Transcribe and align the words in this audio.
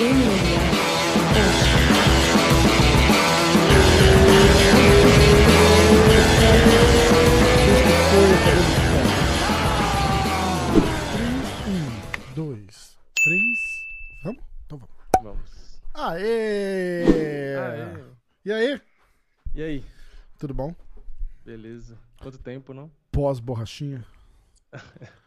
Um, 0.00 0.06
dois, 12.34 12.96
três. 13.22 13.58
Vamos? 14.24 14.42
Então 14.64 14.78
vamos. 14.78 14.94
Vamos. 15.22 15.80
Aê! 15.92 17.04
Aê. 17.58 18.04
E 18.46 18.52
aí? 18.52 18.80
E 19.54 19.62
aí? 19.62 19.84
Tudo 20.38 20.54
bom? 20.54 20.74
Beleza. 21.44 21.98
Quanto 22.22 22.38
tempo, 22.38 22.72
não? 22.72 22.90
Pós-borrachinha. 23.12 24.02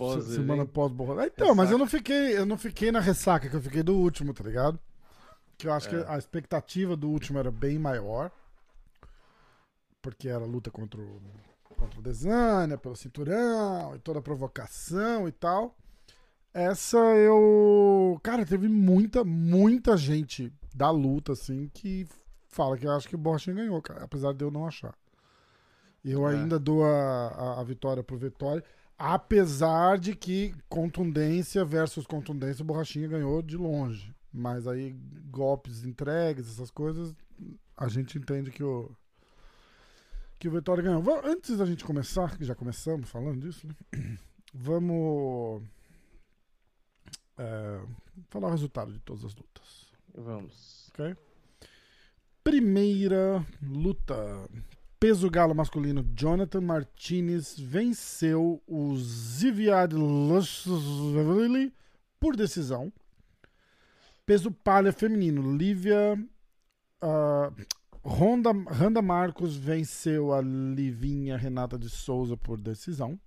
Pós 0.00 0.24
Se- 0.24 0.34
Semana 0.34 0.62
evento. 0.62 0.72
pós-borrachinha. 0.72 1.32
Então, 1.34 1.48
mas 1.54 1.68
Ressaca. 1.68 1.74
eu 1.74 1.78
não 1.78 1.86
fiquei, 1.86 2.38
eu 2.38 2.46
não 2.46 2.56
fiquei 2.58 2.90
na 2.92 3.00
ressaca, 3.00 3.48
que 3.48 3.54
eu 3.56 3.60
fiquei 3.60 3.82
do 3.82 3.94
último, 3.96 4.32
tá 4.34 4.42
ligado? 4.42 4.78
Que 5.58 5.68
eu 5.68 5.72
acho 5.72 5.88
É. 5.88 5.90
que 6.04 6.10
a 6.10 6.16
expectativa 6.18 6.96
do 6.96 7.08
último 7.08 7.38
era 7.38 7.50
bem 7.50 7.78
maior. 7.78 8.30
Porque 10.02 10.28
era 10.28 10.44
luta 10.44 10.70
contra 10.70 11.00
o, 11.00 11.20
contra 11.76 11.98
o 11.98 12.02
Desânia, 12.02 12.78
pelo 12.78 12.96
cinturão, 12.96 13.94
e 13.94 13.98
toda 13.98 14.18
a 14.18 14.22
provocação 14.22 15.28
e 15.28 15.32
tal. 15.32 15.76
Essa 16.54 16.96
eu. 16.98 18.18
Cara, 18.22 18.44
teve 18.46 18.66
muita, 18.68 19.22
muita 19.22 19.96
gente 19.96 20.52
da 20.74 20.90
luta, 20.90 21.32
assim, 21.32 21.70
que 21.72 22.08
fala 22.48 22.76
que 22.76 22.86
eu 22.86 22.92
acho 22.92 23.06
que 23.08 23.14
o 23.14 23.18
Borchinha 23.18 23.54
ganhou, 23.56 23.80
cara. 23.82 24.04
Apesar 24.04 24.32
de 24.32 24.42
eu 24.44 24.50
não 24.50 24.66
achar. 24.66 24.94
Eu 26.04 26.26
É. 26.26 26.32
ainda 26.34 26.58
dou 26.58 26.82
a, 26.84 27.28
a, 27.28 27.60
a 27.60 27.64
vitória 27.64 28.02
pro 28.02 28.16
Vitória. 28.16 28.64
Apesar 29.02 29.98
de 29.98 30.14
que 30.14 30.54
contundência 30.68 31.64
versus 31.64 32.06
contundência, 32.06 32.62
o 32.62 32.66
Borrachinha 32.66 33.08
ganhou 33.08 33.40
de 33.40 33.56
longe. 33.56 34.14
Mas 34.30 34.66
aí, 34.66 34.94
golpes 35.30 35.86
entregues, 35.86 36.50
essas 36.50 36.70
coisas, 36.70 37.16
a 37.74 37.88
gente 37.88 38.18
entende 38.18 38.50
que 38.50 38.62
o. 38.62 38.94
Que 40.38 40.48
o 40.48 40.50
Vitória 40.50 40.82
ganhou. 40.82 41.02
Antes 41.24 41.56
da 41.56 41.64
gente 41.64 41.82
começar, 41.82 42.36
que 42.36 42.44
já 42.44 42.54
começamos 42.54 43.08
falando 43.08 43.40
disso, 43.40 43.66
né? 43.66 44.18
Vamos. 44.52 45.62
é, 47.38 47.80
falar 48.28 48.48
o 48.48 48.50
resultado 48.50 48.92
de 48.92 48.98
todas 48.98 49.24
as 49.24 49.34
lutas. 49.34 49.94
Vamos. 50.14 50.90
Ok? 50.90 51.16
Primeira 52.44 53.46
luta. 53.62 54.46
Peso 55.00 55.30
galo 55.30 55.54
masculino, 55.54 56.04
Jonathan 56.14 56.60
Martinez 56.60 57.58
venceu 57.58 58.62
o 58.66 58.94
Ziviad 58.98 59.94
Lushvili 59.94 61.72
por 62.20 62.36
decisão. 62.36 62.92
Peso 64.26 64.50
palha 64.50 64.92
feminino, 64.92 65.56
Lívia. 65.56 66.22
Ronda, 68.04 68.52
Randa 68.68 69.00
Marcos 69.00 69.56
venceu 69.56 70.34
a 70.34 70.42
Livinha 70.42 71.38
Renata 71.38 71.78
de 71.78 71.88
Souza 71.88 72.36
por 72.36 72.60
decisão. 72.60 73.18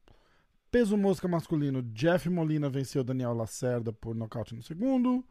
Peso 0.70 0.96
mosca 0.96 1.28
masculino, 1.28 1.82
Jeff 1.82 2.30
Molina 2.30 2.70
venceu 2.70 3.04
Daniel 3.04 3.34
Lacerda 3.34 3.92
por 3.92 4.14
nocaute 4.14 4.54
no 4.54 4.62
segundo. 4.62 5.26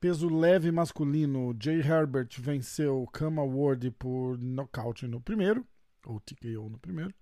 Peso 0.00 0.30
leve 0.30 0.72
masculino, 0.72 1.54
Jay 1.60 1.80
Herbert 1.80 2.30
venceu 2.38 3.06
Kama 3.12 3.44
Ward 3.44 3.90
por 3.98 4.38
nocaute 4.38 5.06
no 5.06 5.20
primeiro, 5.20 5.62
ou 6.06 6.18
TKO 6.18 6.70
no 6.70 6.78
primeiro. 6.78 7.12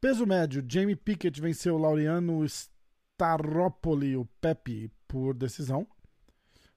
Peso 0.00 0.24
médio, 0.24 0.64
Jamie 0.68 0.94
Pickett 0.94 1.40
venceu 1.40 1.76
Laureano 1.76 2.46
Staropoli, 2.46 4.16
o 4.16 4.24
Pepe, 4.40 4.92
por 5.08 5.34
decisão. 5.34 5.88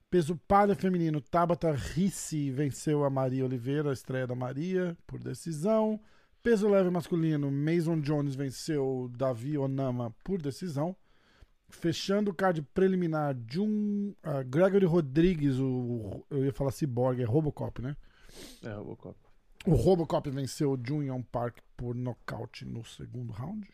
Peso 0.10 0.36
palha 0.48 0.74
feminino, 0.74 1.22
Tabata 1.22 1.72
Rissi 1.72 2.50
venceu 2.50 3.04
a 3.04 3.10
Maria 3.12 3.46
Oliveira, 3.46 3.92
a 3.92 3.94
estreia 3.94 4.26
da 4.26 4.34
Maria, 4.34 4.98
por 5.06 5.20
decisão. 5.20 6.02
Peso 6.42 6.68
leve 6.68 6.90
masculino, 6.90 7.52
Mason 7.52 8.02
Jones 8.02 8.34
venceu 8.34 9.08
Davi 9.16 9.56
Onama 9.56 10.16
por 10.24 10.42
decisão. 10.42 10.96
Fechando 11.72 12.32
o 12.32 12.34
card 12.34 12.62
preliminar, 12.74 13.36
Jun, 13.50 14.14
ah, 14.22 14.44
Gregory 14.44 14.86
Rodrigues, 14.86 15.58
o, 15.58 16.24
eu 16.30 16.46
ia 16.46 16.54
falar 16.54 16.72
Cyborg, 16.72 17.22
é 17.22 17.26
Robocop, 17.26 17.82
né? 17.82 17.96
É, 18.64 18.74
Robocop. 18.74 19.18
O 19.66 19.76
Robocop 19.76 20.30
venceu 20.30 20.72
o 20.72 20.80
Junior 20.82 21.22
Park 21.32 21.60
por 21.78 21.96
nocaute 21.96 22.66
no 22.66 22.84
segundo 22.84 23.32
round. 23.32 23.68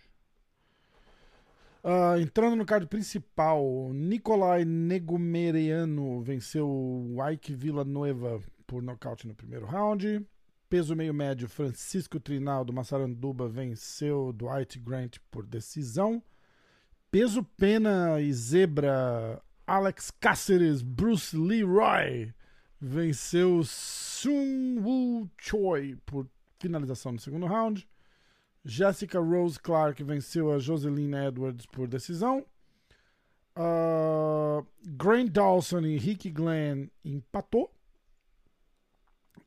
Ah, 1.83 2.19
entrando 2.19 2.55
no 2.55 2.65
card 2.65 2.85
principal, 2.87 3.91
Nicolai 3.93 4.65
Negumeriano 4.65 6.21
venceu 6.21 6.67
o 6.67 7.17
Ike 7.29 7.53
Villanueva 7.53 8.41
por 8.65 8.83
nocaute 8.83 9.25
no 9.25 9.33
primeiro 9.33 9.65
round. 9.65 10.25
Peso 10.69 10.93
meio 10.97 11.13
médio, 11.13 11.47
Francisco 11.47 12.19
Trinaldo 12.19 12.73
Massaranduba 12.73 13.47
venceu 13.47 14.33
Dwight 14.33 14.77
Grant 14.79 15.17
por 15.31 15.45
decisão. 15.45 16.21
Peso 17.09 17.43
pena 17.57 18.19
e 18.19 18.33
zebra, 18.33 19.41
Alex 19.65 20.11
Cáceres, 20.11 20.81
Bruce 20.81 21.35
Leroy 21.37 22.33
venceu 22.79 23.61
Sun 23.63 24.79
Woo 24.81 25.29
Choi 25.37 25.95
por 26.05 26.27
finalização 26.59 27.13
no 27.13 27.19
segundo 27.19 27.45
round. 27.45 27.87
Jessica 28.63 29.19
Rose 29.19 29.57
Clark 29.59 30.03
venceu 30.03 30.51
a 30.51 30.59
Joseline 30.59 31.15
Edwards 31.15 31.65
por 31.65 31.87
decisão. 31.87 32.45
Uh, 33.55 34.65
Grant 34.85 35.31
Dawson 35.31 35.81
e 35.81 35.97
Ricky 35.97 36.29
Glenn 36.29 36.89
empatou. 37.03 37.73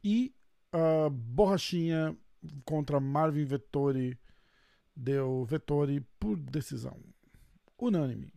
E 0.03 0.35
uh, 0.75 1.11
Borrachinha 1.11 2.17
contra 2.65 2.99
Marvin 2.99 3.45
Vettori 3.45 4.19
deu 4.97 5.45
Vettori 5.45 6.01
por 6.19 6.37
decisão. 6.37 6.97
Unânime. 7.87 8.33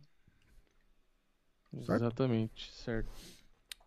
Certo? 1.82 1.94
Exatamente, 2.04 2.72
certo. 2.72 3.10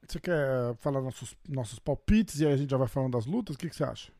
Você 0.07 0.19
quer 0.19 0.75
falar 0.77 1.01
nossos, 1.01 1.35
nossos 1.47 1.79
palpites 1.79 2.39
e 2.39 2.45
aí 2.45 2.53
a 2.53 2.57
gente 2.57 2.69
já 2.69 2.77
vai 2.77 2.87
falando 2.87 3.13
das 3.13 3.25
lutas? 3.25 3.55
O 3.55 3.59
que, 3.59 3.69
que 3.69 3.75
você 3.75 3.83
acha? 3.83 4.11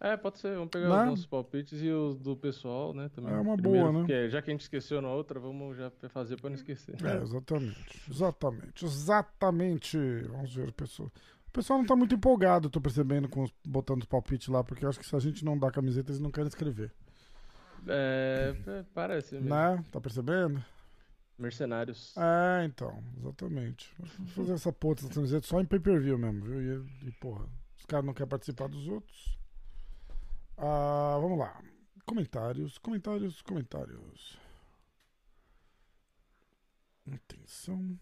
É, 0.00 0.16
pode 0.16 0.38
ser. 0.38 0.54
Vamos 0.54 0.70
pegar 0.70 0.88
Né? 0.88 1.02
os 1.04 1.08
nossos 1.10 1.26
palpites 1.26 1.80
e 1.80 1.88
os 1.90 2.18
do 2.18 2.36
pessoal, 2.36 2.92
né? 2.92 3.08
Também. 3.08 3.32
É 3.32 3.36
uma 3.36 3.56
Primeiro, 3.56 3.86
boa, 3.86 3.92
né? 3.92 3.98
porque 4.00 4.28
já 4.28 4.42
que 4.42 4.50
a 4.50 4.52
gente 4.54 4.62
esqueceu 4.62 5.00
na 5.00 5.08
outra, 5.08 5.40
vamos 5.40 5.76
já 5.76 5.90
fazer 6.10 6.38
pra 6.40 6.50
não 6.50 6.56
esquecer. 6.56 6.94
É, 7.04 7.22
exatamente. 7.22 8.02
Exatamente. 8.10 8.84
Exatamente. 8.84 9.98
Vamos 10.28 10.54
ver, 10.54 10.72
pessoal. 10.72 11.10
O 11.46 11.50
pessoal 11.52 11.78
não 11.78 11.86
tá 11.86 11.94
muito 11.96 12.14
empolgado, 12.14 12.68
tô 12.68 12.80
percebendo, 12.80 13.28
com 13.28 13.44
os, 13.44 13.54
botando 13.64 14.00
os 14.02 14.06
palpites 14.08 14.48
lá, 14.48 14.62
porque 14.64 14.84
eu 14.84 14.88
acho 14.88 14.98
que 14.98 15.06
se 15.06 15.14
a 15.14 15.20
gente 15.20 15.44
não 15.44 15.56
dá 15.56 15.70
camiseta, 15.70 16.10
eles 16.10 16.20
não 16.20 16.30
querem 16.30 16.48
escrever. 16.48 16.92
É, 17.88 18.84
parece 18.94 19.34
mesmo. 19.34 19.50
Né? 19.50 19.84
Tá 19.90 20.00
percebendo? 20.00 20.64
Mercenários. 21.38 22.14
É, 22.16 22.64
então, 22.64 23.02
exatamente. 23.18 23.92
Vou 23.98 24.26
fazer 24.28 24.52
essa 24.52 24.72
porra 24.72 24.96
dessa 24.96 25.08
camiseta 25.08 25.46
só 25.46 25.60
em 25.60 25.66
pay-per-view 25.66 26.16
mesmo, 26.16 26.44
viu? 26.44 26.60
E, 26.62 27.08
e, 27.08 27.12
porra, 27.12 27.46
os 27.76 27.84
caras 27.84 28.04
não 28.04 28.14
querem 28.14 28.28
participar 28.28 28.68
dos 28.68 28.86
outros. 28.86 29.38
Ah, 30.56 31.18
vamos 31.20 31.38
lá. 31.38 31.60
Comentários, 32.06 32.78
comentários, 32.78 33.42
comentários. 33.42 34.38
Atenção. 37.12 37.98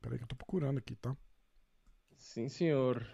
Peraí 0.00 0.16
que 0.16 0.24
eu 0.24 0.28
tô 0.28 0.36
procurando 0.36 0.78
aqui, 0.78 0.94
tá? 0.96 1.14
Sim, 2.16 2.48
senhor. 2.48 3.06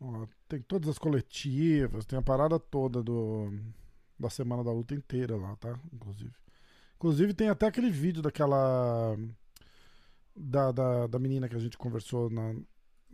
Ó, 0.00 0.26
tem 0.48 0.60
todas 0.62 0.88
as 0.88 0.98
coletivas, 0.98 2.06
tem 2.06 2.18
a 2.18 2.22
parada 2.22 2.58
toda 2.58 3.02
do 3.02 3.52
da 4.18 4.28
semana 4.30 4.62
da 4.64 4.72
luta 4.72 4.94
inteira 4.94 5.36
lá, 5.36 5.56
tá? 5.56 5.78
Inclusive. 5.92 6.32
Inclusive 6.96 7.34
tem 7.34 7.48
até 7.48 7.66
aquele 7.66 7.90
vídeo 7.90 8.20
daquela 8.22 9.16
da, 10.36 10.70
da, 10.72 11.06
da 11.06 11.18
menina 11.18 11.48
que 11.48 11.56
a 11.56 11.58
gente 11.58 11.76
conversou 11.78 12.28
na, 12.30 12.54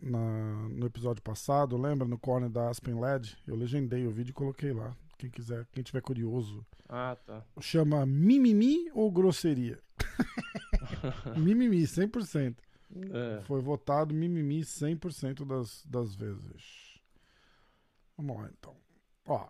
na- 0.01 0.69
no 0.69 0.85
episódio 0.85 1.21
passado, 1.23 1.77
lembra? 1.77 2.07
No 2.07 2.17
corner 2.19 2.49
da 2.49 2.69
Aspen 2.69 2.99
LED. 2.99 3.37
Eu 3.47 3.55
legendei 3.55 4.05
o 4.05 4.11
vídeo 4.11 4.31
e 4.31 4.33
coloquei 4.33 4.73
lá. 4.73 4.95
Quem 5.17 5.29
quiser, 5.29 5.65
quem 5.71 5.83
tiver 5.83 6.01
curioso. 6.01 6.65
Ah, 6.87 7.17
tá. 7.25 7.43
Chama 7.61 8.05
Mimimi 8.05 8.89
ou 8.93 9.09
Grosseria? 9.11 9.79
Mimimi, 11.37 11.83
100%. 11.83 12.55
É. 12.95 13.41
Foi 13.41 13.61
votado 13.61 14.13
mimimi 14.13 14.61
100% 14.61 15.45
das, 15.45 15.85
das 15.85 16.15
vezes. 16.15 16.99
Vamos 18.17 18.37
lá, 18.37 18.49
então. 18.57 18.75
Ó, 19.25 19.47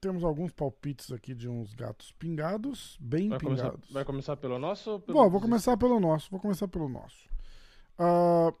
temos 0.00 0.22
alguns 0.22 0.52
palpites 0.52 1.10
aqui 1.10 1.34
de 1.34 1.48
uns 1.48 1.74
gatos 1.74 2.12
pingados, 2.12 2.96
bem 3.00 3.28
Vai 3.28 3.40
começar, 3.40 3.70
pingados. 3.70 3.90
vai 3.90 4.04
começar 4.04 4.36
pelo 4.36 4.58
nosso 4.58 5.00
pelo 5.00 5.18
Bom, 5.18 5.30
vou 5.30 5.40
começar 5.40 5.76
pelo 5.76 5.98
nosso. 5.98 6.30
Vou 6.30 6.38
começar 6.38 6.68
pelo 6.68 6.88
nosso. 6.88 7.28
Ah, 7.98 8.52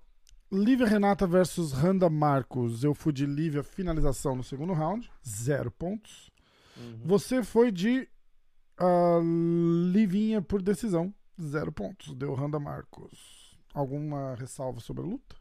Lívia 0.50 0.86
Renata 0.86 1.26
versus 1.26 1.72
Randa 1.72 2.10
Marcos. 2.10 2.82
Eu 2.82 2.94
fui 2.94 3.12
de 3.12 3.26
Lívia 3.26 3.62
finalização 3.62 4.34
no 4.34 4.42
segundo 4.42 4.72
round. 4.72 5.10
Zero 5.26 5.70
pontos. 5.70 6.30
Uhum. 6.76 7.02
Você 7.04 7.44
foi 7.44 7.70
de 7.70 8.08
ah, 8.78 9.20
Livinha 9.92 10.42
por 10.42 10.60
decisão. 10.60 11.14
Zero 11.40 11.70
pontos. 11.70 12.14
Deu 12.14 12.34
Randa 12.34 12.58
Marcos. 12.58 13.37
Alguma 13.78 14.34
ressalva 14.34 14.80
sobre 14.80 15.04
a 15.04 15.06
luta? 15.06 15.36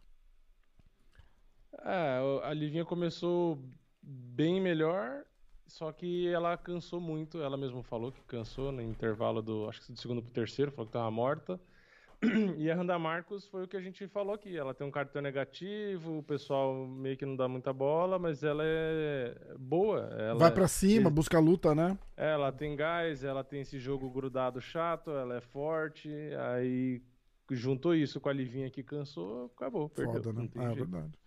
É, 1.83 2.19
a 2.43 2.53
Livinha 2.53 2.85
começou 2.85 3.59
bem 4.01 4.61
melhor, 4.61 5.23
só 5.65 5.91
que 5.91 6.27
ela 6.27 6.55
cansou 6.55 6.99
muito. 7.01 7.41
Ela 7.41 7.57
mesma 7.57 7.81
falou 7.83 8.11
que 8.11 8.21
cansou 8.25 8.71
no 8.71 8.81
intervalo 8.81 9.41
do, 9.41 9.67
acho 9.67 9.81
que 9.85 9.91
do 9.91 9.99
segundo 9.99 10.21
pro 10.21 10.31
terceiro, 10.31 10.71
falou 10.71 10.85
que 10.85 10.93
tava 10.93 11.09
morta. 11.09 11.59
E 12.57 12.69
a 12.71 12.75
Randa 12.75 12.97
Marcos 12.97 13.47
foi 13.47 13.63
o 13.63 13.67
que 13.67 13.77
a 13.77 13.81
gente 13.81 14.07
falou 14.07 14.33
aqui. 14.35 14.55
Ela 14.57 14.73
tem 14.73 14.85
um 14.85 14.91
cartão 14.91 15.21
negativo, 15.21 16.19
o 16.19 16.23
pessoal 16.23 16.73
meio 16.87 17.15
que 17.17 17.25
não 17.25 17.35
dá 17.35 17.47
muita 17.47 17.71
bola, 17.73 18.17
mas 18.19 18.43
ela 18.43 18.63
é 18.63 19.35
boa. 19.57 19.99
Ela, 20.17 20.39
Vai 20.39 20.51
pra 20.51 20.67
cima, 20.67 21.09
se- 21.09 21.15
busca 21.15 21.37
a 21.37 21.41
luta, 21.41 21.73
né? 21.75 21.97
ela 22.15 22.51
tem 22.51 22.75
gás, 22.75 23.23
ela 23.23 23.43
tem 23.43 23.61
esse 23.61 23.79
jogo 23.79 24.09
grudado 24.09 24.59
chato, 24.61 25.11
ela 25.11 25.37
é 25.37 25.41
forte. 25.41 26.09
Aí 26.51 27.01
juntou 27.55 27.95
isso 27.95 28.19
com 28.19 28.29
a 28.29 28.33
Livinha 28.33 28.69
que 28.69 28.83
cansou, 28.83 29.51
acabou, 29.55 29.89
perdeu. 29.89 30.23
Foda, 30.23 30.33
né? 30.33 30.49
Ah, 30.55 30.71
é 30.71 30.75
verdade. 30.75 31.19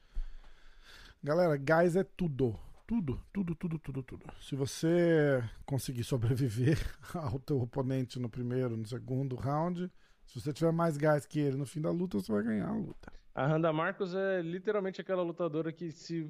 Galera, 1.22 1.56
gás 1.56 1.96
é 1.96 2.04
tudo. 2.04 2.58
Tudo, 2.86 3.20
tudo, 3.32 3.54
tudo, 3.54 3.78
tudo, 3.78 4.02
tudo. 4.02 4.26
Se 4.40 4.56
você 4.56 5.42
conseguir 5.64 6.02
sobreviver 6.02 6.78
ao 7.14 7.38
teu 7.38 7.60
oponente 7.60 8.18
no 8.18 8.28
primeiro, 8.28 8.76
no 8.76 8.86
segundo 8.86 9.36
round, 9.36 9.90
se 10.26 10.40
você 10.40 10.52
tiver 10.52 10.72
mais 10.72 10.96
gás 10.96 11.24
que 11.24 11.38
ele 11.38 11.56
no 11.56 11.66
fim 11.66 11.80
da 11.80 11.90
luta, 11.90 12.18
você 12.18 12.32
vai 12.32 12.42
ganhar 12.42 12.68
a 12.68 12.72
luta. 12.72 13.12
A 13.34 13.46
Randa 13.46 13.72
Marcos 13.72 14.14
é 14.14 14.42
literalmente 14.42 15.00
aquela 15.00 15.22
lutadora 15.22 15.72
que 15.72 15.92
se 15.92 16.28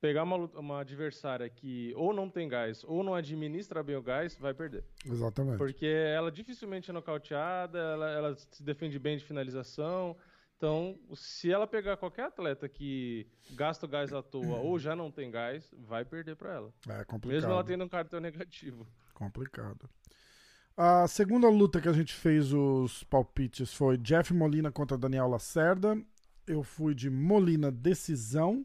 pegar 0.00 0.22
uma, 0.22 0.36
uma 0.36 0.80
adversária 0.80 1.48
que 1.48 1.92
ou 1.94 2.12
não 2.12 2.28
tem 2.28 2.48
gás 2.48 2.82
ou 2.84 3.04
não 3.04 3.14
administra 3.14 3.82
bem 3.82 3.96
o 3.96 4.02
gás, 4.02 4.36
vai 4.36 4.54
perder. 4.54 4.84
Exatamente. 5.04 5.58
Porque 5.58 5.86
ela 5.86 6.30
dificilmente 6.32 6.90
é 6.90 6.92
nocauteada, 6.92 7.78
ela, 7.78 8.10
ela 8.10 8.36
se 8.36 8.62
defende 8.62 8.98
bem 8.98 9.18
de 9.18 9.24
finalização. 9.24 10.16
Então, 10.56 10.98
se 11.14 11.50
ela 11.50 11.66
pegar 11.66 11.96
qualquer 11.96 12.26
atleta 12.26 12.68
que 12.68 13.26
gasta 13.52 13.86
o 13.86 13.88
gás 13.88 14.12
à 14.12 14.22
toa 14.22 14.58
ou 14.58 14.78
já 14.78 14.94
não 14.94 15.10
tem 15.10 15.30
gás, 15.30 15.74
vai 15.78 16.04
perder 16.04 16.36
pra 16.36 16.54
ela. 16.54 16.74
É 16.86 17.04
complicado. 17.04 17.34
Mesmo 17.34 17.50
ela 17.50 17.64
tendo 17.64 17.84
um 17.84 17.88
cartão 17.88 18.20
negativo. 18.20 18.86
Complicado. 19.14 19.88
A 20.76 21.06
segunda 21.08 21.48
luta 21.48 21.80
que 21.80 21.88
a 21.88 21.92
gente 21.92 22.14
fez 22.14 22.52
os 22.52 23.02
palpites 23.04 23.72
foi 23.72 23.98
Jeff 23.98 24.32
Molina 24.32 24.70
contra 24.70 24.96
Daniel 24.98 25.28
Lacerda. 25.28 25.98
Eu 26.46 26.62
fui 26.62 26.94
de 26.94 27.08
Molina 27.08 27.70
decisão. 27.70 28.64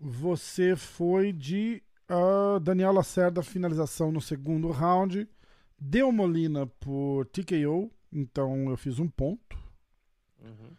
Você 0.00 0.74
foi 0.74 1.30
de 1.30 1.82
ah, 2.08 2.58
Daniel 2.58 2.92
Lacerda 2.92 3.42
finalização 3.42 4.10
no 4.10 4.20
segundo 4.20 4.70
round. 4.70 5.28
Deu 5.78 6.10
Molina 6.10 6.66
por 6.66 7.26
TKO, 7.26 7.90
então 8.10 8.70
eu 8.70 8.76
fiz 8.76 8.98
um 8.98 9.08
ponto. 9.08 9.58
Uhum. 10.42 10.72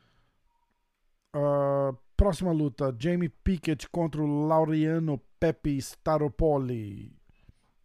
Ah, 1.34 1.94
próxima 2.18 2.52
luta, 2.52 2.96
Jamie 2.98 3.30
Pickett 3.30 3.88
contra 3.90 4.22
o 4.22 4.48
Laureano 4.48 5.22
Pepe 5.40 5.78
Staropoli. 5.78 7.16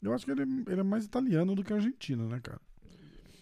Eu 0.03 0.15
acho 0.15 0.25
que 0.25 0.33
ele, 0.33 0.43
ele 0.43 0.81
é 0.81 0.85
mais 0.85 1.05
italiano 1.05 1.55
do 1.55 1.63
que 1.63 1.73
argentino, 1.73 2.29
né, 2.29 2.41
cara? 2.43 2.61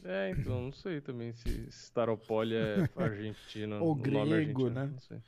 É, 0.05 0.31
então, 0.31 0.62
não 0.62 0.73
sei 0.73 1.00
também 1.00 1.32
se 1.32 1.49
Staropoli 1.70 2.56
é 2.56 2.88
argentino. 2.96 3.82
Ou 3.82 3.94
grego, 3.94 4.35
argentino, 4.35 4.70
né? 4.70 4.87
Não 4.87 4.99
sei. 4.99 5.19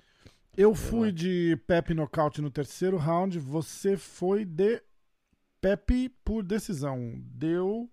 Eu 0.56 0.74
fui 0.74 1.12
de 1.12 1.56
Pepe 1.66 1.92
nocaute 1.92 2.40
no 2.40 2.50
terceiro 2.50 2.96
round, 2.96 3.38
você 3.38 3.96
foi 3.96 4.44
de 4.44 4.82
Pepe 5.60 6.08
por 6.24 6.42
decisão. 6.42 7.14
Deu, 7.18 7.90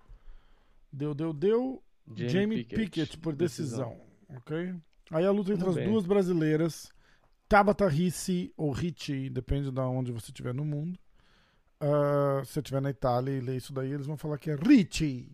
deu, 0.91 1.13
deu, 1.13 1.33
deu. 1.33 1.83
Jamie, 2.15 2.63
Pickett, 2.63 3.17
por 3.17 3.35
decisão. 3.35 3.99
Ok? 4.29 4.75
Aí 5.11 5.25
a 5.25 5.31
luta 5.31 5.53
entre 5.53 5.67
as 5.67 5.75
duas 5.75 6.05
brasileiras, 6.05 6.91
Tabata 7.47 7.87
Ricci 7.87 8.53
ou 8.57 8.71
Ricci, 8.71 9.29
depende 9.29 9.69
de 9.69 9.79
onde 9.81 10.11
você 10.11 10.27
estiver 10.31 10.53
no 10.53 10.65
mundo. 10.65 10.97
Ah, 11.79 12.41
se 12.45 12.53
você 12.53 12.59
estiver 12.59 12.81
na 12.81 12.89
Itália 12.89 13.31
e 13.31 13.41
ler 13.41 13.57
isso 13.57 13.73
daí, 13.73 13.91
eles 13.91 14.05
vão 14.07 14.15
falar 14.17 14.37
que 14.37 14.49
é 14.49 14.55
Ricci, 14.55 15.29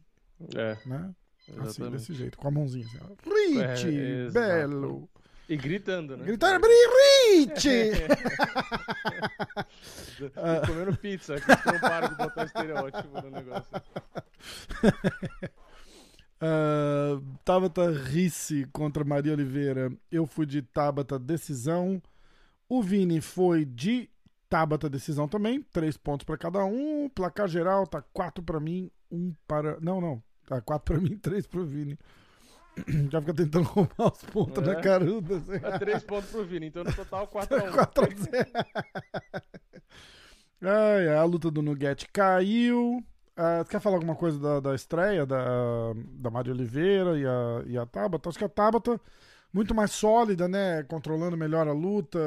É, 0.55 0.77
né? 0.85 1.13
Assim, 1.59 1.89
desse 1.89 2.13
jeito, 2.13 2.37
com 2.37 2.47
a 2.47 2.51
mãozinha 2.51 2.85
assim. 2.85 3.29
Ricci, 3.29 3.87
É, 3.99 4.25
exato. 4.25 4.47
belo. 4.47 5.09
E 5.47 5.57
gritando, 5.57 6.15
né? 6.15 6.25
Gritando, 6.25 6.67
Ricci! 6.67 7.08
E 7.29 7.47
comendo 10.67 10.97
pizza, 10.97 11.35
que 11.39 11.45
você 11.45 11.71
não 11.71 11.79
para 11.79 12.07
de 12.07 12.15
botar 12.15 12.45
estereótipo 12.45 13.21
no 13.21 13.29
negócio. 13.31 13.71
Ah, 16.41 17.19
Tabata 17.43 17.91
Ricci 17.91 18.65
contra 18.71 19.03
Maria 19.03 19.33
Oliveira. 19.33 19.91
Eu 20.09 20.25
fui 20.25 20.45
de 20.45 20.61
Tabata 20.61 21.19
Decisão. 21.19 22.01
O 22.67 22.81
Vini 22.81 23.19
foi 23.19 23.65
de 23.65 24.09
Tabata 24.47 24.89
Decisão 24.89 25.27
também. 25.27 25.61
Três 25.61 25.97
pontos 25.97 26.23
pra 26.23 26.37
cada 26.37 26.63
um. 26.63 27.05
O 27.05 27.09
placar 27.09 27.47
geral 27.47 27.85
tá 27.85 28.01
quatro 28.13 28.41
pra 28.41 28.59
mim, 28.59 28.89
um 29.11 29.33
para. 29.45 29.79
Não, 29.81 29.99
não. 29.99 30.23
Tá 30.45 30.61
quatro 30.61 30.93
pra 30.93 31.01
mim, 31.01 31.17
três 31.17 31.45
pro 31.45 31.65
Vini. 31.65 31.99
Já 33.11 33.19
fica 33.21 33.33
tentando 33.33 33.63
roubar 33.67 34.11
os 34.13 34.23
pontos 34.25 34.63
É. 34.63 34.65
na 34.67 34.75
caruda. 34.81 35.37
assim. 35.37 35.55
É 35.55 35.79
três 35.79 36.03
pontos 36.03 36.29
pro 36.31 36.45
Vini, 36.45 36.67
então 36.67 36.83
no 36.83 36.93
total 36.93 37.27
4x1. 37.31 37.71
4 37.71 38.03
a 38.03 38.07
0. 38.07 38.49
Ai, 40.61 41.07
ai, 41.07 41.15
a 41.17 41.23
luta 41.23 41.49
do 41.49 41.61
Nugget 41.61 42.07
caiu. 42.11 43.01
Você 43.63 43.69
quer 43.71 43.79
falar 43.79 43.95
alguma 43.95 44.15
coisa 44.15 44.37
da, 44.37 44.59
da 44.59 44.75
estreia 44.75 45.25
da, 45.25 45.93
da 46.17 46.29
Maria 46.29 46.51
Oliveira 46.51 47.17
e 47.17 47.25
a, 47.25 47.63
e 47.65 47.77
a 47.77 47.85
Tabata? 47.85 48.27
Acho 48.27 48.37
que 48.37 48.43
a 48.43 48.49
Tabata 48.49 48.99
muito 49.53 49.73
mais 49.73 49.91
sólida, 49.91 50.49
né? 50.49 50.83
Controlando 50.83 51.37
melhor 51.37 51.65
a 51.65 51.71
luta, 51.71 52.19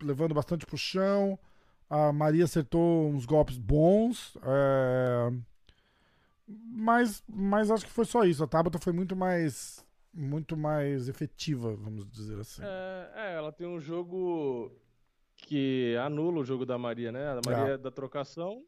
levando 0.00 0.32
bastante 0.32 0.64
pro 0.64 0.78
chão. 0.78 1.36
A 1.90 2.12
Maria 2.12 2.44
acertou 2.44 3.08
uns 3.08 3.24
golpes 3.26 3.58
bons. 3.58 4.36
é, 4.44 5.32
Mas, 6.46 7.22
mas 7.28 7.70
acho 7.70 7.84
que 7.84 7.90
foi 7.90 8.04
só 8.04 8.24
isso. 8.24 8.44
A 8.44 8.46
Tabata 8.46 8.78
foi 8.78 8.92
muito 8.92 9.16
mais 9.16 9.84
muito 10.16 10.56
mais 10.56 11.08
efetiva, 11.10 11.76
vamos 11.76 12.08
dizer 12.10 12.40
assim. 12.40 12.62
É, 12.64 13.10
é, 13.14 13.34
ela 13.34 13.52
tem 13.52 13.66
um 13.66 13.78
jogo 13.78 14.72
que 15.36 15.94
anula 16.02 16.40
o 16.40 16.44
jogo 16.44 16.64
da 16.64 16.78
Maria, 16.78 17.12
né? 17.12 17.32
A 17.32 17.40
Maria 17.44 17.74
é 17.74 17.78
da 17.78 17.90
trocação. 17.90 18.64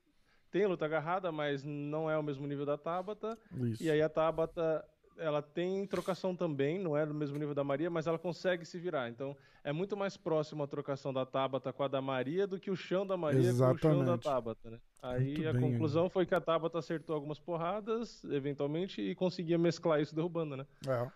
Tem 0.50 0.66
luta 0.66 0.84
agarrada, 0.84 1.32
mas 1.32 1.64
não 1.64 2.10
é 2.10 2.18
o 2.18 2.22
mesmo 2.22 2.46
nível 2.46 2.66
da 2.66 2.76
Tabata. 2.76 3.38
Isso. 3.64 3.82
E 3.82 3.90
aí 3.90 4.00
a 4.02 4.08
Tabata, 4.08 4.84
ela 5.18 5.42
tem 5.42 5.86
trocação 5.86 6.34
também, 6.34 6.78
não 6.78 6.96
é 6.96 7.04
do 7.04 7.14
mesmo 7.14 7.38
nível 7.38 7.54
da 7.54 7.64
Maria, 7.64 7.90
mas 7.90 8.06
ela 8.06 8.18
consegue 8.18 8.64
se 8.64 8.78
virar. 8.78 9.08
Então 9.08 9.36
é 9.62 9.72
muito 9.72 9.96
mais 9.96 10.16
próximo 10.16 10.62
a 10.62 10.66
trocação 10.66 11.12
da 11.12 11.26
Tabata 11.26 11.72
com 11.72 11.82
a 11.82 11.88
da 11.88 12.00
Maria 12.00 12.46
do 12.46 12.58
que 12.58 12.70
o 12.70 12.76
chão 12.76 13.06
da 13.06 13.16
Maria 13.16 13.42
com 13.42 13.48
o 13.48 13.78
chão 13.78 14.04
da 14.04 14.14
Exatamente. 14.14 14.22
Tabata, 14.22 14.70
né? 14.70 14.80
Aí 15.02 15.34
Muito 15.34 15.48
a 15.48 15.52
bem, 15.52 15.62
conclusão 15.62 16.08
foi 16.08 16.26
que 16.26 16.34
a 16.34 16.40
Tabata 16.40 16.78
acertou 16.78 17.14
algumas 17.14 17.38
porradas, 17.38 18.22
eventualmente, 18.24 19.00
e 19.00 19.14
conseguia 19.14 19.58
mesclar 19.58 20.00
isso 20.00 20.14
derrubando, 20.14 20.56
né? 20.56 20.66
É. 20.86 21.10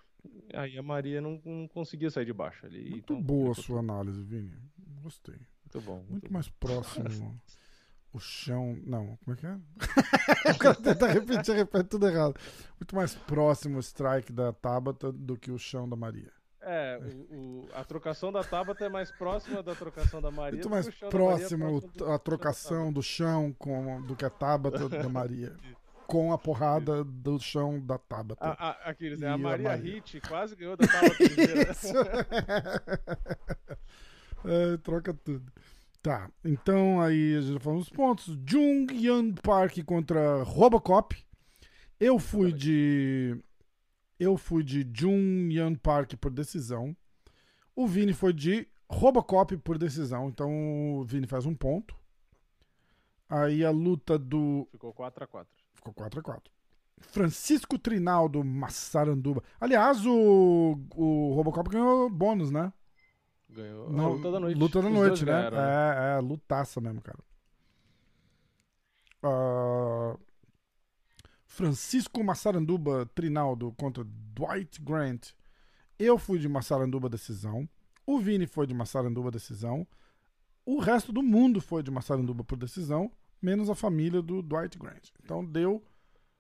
Aí 0.55 0.79
a 0.79 0.83
Maria 0.83 1.21
não, 1.21 1.41
não 1.45 1.67
conseguia 1.69 2.11
sair 2.11 2.25
de 2.25 2.33
baixo 2.33 2.67
ali. 2.67 2.91
Muito 2.91 3.13
então, 3.13 3.23
boa 3.23 3.51
a 3.53 3.55
sua 3.55 3.81
análise, 3.81 4.23
Vini. 4.23 4.57
Gostei. 5.03 5.35
Muito 5.65 5.81
bom. 5.87 6.05
Muito 6.09 6.29
bom. 6.29 6.33
mais 6.33 6.49
próximo 6.49 7.41
o 8.13 8.19
chão. 8.21 8.79
Não, 8.85 9.17
como 9.25 9.37
é 9.37 9.41
que 9.41 9.47
é? 9.47 9.57
o 10.53 10.59
cara 10.59 10.75
tenta 10.75 11.07
repetir, 11.07 11.55
repete 11.55 11.89
tudo 11.89 12.07
errado. 12.09 12.35
Muito 12.79 12.95
mais 12.97 13.15
próximo 13.15 13.77
o 13.77 13.81
strike 13.81 14.33
da 14.33 14.53
Tabata 14.53 15.13
do 15.13 15.37
que 15.37 15.51
o 15.51 15.59
chão 15.59 15.89
da 15.89 15.97
Maria. 15.97 16.31
É, 16.65 16.97
o, 17.31 17.35
o- 17.35 17.69
a 17.75 17.83
trocação 17.85 18.31
da 18.31 18.45
Tabata 18.45 18.85
é 18.85 18.89
mais 18.89 19.11
próxima 19.11 19.63
da 19.65 19.75
trocação 19.75 20.23
da 20.23 20.31
Maria. 20.31 20.53
Muito 20.53 20.69
do 20.69 20.71
mais 20.71 20.87
é 20.87 21.09
próximo 21.09 21.83
a 22.13 22.19
trocação 22.19 22.93
do 22.93 23.03
chão 23.03 23.53
com, 23.59 24.01
do 24.03 24.15
que 24.15 24.25
a 24.25 24.31
Tabata 24.31 24.89
da 24.89 25.09
Maria. 25.09 25.57
Com 26.07 26.33
a 26.33 26.39
porrada 26.39 27.03
do 27.03 27.39
chão 27.41 27.81
da 27.81 27.99
Tabata. 27.99 28.45
A, 28.47 28.91
a, 28.91 28.95
né? 29.01 29.17
E 29.19 29.25
A 29.25 29.33
a 29.33 29.39
Maria 29.39 29.69
Maria. 29.71 29.95
Hit 29.95 30.21
quase 30.21 30.55
ganhou 30.55 30.77
da 30.77 30.87
Tabata. 30.87 31.17
É, 34.45 34.77
troca 34.79 35.15
tudo. 35.15 35.53
Tá, 36.03 36.29
então 36.45 37.01
aí 37.01 37.37
a 37.37 37.41
gente 37.41 37.53
já 37.53 37.61
falou 37.61 37.79
os 37.79 37.89
pontos. 37.89 38.37
Jung 38.45 38.93
Yan 38.93 39.35
Park 39.35 39.79
contra 39.87 40.43
Robocop. 40.43 41.17
Eu 42.01 42.19
fui 42.19 42.53
de. 42.53 43.41
Eu 44.19 44.37
fui 44.37 44.65
de 44.65 44.85
Jung 44.93 45.55
Yan 45.55 45.77
Park 45.77 46.15
por 46.15 46.33
decisão. 46.33 46.97
O 47.77 47.87
Vini 47.87 48.13
foi 48.13 48.33
de 48.33 48.67
Robocop 48.89 49.57
por 49.59 49.79
decisão. 49.79 50.29
Então 50.29 50.99
o 50.99 51.05
Vini 51.05 51.29
faz 51.29 51.47
um 51.47 51.55
ponto. 51.55 51.95
Aí 53.29 53.65
a 53.65 53.71
luta 53.71 54.19
do. 54.19 54.67
Ficou 54.73 54.93
4x4. 54.93 55.47
Ficou 55.73 55.95
4x4. 55.95 56.43
Francisco 56.99 57.79
Trinaldo 57.79 58.43
Massaranduba. 58.43 59.43
Aliás, 59.61 60.05
o, 60.05 60.81
o 60.97 61.33
Robocop 61.35 61.71
ganhou 61.71 62.11
bônus, 62.11 62.51
né? 62.51 62.73
Ganhou. 63.53 63.91
Não, 63.91 64.07
a 64.07 64.09
luta 64.09 64.31
da 64.31 64.41
noite. 64.41 64.59
Luta 64.59 64.83
da 64.83 64.89
Os 64.89 64.95
noite, 64.95 65.25
né? 65.25 65.33
ganharam, 65.33 65.57
né? 65.57 66.15
É, 66.15 66.17
é, 66.17 66.21
lutaça 66.21 66.81
mesmo, 66.81 67.01
cara. 67.03 67.19
Ah, 69.23 70.17
Francisco 71.47 72.25
Massaranduba 72.25 73.07
Trinaldo 73.15 73.73
contra 73.73 74.05
Dwight 74.05 74.81
Grant. 74.81 75.33
Eu 75.99 76.19
fui 76.19 76.39
de 76.39 76.49
Massaranduba 76.49 77.09
decisão. 77.09 77.69
O 78.07 78.19
Vini 78.19 78.47
foi 78.47 78.67
de 78.67 78.75
Massaranduba 78.75 79.31
decisão. 79.31 79.87
O 80.65 80.81
resto 80.81 81.13
do 81.13 81.23
mundo 81.23 81.61
foi 81.61 81.83
de 81.83 81.91
Massaranduba 81.91 82.43
por 82.43 82.57
decisão, 82.57 83.11
menos 83.41 83.69
a 83.69 83.75
família 83.75 84.23
do 84.23 84.43
Dwight 84.43 84.79
Grant. 84.79 85.11
Então 85.23 85.45
deu 85.45 85.83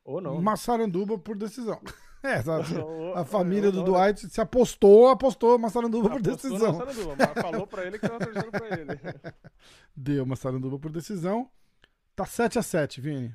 Ou 0.04 0.20
não. 0.20 0.40
Massaranduba 0.40 1.18
por 1.18 1.36
decisão. 1.36 1.80
É. 2.24 2.40
Ou- 2.80 3.14
A 3.18 3.24
família 3.24 3.66
ou 3.66 3.72
do 3.72 3.78
não, 3.78 3.84
Dwight 3.84 4.28
se 4.30 4.40
apostou, 4.40 5.08
apostou 5.08 5.58
Massaranduba 5.58 6.08
por 6.10 6.20
Apostou 6.20 6.50
no 6.50 6.56
decisão. 6.56 6.72
Massaranduba, 6.78 7.16
mas 7.18 7.42
falou 7.42 7.66
pra 7.66 7.84
ele 7.84 7.98
que 7.98 8.08
tava 8.08 8.24
torcendo 8.24 8.50
pra 8.50 8.68
ele. 8.78 9.00
Deu 9.94 10.24
Massaranduba 10.24 10.78
por 10.78 10.90
decisão. 10.90 11.50
Tá 12.14 12.24
7 12.24 12.58
a 12.58 12.62
7 12.62 13.00
Vini. 13.00 13.34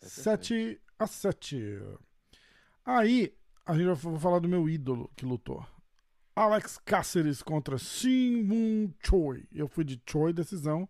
7 0.00 0.80
a 0.98 1.06
7 1.06 1.82
Aí, 2.84 3.34
a 3.64 3.74
gente 3.74 3.86
vai 3.94 4.18
falar 4.18 4.38
do 4.38 4.48
meu 4.48 4.68
ídolo 4.68 5.10
que 5.16 5.24
lutou. 5.24 5.64
Alex 6.34 6.78
Cáceres 6.84 7.42
contra 7.42 7.78
Shin 7.78 8.42
Moon 8.42 8.90
Choi. 9.02 9.44
Eu 9.52 9.66
fui 9.68 9.84
de 9.84 10.00
Choi 10.06 10.32
decisão. 10.32 10.88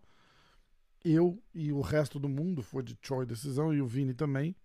Eu 1.05 1.41
e 1.55 1.73
o 1.73 1.81
resto 1.81 2.19
do 2.19 2.29
mundo 2.29 2.63
foi 2.63 2.83
de 2.83 2.99
Choi 3.01 3.25
decisão 3.25 3.73
e 3.73 3.81
o 3.81 3.87
Vini 3.87 4.13
também. 4.13 4.57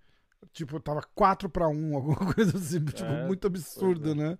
Tipo, 0.53 0.79
tava 0.79 1.01
4 1.15 1.49
para 1.49 1.67
1, 1.69 1.95
alguma 1.95 2.33
coisa 2.35 2.57
assim, 2.57 2.83
tipo, 2.85 3.13
É, 3.13 3.15
muito 3.15 3.47
absurda, 3.47 4.13
pois 4.13 4.15
é. 4.15 4.15
né? 4.15 4.37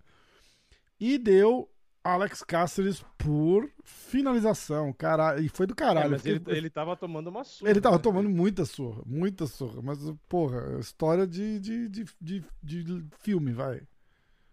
E 0.99 1.17
deu 1.17 1.69
Alex 2.03 2.43
Cáceres 2.43 3.03
por 3.17 3.69
finalização, 3.83 4.93
caralho. 4.93 5.43
E 5.43 5.49
foi 5.49 5.67
do 5.67 5.73
É, 5.73 5.75
caralho. 5.75 6.09
mas 6.09 6.25
eu 6.25 6.35
ele, 6.35 6.43
ele 6.47 6.69
tava 6.69 6.95
tomando 6.95 7.27
uma 7.29 7.43
surra. 7.43 7.71
ele 7.71 7.81
tava 7.81 7.97
né? 7.97 8.01
tomando 8.01 8.29
muita 8.29 8.65
surra, 8.65 9.03
muita 9.05 9.47
surra. 9.47 9.81
Mas, 9.81 9.99
porra, 10.29 10.79
história 10.79 11.25
de, 11.27 11.59
de, 11.59 11.89
de, 11.89 12.05
de, 12.21 12.43
de 12.83 13.05
filme, 13.19 13.51
vai. 13.53 13.81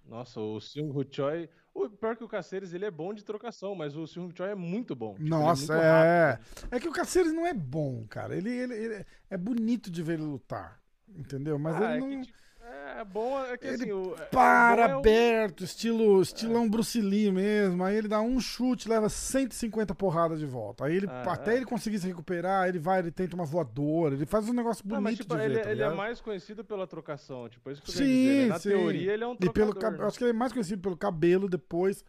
Nossa, 0.04 0.40
o 0.40 0.60
Seung 0.60 0.90
Hu 0.90 1.04
Choi. 1.10 1.48
O 1.74 1.88
pior 1.88 2.16
que 2.16 2.24
o 2.24 2.28
Caceres, 2.28 2.72
ele 2.72 2.84
é 2.84 2.90
bom 2.90 3.14
de 3.14 3.24
trocação, 3.24 3.74
mas 3.74 3.96
o 3.96 4.06
Seung 4.06 4.28
Hu 4.28 4.36
Choi 4.36 4.50
é 4.50 4.54
muito 4.54 4.96
bom. 4.96 5.20
Tipo, 5.22 5.28
Nossa, 5.28 5.74
muito 5.74 5.84
é. 5.84 6.32
rápido. 6.32 6.40
É 6.70 6.80
que 6.80 6.88
o 6.88 6.92
Caceres 6.92 7.32
não 7.32 7.46
é 7.46 7.54
bom, 7.54 8.06
cara. 8.08 8.36
Ele, 8.36 8.50
ele, 8.50 8.74
ele- 8.74 9.06
é 9.30 9.36
bonito 9.36 9.90
de 9.90 10.02
ver 10.02 10.14
ele 10.14 10.22
lutar. 10.24 10.80
Entendeu? 11.16 11.58
Mas 11.58 11.76
Ah, 11.76 11.96
ele 11.96 12.04
é 12.04 12.08
que, 12.08 12.16
não. 12.16 12.22
tipo, 12.22 12.38
é 12.98 13.04
bom, 13.04 13.44
é 13.44 13.56
que 13.56 13.66
Ele 13.66 13.74
assim, 13.82 13.92
o, 13.92 14.14
é- 14.14 14.24
Para 14.26 14.82
é 14.88 14.92
aberto, 14.92 15.64
estilo, 15.64 16.20
estilão 16.20 16.68
Bruce 16.68 17.00
Lee 17.00 17.30
mesmo. 17.32 17.82
Aí 17.84 17.96
ele 17.96 18.08
dá 18.08 18.20
um 18.20 18.38
chute, 18.40 18.88
leva 18.88 19.08
150 19.08 19.94
porradas 19.94 20.38
de 20.38 20.46
volta. 20.46 20.84
Aí 20.84 20.96
ele, 20.96 21.06
Ah, 21.08 21.32
até 21.32 21.54
é. 21.54 21.56
ele 21.56 21.64
conseguir 21.64 21.98
se 21.98 22.06
recuperar, 22.06 22.68
ele 22.68 22.78
vai, 22.78 22.98
ele 23.00 23.10
tenta 23.10 23.34
uma 23.34 23.44
voadora, 23.44 24.14
ele 24.14 24.26
faz 24.26 24.48
um 24.48 24.52
negócio 24.52 24.82
Ah, 24.84 24.88
bonito 24.88 25.02
mas, 25.02 25.16
tipo, 25.16 25.34
de 25.34 25.40
ver. 25.40 25.50
ele, 25.50 25.60
tá 25.60 25.70
ele 25.70 25.82
é 25.82 25.90
mais 25.90 26.20
conhecido 26.20 26.64
pela 26.64 26.86
trocação, 26.86 27.48
tipo, 27.48 27.68
é 27.68 27.72
isso 27.72 27.82
que 27.82 27.90
eu 27.90 27.94
Sim, 27.94 28.04
dizer. 28.04 28.42
né? 28.42 28.48
Na 28.48 28.58
sim. 28.58 28.68
teoria, 28.70 29.12
ele 29.12 29.24
é 29.24 29.26
um 29.26 29.32
E 29.34 29.36
pelo 29.50 29.52
trocador. 29.72 29.80
cab- 29.80 30.00
eu 30.00 30.06
acho 30.06 30.18
que 30.18 30.24
ele 30.24 30.30
é 30.30 30.34
mais 30.34 30.52
conhecido 30.52 30.82
pelo 30.82 30.96
cabelo 30.96 31.48
depois, 31.48 32.04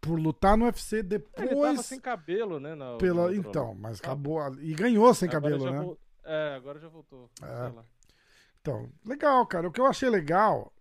por 0.00 0.18
lutar 0.18 0.56
no 0.56 0.64
UFC 0.66 0.98
Ele 0.98 1.18
tava 1.20 1.48
depois. 1.48 1.80
sem 1.86 2.00
cabelo, 2.00 2.58
né? 2.60 2.74
na- 2.74 2.96
pela, 2.96 3.34
então, 3.34 3.74
mas 3.74 4.00
acabou. 4.00 4.40
E 4.60 4.74
ganhou 4.74 5.12
sem 5.14 5.28
Agora 5.28 5.42
cabelo, 5.42 5.70
né? 5.72 5.80
vol- 5.80 5.98
É, 6.24 6.54
agora 6.56 6.78
já 6.80 6.88
voltou. 6.88 7.30
É. 7.40 7.72
Então, 8.66 8.90
legal, 9.04 9.46
cara. 9.46 9.68
O 9.68 9.72
que 9.72 9.80
eu 9.80 9.86
achei 9.86 10.10
legal 10.10 10.72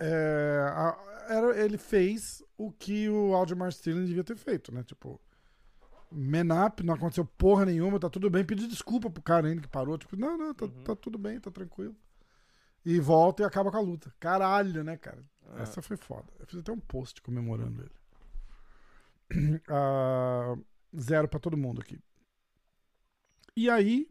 é. 0.00 0.66
a- 0.72 1.26
era, 1.28 1.62
ele 1.62 1.76
fez 1.78 2.42
o 2.56 2.70
que 2.72 3.08
o 3.08 3.34
Aldemar 3.34 3.68
Sterling 3.70 4.04
devia 4.06 4.24
ter 4.24 4.36
feito, 4.36 4.72
né? 4.72 4.82
Tipo. 4.82 5.20
Man 6.16 6.64
up, 6.66 6.82
não 6.84 6.94
aconteceu 6.94 7.24
porra 7.24 7.64
nenhuma, 7.66 7.98
tá 7.98 8.08
tudo 8.08 8.30
bem. 8.30 8.44
Pedir 8.44 8.68
desculpa 8.68 9.10
pro 9.10 9.22
cara 9.22 9.48
ainda 9.48 9.60
que 9.62 9.68
parou. 9.68 9.98
Tipo, 9.98 10.16
não, 10.16 10.38
não, 10.38 10.54
tá, 10.54 10.66
Uhum. 10.66 10.84
tá 10.84 10.94
tudo 10.94 11.18
bem, 11.18 11.40
tá 11.40 11.50
tranquilo. 11.50 11.94
E 12.84 13.00
volta 13.00 13.42
e 13.42 13.46
acaba 13.46 13.70
com 13.70 13.78
a 13.78 13.80
luta. 13.80 14.14
Caralho, 14.20 14.84
né, 14.84 14.96
cara? 14.96 15.24
Ah. 15.48 15.62
Essa 15.62 15.82
foi 15.82 15.96
foda. 15.96 16.26
Eu 16.38 16.46
fiz 16.46 16.60
até 16.60 16.70
um 16.70 16.78
post 16.78 17.20
comemorando 17.20 17.82
ele. 17.82 19.60
Ah, 19.68 20.54
zero 20.98 21.26
pra 21.28 21.40
todo 21.40 21.56
mundo 21.56 21.80
aqui. 21.80 21.98
E 23.56 23.68
aí, 23.68 24.08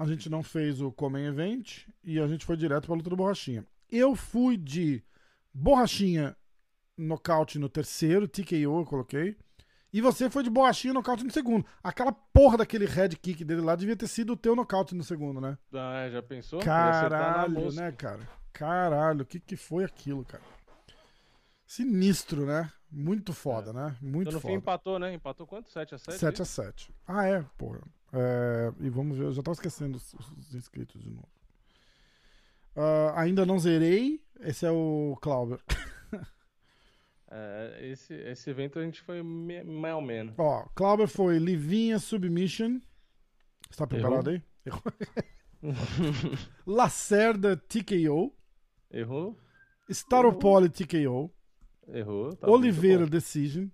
a 0.00 0.06
gente 0.06 0.30
não 0.30 0.42
fez 0.42 0.80
o 0.80 0.90
Comen 0.90 1.26
Event 1.26 1.86
e 2.02 2.18
a 2.18 2.26
gente 2.26 2.46
foi 2.46 2.56
direto 2.56 2.86
pra 2.86 2.94
luta 2.96 3.10
do 3.10 3.16
Borrachinha. 3.16 3.66
Eu 3.90 4.16
fui 4.16 4.56
de 4.56 5.04
Borrachinha 5.52 6.34
nocaute 6.96 7.58
no 7.58 7.68
terceiro, 7.68 8.26
TKO 8.26 8.54
eu 8.80 8.86
coloquei. 8.86 9.36
E 9.92 10.00
você 10.00 10.30
foi 10.30 10.42
de 10.42 10.48
Borrachinha 10.48 10.94
nocaute 10.94 11.22
no 11.22 11.30
segundo. 11.30 11.66
Aquela 11.82 12.12
porra 12.12 12.56
daquele 12.56 12.86
head 12.86 13.14
kick 13.18 13.44
dele 13.44 13.60
lá 13.60 13.76
devia 13.76 13.94
ter 13.94 14.06
sido 14.08 14.32
o 14.32 14.36
teu 14.38 14.56
nocaute 14.56 14.94
no 14.94 15.04
segundo, 15.04 15.38
né? 15.38 15.58
Ah, 15.74 16.08
já 16.10 16.22
pensou? 16.22 16.60
Caralho, 16.60 17.70
né, 17.72 17.92
cara? 17.92 18.26
Caralho, 18.54 19.20
o 19.22 19.26
que, 19.26 19.38
que 19.38 19.54
foi 19.56 19.84
aquilo, 19.84 20.24
cara? 20.24 20.42
Sinistro, 21.66 22.46
né? 22.46 22.72
Muito 22.90 23.34
foda, 23.34 23.70
né? 23.72 23.94
Muito 24.00 24.28
Então, 24.28 24.32
no 24.32 24.40
fim 24.40 24.46
foda. 24.48 24.58
empatou, 24.58 24.98
né? 24.98 25.12
Empatou 25.12 25.46
quanto? 25.46 25.68
7x7? 25.70 26.12
7 26.12 26.42
a 26.42 26.44
7 26.46 26.94
Ah, 27.06 27.26
é, 27.26 27.44
porra. 27.58 27.80
É, 28.12 28.72
e 28.80 28.90
vamos 28.90 29.16
ver, 29.18 29.24
eu 29.24 29.32
já 29.32 29.42
tava 29.42 29.54
esquecendo 29.54 29.96
os, 29.96 30.14
os 30.14 30.54
inscritos 30.54 31.00
de 31.02 31.10
novo. 31.10 31.28
Ah, 32.76 33.20
ainda 33.20 33.44
não 33.46 33.58
zerei. 33.58 34.20
Esse 34.40 34.64
é 34.66 34.70
o 34.70 35.16
Clauber. 35.20 35.60
É, 37.32 37.78
esse, 37.92 38.12
esse 38.12 38.50
evento 38.50 38.80
a 38.80 38.82
gente 38.84 39.00
foi 39.02 39.22
me- 39.22 39.62
mais 39.62 39.94
ou 39.94 40.00
menos. 40.02 40.34
Ó, 40.36 40.64
Clauber 40.74 41.06
foi 41.06 41.38
Livinha 41.38 41.96
Submission. 42.00 42.80
Está 43.70 43.86
preparado 43.86 44.30
aí? 44.30 44.42
Errou. 44.66 44.82
Lacerda 46.66 47.56
TKO. 47.56 48.34
Errou? 48.90 49.38
Staropoli 49.88 50.68
TKO. 50.68 51.30
Errou. 51.86 52.34
tá 52.34 52.50
Oliveira. 52.50 53.06
Decision. 53.06 53.68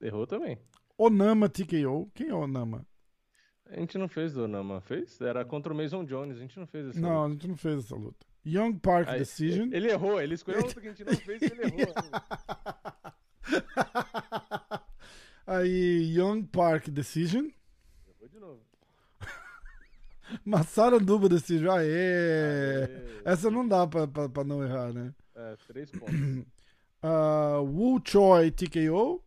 Errou 0.00 0.26
também. 0.26 0.58
Onama 0.96 1.50
TKO. 1.50 2.10
Quem 2.14 2.28
é 2.28 2.34
Onama? 2.34 2.86
A 3.70 3.80
gente 3.80 3.98
não 3.98 4.08
fez 4.08 4.34
do 4.34 4.46
Nama, 4.46 4.80
fez? 4.80 5.20
Era 5.20 5.44
contra 5.44 5.72
o 5.72 5.76
Mason 5.76 6.04
Jones, 6.04 6.36
a 6.36 6.40
gente 6.40 6.58
não 6.58 6.66
fez 6.66 6.88
essa 6.88 7.00
Não, 7.00 7.22
a 7.22 7.26
luta. 7.26 7.32
gente 7.34 7.48
não 7.48 7.56
fez 7.56 7.84
essa 7.84 7.96
luta. 7.96 8.24
Young 8.46 8.74
Park 8.78 9.08
Aí, 9.08 9.18
Decision. 9.18 9.70
Ele 9.72 9.90
errou, 9.90 10.20
ele 10.22 10.34
escolheu 10.34 10.60
a 10.60 10.64
luta 10.66 10.80
que 10.80 10.86
a 10.86 10.90
gente 10.92 11.04
não 11.04 11.16
fez 11.16 11.42
e 11.42 11.46
ele 11.46 11.62
errou. 11.64 11.94
Aí, 15.46 16.12
Young 16.16 16.42
Park 16.44 16.88
Decision. 16.88 17.46
Errou 18.08 18.28
de 18.28 18.38
novo. 18.40 18.60
Massaranduba 20.44 21.28
Decision. 21.28 21.70
Aê! 21.70 22.84
Aê. 22.84 23.22
Essa 23.24 23.50
não 23.50 23.66
dá 23.66 23.86
pra, 23.86 24.06
pra, 24.06 24.28
pra 24.28 24.44
não 24.44 24.62
errar, 24.62 24.92
né? 24.92 25.14
É, 25.34 25.56
três 25.66 25.90
pontos. 25.90 26.14
Ah, 27.08 27.60
Wu 27.60 28.00
Choi 28.04 28.50
TKO 28.50 29.22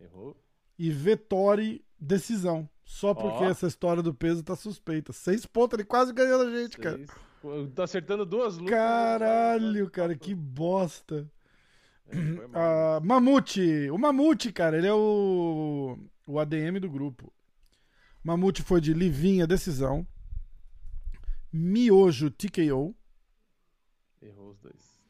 Errou. 0.00 0.36
e 0.76 0.90
Vettori 0.90 1.84
Decisão. 2.00 2.68
Só 2.90 3.14
porque 3.14 3.44
Ó. 3.44 3.48
essa 3.48 3.68
história 3.68 4.02
do 4.02 4.12
peso 4.12 4.42
tá 4.42 4.56
suspeita. 4.56 5.12
Seis 5.12 5.46
pontos, 5.46 5.78
ele 5.78 5.86
quase 5.86 6.12
ganhou 6.12 6.44
da 6.44 6.50
gente, 6.50 6.76
cara. 6.76 7.00
Tá 7.72 7.84
acertando 7.84 8.26
duas 8.26 8.58
lutas. 8.58 8.74
Caralho, 8.76 9.88
cara, 9.88 10.16
que 10.16 10.34
bosta. 10.34 11.30
É. 12.08 12.16
Ah, 12.52 12.98
Mamute. 13.00 13.88
O 13.90 13.96
Mamute, 13.96 14.52
cara, 14.52 14.76
ele 14.76 14.88
é 14.88 14.92
o, 14.92 15.96
o 16.26 16.40
ADM 16.40 16.80
do 16.80 16.90
grupo. 16.90 17.32
Mamute 18.24 18.60
foi 18.60 18.80
de 18.80 18.92
Livinha 18.92 19.46
Decisão. 19.46 20.04
Miojo 21.52 22.28
TKO. 22.28 22.92
Errou 24.20 24.50
os 24.50 24.58
dois. 24.58 25.00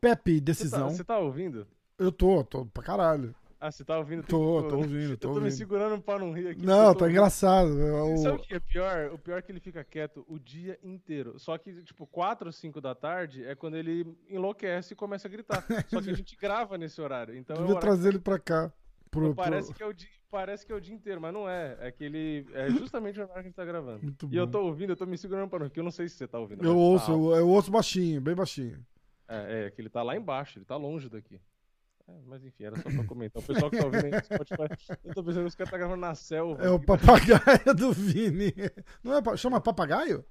Pepe 0.00 0.32
Você 0.32 0.40
tá, 0.40 0.44
Decisão. 0.44 0.90
você 0.90 1.04
tá 1.04 1.18
ouvindo? 1.18 1.68
Eu 1.96 2.10
tô, 2.10 2.42
tô 2.42 2.66
pra 2.66 2.82
caralho. 2.82 3.32
Ah, 3.66 3.70
você 3.72 3.82
tá 3.82 3.98
ouvindo? 3.98 4.22
Tô, 4.24 4.28
tô 4.28 4.62
todo. 4.68 4.76
ouvindo, 4.76 5.12
Eu 5.12 5.16
tô 5.16 5.32
tô 5.32 5.40
me 5.40 5.50
segurando 5.50 5.98
pra 6.02 6.18
não 6.18 6.32
rir 6.32 6.48
aqui. 6.48 6.66
Não, 6.66 6.88
eu 6.88 6.92
tô 6.92 6.98
tá 6.98 7.04
ouvindo. 7.06 7.10
engraçado. 7.16 7.68
O- 7.70 8.16
Sabe 8.18 8.36
o 8.36 8.42
que 8.42 8.54
é 8.54 8.60
pior? 8.60 9.10
O 9.14 9.18
pior 9.18 9.38
é 9.38 9.42
que 9.42 9.50
ele 9.50 9.60
fica 9.60 9.82
quieto 9.82 10.22
o 10.28 10.38
dia 10.38 10.78
inteiro. 10.82 11.38
Só 11.38 11.56
que, 11.56 11.82
tipo, 11.82 12.06
4 12.06 12.46
ou 12.48 12.52
5 12.52 12.78
da 12.78 12.94
tarde 12.94 13.42
é 13.42 13.54
quando 13.54 13.76
ele 13.78 14.06
enlouquece 14.28 14.92
e 14.92 14.96
começa 14.96 15.26
a 15.26 15.30
gritar. 15.30 15.64
Só 15.88 16.02
que 16.02 16.10
a 16.10 16.12
gente 16.14 16.36
grava 16.36 16.76
nesse 16.76 17.00
horário. 17.00 17.34
Então 17.34 17.54
é 17.56 17.58
Devia 17.60 17.70
horário 17.76 17.88
trazer 17.88 18.08
ele 18.10 18.18
pra 18.18 18.38
cá. 18.38 18.70
Pro, 19.10 19.28
Então 19.28 19.34
parece, 19.34 19.68
pro- 19.68 19.76
que 19.78 19.82
é 19.82 19.86
o 19.86 19.92
dia, 19.94 20.08
parece 20.30 20.66
que 20.66 20.70
é 20.72 20.74
o 20.76 20.80
dia 20.80 20.94
inteiro, 20.94 21.18
mas 21.22 21.32
não 21.32 21.48
é. 21.48 21.78
É 21.80 21.90
que 21.90 22.04
ele. 22.04 22.46
É 22.52 22.68
justamente 22.68 23.18
o 23.18 23.22
horário 23.22 23.32
que 23.34 23.38
a 23.40 23.42
gente 23.44 23.54
tá 23.56 23.64
gravando. 23.64 24.00
Muito 24.04 24.28
E 24.30 24.36
eu 24.36 24.44
bom. 24.44 24.52
tô 24.52 24.66
ouvindo, 24.66 24.90
eu 24.92 24.96
tô 24.96 25.06
me 25.06 25.16
segurando 25.16 25.48
pra 25.48 25.58
não, 25.60 25.68
porque 25.68 25.80
eu 25.80 25.84
não 25.84 25.90
sei 25.90 26.06
se 26.06 26.16
você 26.16 26.28
tá 26.28 26.38
ouvindo. 26.38 26.62
Eu 26.62 26.76
ouço, 26.76 27.06
tá 27.06 27.12
eu, 27.12 27.36
eu 27.36 27.48
ouço 27.48 27.70
baixinho, 27.70 28.20
bem 28.20 28.34
baixinho. 28.34 28.84
É, 29.26 29.68
é, 29.68 29.70
que 29.70 29.80
ele 29.80 29.88
tá 29.88 30.02
lá 30.02 30.14
embaixo, 30.14 30.58
ele 30.58 30.66
tá 30.66 30.76
longe 30.76 31.08
daqui. 31.08 31.40
É, 32.06 32.12
mas 32.26 32.44
enfim, 32.44 32.64
era 32.64 32.76
só 32.76 32.90
pra 32.90 33.04
comentar. 33.04 33.42
O 33.42 33.46
pessoal 33.46 33.70
que 33.70 33.78
tá 33.78 33.86
ouvindo 33.86 34.04
aí 34.04 34.10
no 34.10 34.24
Spotify, 34.24 34.98
eu 35.04 35.14
tô 35.14 35.24
pensando 35.24 35.42
que 35.42 35.48
os 35.48 35.54
caras 35.54 35.70
tá 35.70 35.78
gravando 35.78 36.00
na 36.00 36.14
selva. 36.14 36.62
É 36.62 36.68
o 36.68 36.78
papagaio 36.78 37.74
do 37.76 37.92
Vini. 37.92 38.52
Não 39.02 39.14
é, 39.16 39.36
chama 39.36 39.60
papagaio? 39.60 40.24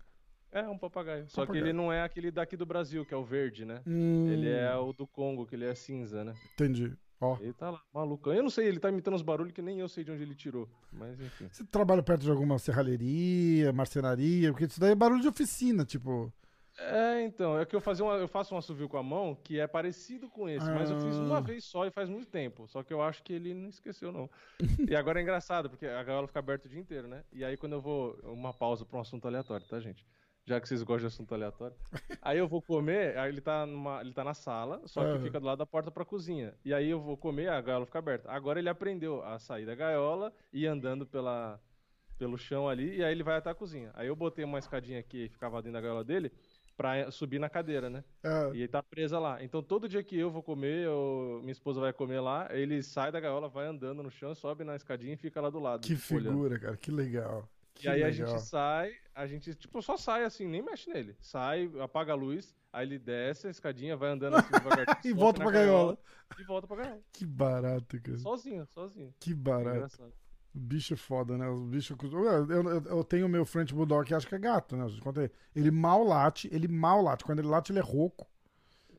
É, 0.52 0.62
um 0.70 0.78
papagaio. 0.78 1.28
Só 1.28 1.48
que 1.48 1.58
ele 1.58 1.74
não 1.74 1.92
é 1.92 2.04
aquele 2.04 2.30
daqui 2.30 2.56
do 2.56 2.66
Brasil, 2.66 3.04
que 3.04 3.14
é 3.14 3.18
o 3.18 3.24
verde, 3.24 3.66
né? 3.66 3.82
Hum, 3.88 4.28
Ele 4.28 4.48
é 4.50 4.76
o 4.76 4.94
do 4.94 5.08
Congo, 5.08 5.48
que 5.48 5.56
ele 5.56 5.66
é 5.66 5.74
cinza, 5.74 6.24
né? 6.24 6.36
Entendi. 6.54 6.96
Ó. 7.20 7.38
Ele 7.40 7.54
tá 7.54 7.72
lá, 7.72 7.82
maluco. 7.92 8.32
Eu 8.32 8.44
não 8.44 8.52
sei, 8.52 8.68
ele 8.68 8.80
tá 8.80 8.90
imitando 8.90 9.16
os 9.16 9.24
barulhos 9.24 9.54
que 9.54 9.62
nem 9.62 9.80
eu 9.80 9.88
sei 9.88 10.04
de 10.04 10.12
onde 10.12 10.22
ele 10.22 10.36
tirou. 10.36 10.70
Mas 10.92 11.20
enfim. 11.20 11.48
Você 11.52 11.64
trabalha 11.64 12.04
perto 12.04 12.22
de 12.22 12.30
alguma 12.30 12.60
serralheria, 12.60 13.74
marcenaria? 13.74 14.52
Porque 14.52 14.66
isso 14.66 14.80
daí 14.80 14.92
é 14.92 14.96
barulho 14.96 15.22
de 15.22 15.28
oficina, 15.28 15.84
tipo. 15.84 16.32
É, 16.78 17.22
então, 17.22 17.60
é 17.60 17.66
que 17.66 17.76
eu, 17.76 17.80
fazia 17.82 18.04
uma- 18.04 18.16
eu 18.16 18.28
faço 18.28 18.56
um 18.56 18.58
assovio 18.58 18.90
com 18.90 18.98
a 18.98 19.04
mão 19.04 19.36
que 19.36 19.60
é 19.60 19.68
parecido 19.68 20.28
com 20.28 20.50
esse, 20.50 20.66
mas 20.72 20.90
eu 20.90 21.00
fiz 21.00 21.16
uma 21.18 21.38
Ah. 21.38 21.42
vez 21.42 21.64
só 21.66 21.86
e 21.86 21.92
faz 21.92 22.10
muito 22.10 22.26
tempo. 22.28 22.68
Só 22.68 22.82
que 22.82 22.92
eu 22.92 23.02
acho 23.02 23.22
que 23.24 23.32
ele 23.34 23.54
não 23.54 23.70
esqueceu, 23.70 24.12
não. 24.12 24.28
e 24.60 24.60
agora 24.96 25.20
é 25.20 25.22
engraçado, 25.22 25.70
porque 25.70 25.86
a 25.86 26.02
gaiola 26.04 26.28
fica 26.28 26.40
aberta 26.40 26.66
o 26.68 26.70
dia 26.70 26.80
inteiro, 26.80 27.08
né? 27.08 27.24
E 27.32 27.46
aí 27.46 27.56
quando 27.58 27.74
eu 27.74 27.82
vou. 27.82 28.18
Uma 28.24 28.54
pausa 28.54 28.84
pra 28.86 28.98
um 28.98 29.02
assunto 29.02 29.28
aleatório, 29.28 29.68
tá, 29.68 29.80
gente? 29.80 30.06
Já 30.46 30.60
que 30.60 30.68
vocês 30.68 30.84
gostam 30.84 31.08
de 31.08 31.14
assunto 31.14 31.34
aleatório. 31.34 31.76
Aí 32.22 32.38
eu 32.38 32.48
vou 32.50 32.62
comer, 32.62 33.18
aí 33.18 33.30
ele 33.30 33.40
tá, 33.40 33.66
numa, 33.66 34.02
ele 34.02 34.12
tá 34.14 34.26
na 34.26 34.34
sala, 34.34 34.82
só 34.88 35.02
que 35.06 35.18
Ah. 35.18 35.20
fica 35.22 35.40
do 35.40 35.46
lado 35.46 35.60
da 35.60 35.66
porta 35.66 35.90
pra 35.90 36.04
cozinha. 36.04 36.54
E 36.66 36.74
aí 36.74 36.90
eu 36.90 37.00
vou 37.00 37.16
comer, 37.16 37.48
a 37.50 37.62
gaiola 37.62 37.86
fica 37.86 38.00
aberta. 38.00 38.30
Agora 38.30 38.60
ele 38.60 38.68
aprendeu 38.68 39.24
a 39.24 39.40
sair 39.40 39.66
da 39.66 39.74
gaiola 39.74 40.34
e 40.52 40.66
andando 40.68 41.06
pela, 41.06 41.62
pelo 42.18 42.38
chão 42.38 42.68
ali, 42.68 42.98
e 42.98 43.04
aí 43.04 43.12
ele 43.14 43.24
vai 43.24 43.38
até 43.38 43.50
a 43.52 43.56
cozinha. 43.56 43.92
Aí 43.94 44.08
eu 44.08 44.16
botei 44.18 44.44
uma 44.44 44.60
escadinha 44.60 45.02
que 45.02 45.30
ficava 45.30 45.62
dentro 45.62 45.74
da 45.74 45.82
gaiola 45.82 46.04
dele 46.04 46.30
pra 46.76 47.10
subir 47.12 47.40
na 47.40 47.50
cadeira, 47.50 47.90
né? 47.90 48.04
É, 48.24 48.50
E 48.54 48.60
ele 48.60 48.68
tá 48.68 48.82
presa 48.82 49.20
lá. 49.20 49.44
Então 49.44 49.62
todo 49.62 49.88
dia 49.88 50.04
que 50.04 50.18
eu 50.18 50.30
vou 50.32 50.42
comer, 50.44 50.88
ou 50.90 51.40
minha 51.42 51.52
esposa 51.52 51.80
vai 51.80 51.94
comer 51.94 52.20
lá, 52.20 52.48
ele 52.52 52.82
sai 52.84 53.12
da 53.12 53.20
gaiola, 53.20 53.48
vai 53.48 53.68
andando 53.68 54.02
no 54.04 54.10
chão, 54.12 54.34
sobe 54.36 54.64
na 54.64 54.76
escadinha 54.76 55.14
e 55.14 55.18
fica 55.18 55.40
lá 55.42 55.50
do 55.50 55.60
lado. 55.60 55.82
que 55.82 55.96
tipo, 55.96 56.16
olhando. 56.16 56.32
figura, 56.34 56.60
cara. 56.60 56.78
Que 56.78 56.92
legal. 56.92 57.48
Que 57.76 57.88
E 57.88 57.90
aí 57.90 58.04
a 58.04 58.08
legal. 58.08 58.28
gente 58.30 58.42
sai, 58.44 58.94
a 59.16 59.26
gente, 59.26 59.56
tipo, 59.56 59.82
só 59.82 59.98
sai 59.98 60.24
assim, 60.24 60.48
nem 60.48 60.62
mexe 60.62 60.90
nele. 60.92 61.16
Sai, 61.20 61.70
apaga 61.82 62.14
a 62.14 62.16
luz, 62.16 62.56
aí 62.72 62.86
ele 62.88 63.00
desce 63.00 63.48
a 63.48 63.50
escadinha, 63.50 63.98
vai 63.98 64.12
andando 64.12 64.36
assim 64.36 64.52
devagar. 64.52 64.86
E 65.06 65.12
volta 65.12 65.42
pra 65.42 65.52
gaiola. 65.52 65.98
E 66.40 66.44
volta 66.44 66.68
pra 66.68 66.78
gaiola. 66.78 67.02
Que 67.12 67.26
barato, 67.26 68.00
cara. 68.02 68.18
Sozinho, 68.20 68.66
sozinho. 68.68 69.14
Que 69.20 69.34
barato. 69.34 69.76
engraçado. 69.78 70.14
O 70.56 70.60
bicho 70.60 70.94
é 70.94 70.98
foda, 70.98 71.38
né? 71.38 71.50
Os 71.50 71.64
bichos. 71.66 71.98
Eu, 72.12 72.50
eu, 72.52 72.82
eu 72.86 73.04
tenho 73.04 73.26
o 73.26 73.30
meu 73.30 73.44
French 73.46 73.74
Bulldog 73.74 74.06
que 74.08 74.14
acho 74.14 74.28
que 74.28 74.36
é 74.36 74.40
gato, 74.40 74.76
né? 74.78 74.86
Contei. 75.02 75.32
Ele 75.56 75.72
mal 75.72 76.04
late, 76.04 76.48
ele 76.52 76.68
mal 76.68 77.02
late. 77.02 77.24
Quando 77.24 77.40
ele 77.40 77.48
late, 77.48 77.72
ele 77.72 77.80
é 77.80 77.84
rouco. 77.84 78.28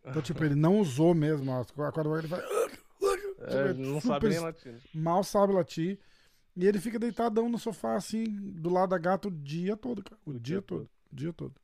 Então, 0.04 0.20
tipo, 0.20 0.44
ele 0.44 0.54
não 0.56 0.80
usou 0.80 1.14
mesmo. 1.14 1.50
A 1.52 1.64
corda 1.92 2.18
ele 2.18 2.28
faz. 2.28 2.42
É, 3.46 3.68
Tipo, 3.68 3.80
não 3.80 4.00
super- 4.00 4.14
sabe 4.14 4.28
nem 4.30 4.38
latino. 4.40 4.78
Mal 4.94 5.22
sabe 5.22 5.52
latir. 5.52 5.98
E 6.56 6.66
ele 6.66 6.78
fica 6.80 6.98
deitadão 6.98 7.48
no 7.48 7.58
sofá, 7.58 7.94
assim, 7.96 8.24
do 8.24 8.70
lado 8.70 8.90
da 8.90 8.98
gata 8.98 9.28
o 9.28 9.30
dia 9.30 9.76
todo, 9.76 10.02
cara. 10.02 10.20
O, 10.24 10.30
O 10.30 10.32
dia, 10.34 10.40
dia 10.40 10.62
todo. 10.62 10.78
todo. 10.80 10.90
O 11.12 11.16
dia 11.16 11.32
todo. 11.32 11.54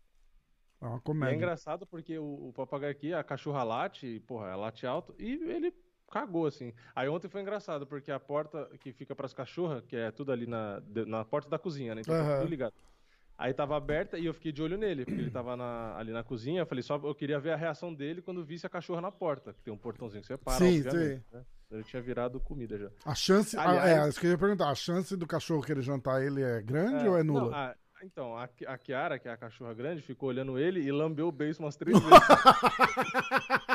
É 0.81 0.85
uma 0.87 0.95
E 0.95 0.99
é 0.99 1.01
comédia. 1.01 1.37
engraçado 1.37 1.87
porque 1.87 2.19
o, 2.19 2.49
o 2.49 2.53
papagaio 2.53 2.93
aqui, 2.93 3.13
a 3.13 3.23
cachorra 3.23 3.63
late, 3.63 4.21
porra, 4.27 4.47
ela 4.49 4.57
late 4.57 4.87
alto, 4.87 5.15
e 5.19 5.33
ele 5.33 5.73
cagou, 6.11 6.47
assim. 6.47 6.73
Aí 6.95 7.09
ontem 7.09 7.29
foi 7.29 7.40
engraçado, 7.40 7.87
porque 7.87 8.11
a 8.11 8.21
porta 8.21 8.69
que 8.81 8.93
fica 8.93 9.14
pras 9.14 9.33
cachorras, 9.33 9.83
que 9.87 9.97
é 9.97 10.11
tudo 10.11 10.33
ali 10.33 10.47
na, 10.47 10.83
na 11.07 11.25
porta 11.25 11.49
da 11.49 11.59
cozinha, 11.59 11.95
né? 11.95 12.00
Então 12.02 12.14
tá 12.14 12.21
Aham. 12.23 12.38
tudo 12.40 12.50
ligado. 12.50 12.75
Aí 13.38 13.55
tava 13.55 13.75
aberta 13.75 14.19
e 14.19 14.26
eu 14.26 14.35
fiquei 14.35 14.52
de 14.52 14.62
olho 14.62 14.76
nele, 14.76 15.07
porque 15.07 15.19
ele 15.19 15.31
tava 15.31 15.57
na- 15.57 15.97
ali 15.97 16.12
na 16.12 16.23
cozinha. 16.23 16.61
Eu 16.61 16.67
falei, 16.67 16.83
só 16.83 16.97
eu 17.02 17.14
queria 17.14 17.40
ver 17.40 17.52
a 17.52 17.57
reação 17.57 17.95
dele 17.95 18.21
quando 18.21 18.45
visse 18.45 18.67
a 18.67 18.69
cachorra 18.69 19.00
na 19.00 19.11
porta, 19.11 19.55
que 19.55 19.62
tem 19.62 19.73
um 19.73 19.79
portãozinho 19.79 20.21
que 20.21 20.26
separa, 20.26 20.59
Sim, 20.59 20.81
obviamente, 20.87 21.25
né? 21.33 21.43
Eu 21.71 21.83
tinha 21.85 22.02
virado 22.02 22.38
comida 22.40 22.76
já. 22.76 22.90
A 23.07 23.14
chance. 23.14 23.57
Aliás- 23.57 24.07
é, 24.07 24.09
isso 24.11 24.21
que 24.21 24.26
eu 24.26 24.33
ia 24.33 24.37
perguntar. 24.38 24.69
A 24.69 24.75
chance 24.75 25.17
do 25.17 25.26
cachorro 25.26 25.62
querer 25.62 25.81
jantar 25.81 26.21
ele 26.23 26.43
é 26.43 26.61
grande 26.61 27.09
ou 27.09 27.17
é 27.17 27.23
não, 27.23 27.35
nula? 27.35 27.57
a- 27.57 27.76
então, 28.02 28.35
a, 28.37 28.49
a 28.67 28.79
Kiara, 28.79 29.19
que 29.19 29.29
é 29.29 29.31
a 29.33 29.37
cachorra 29.37 29.73
grande, 29.75 30.00
ficou 30.02 30.31
olhando 30.31 30.59
ele 30.59 30.81
e 30.81 30.90
lambeu 30.90 31.29
o 31.29 31.33
beijo 31.33 31.61
umas 31.62 31.76
três 31.76 31.99
vezes. 31.99 32.11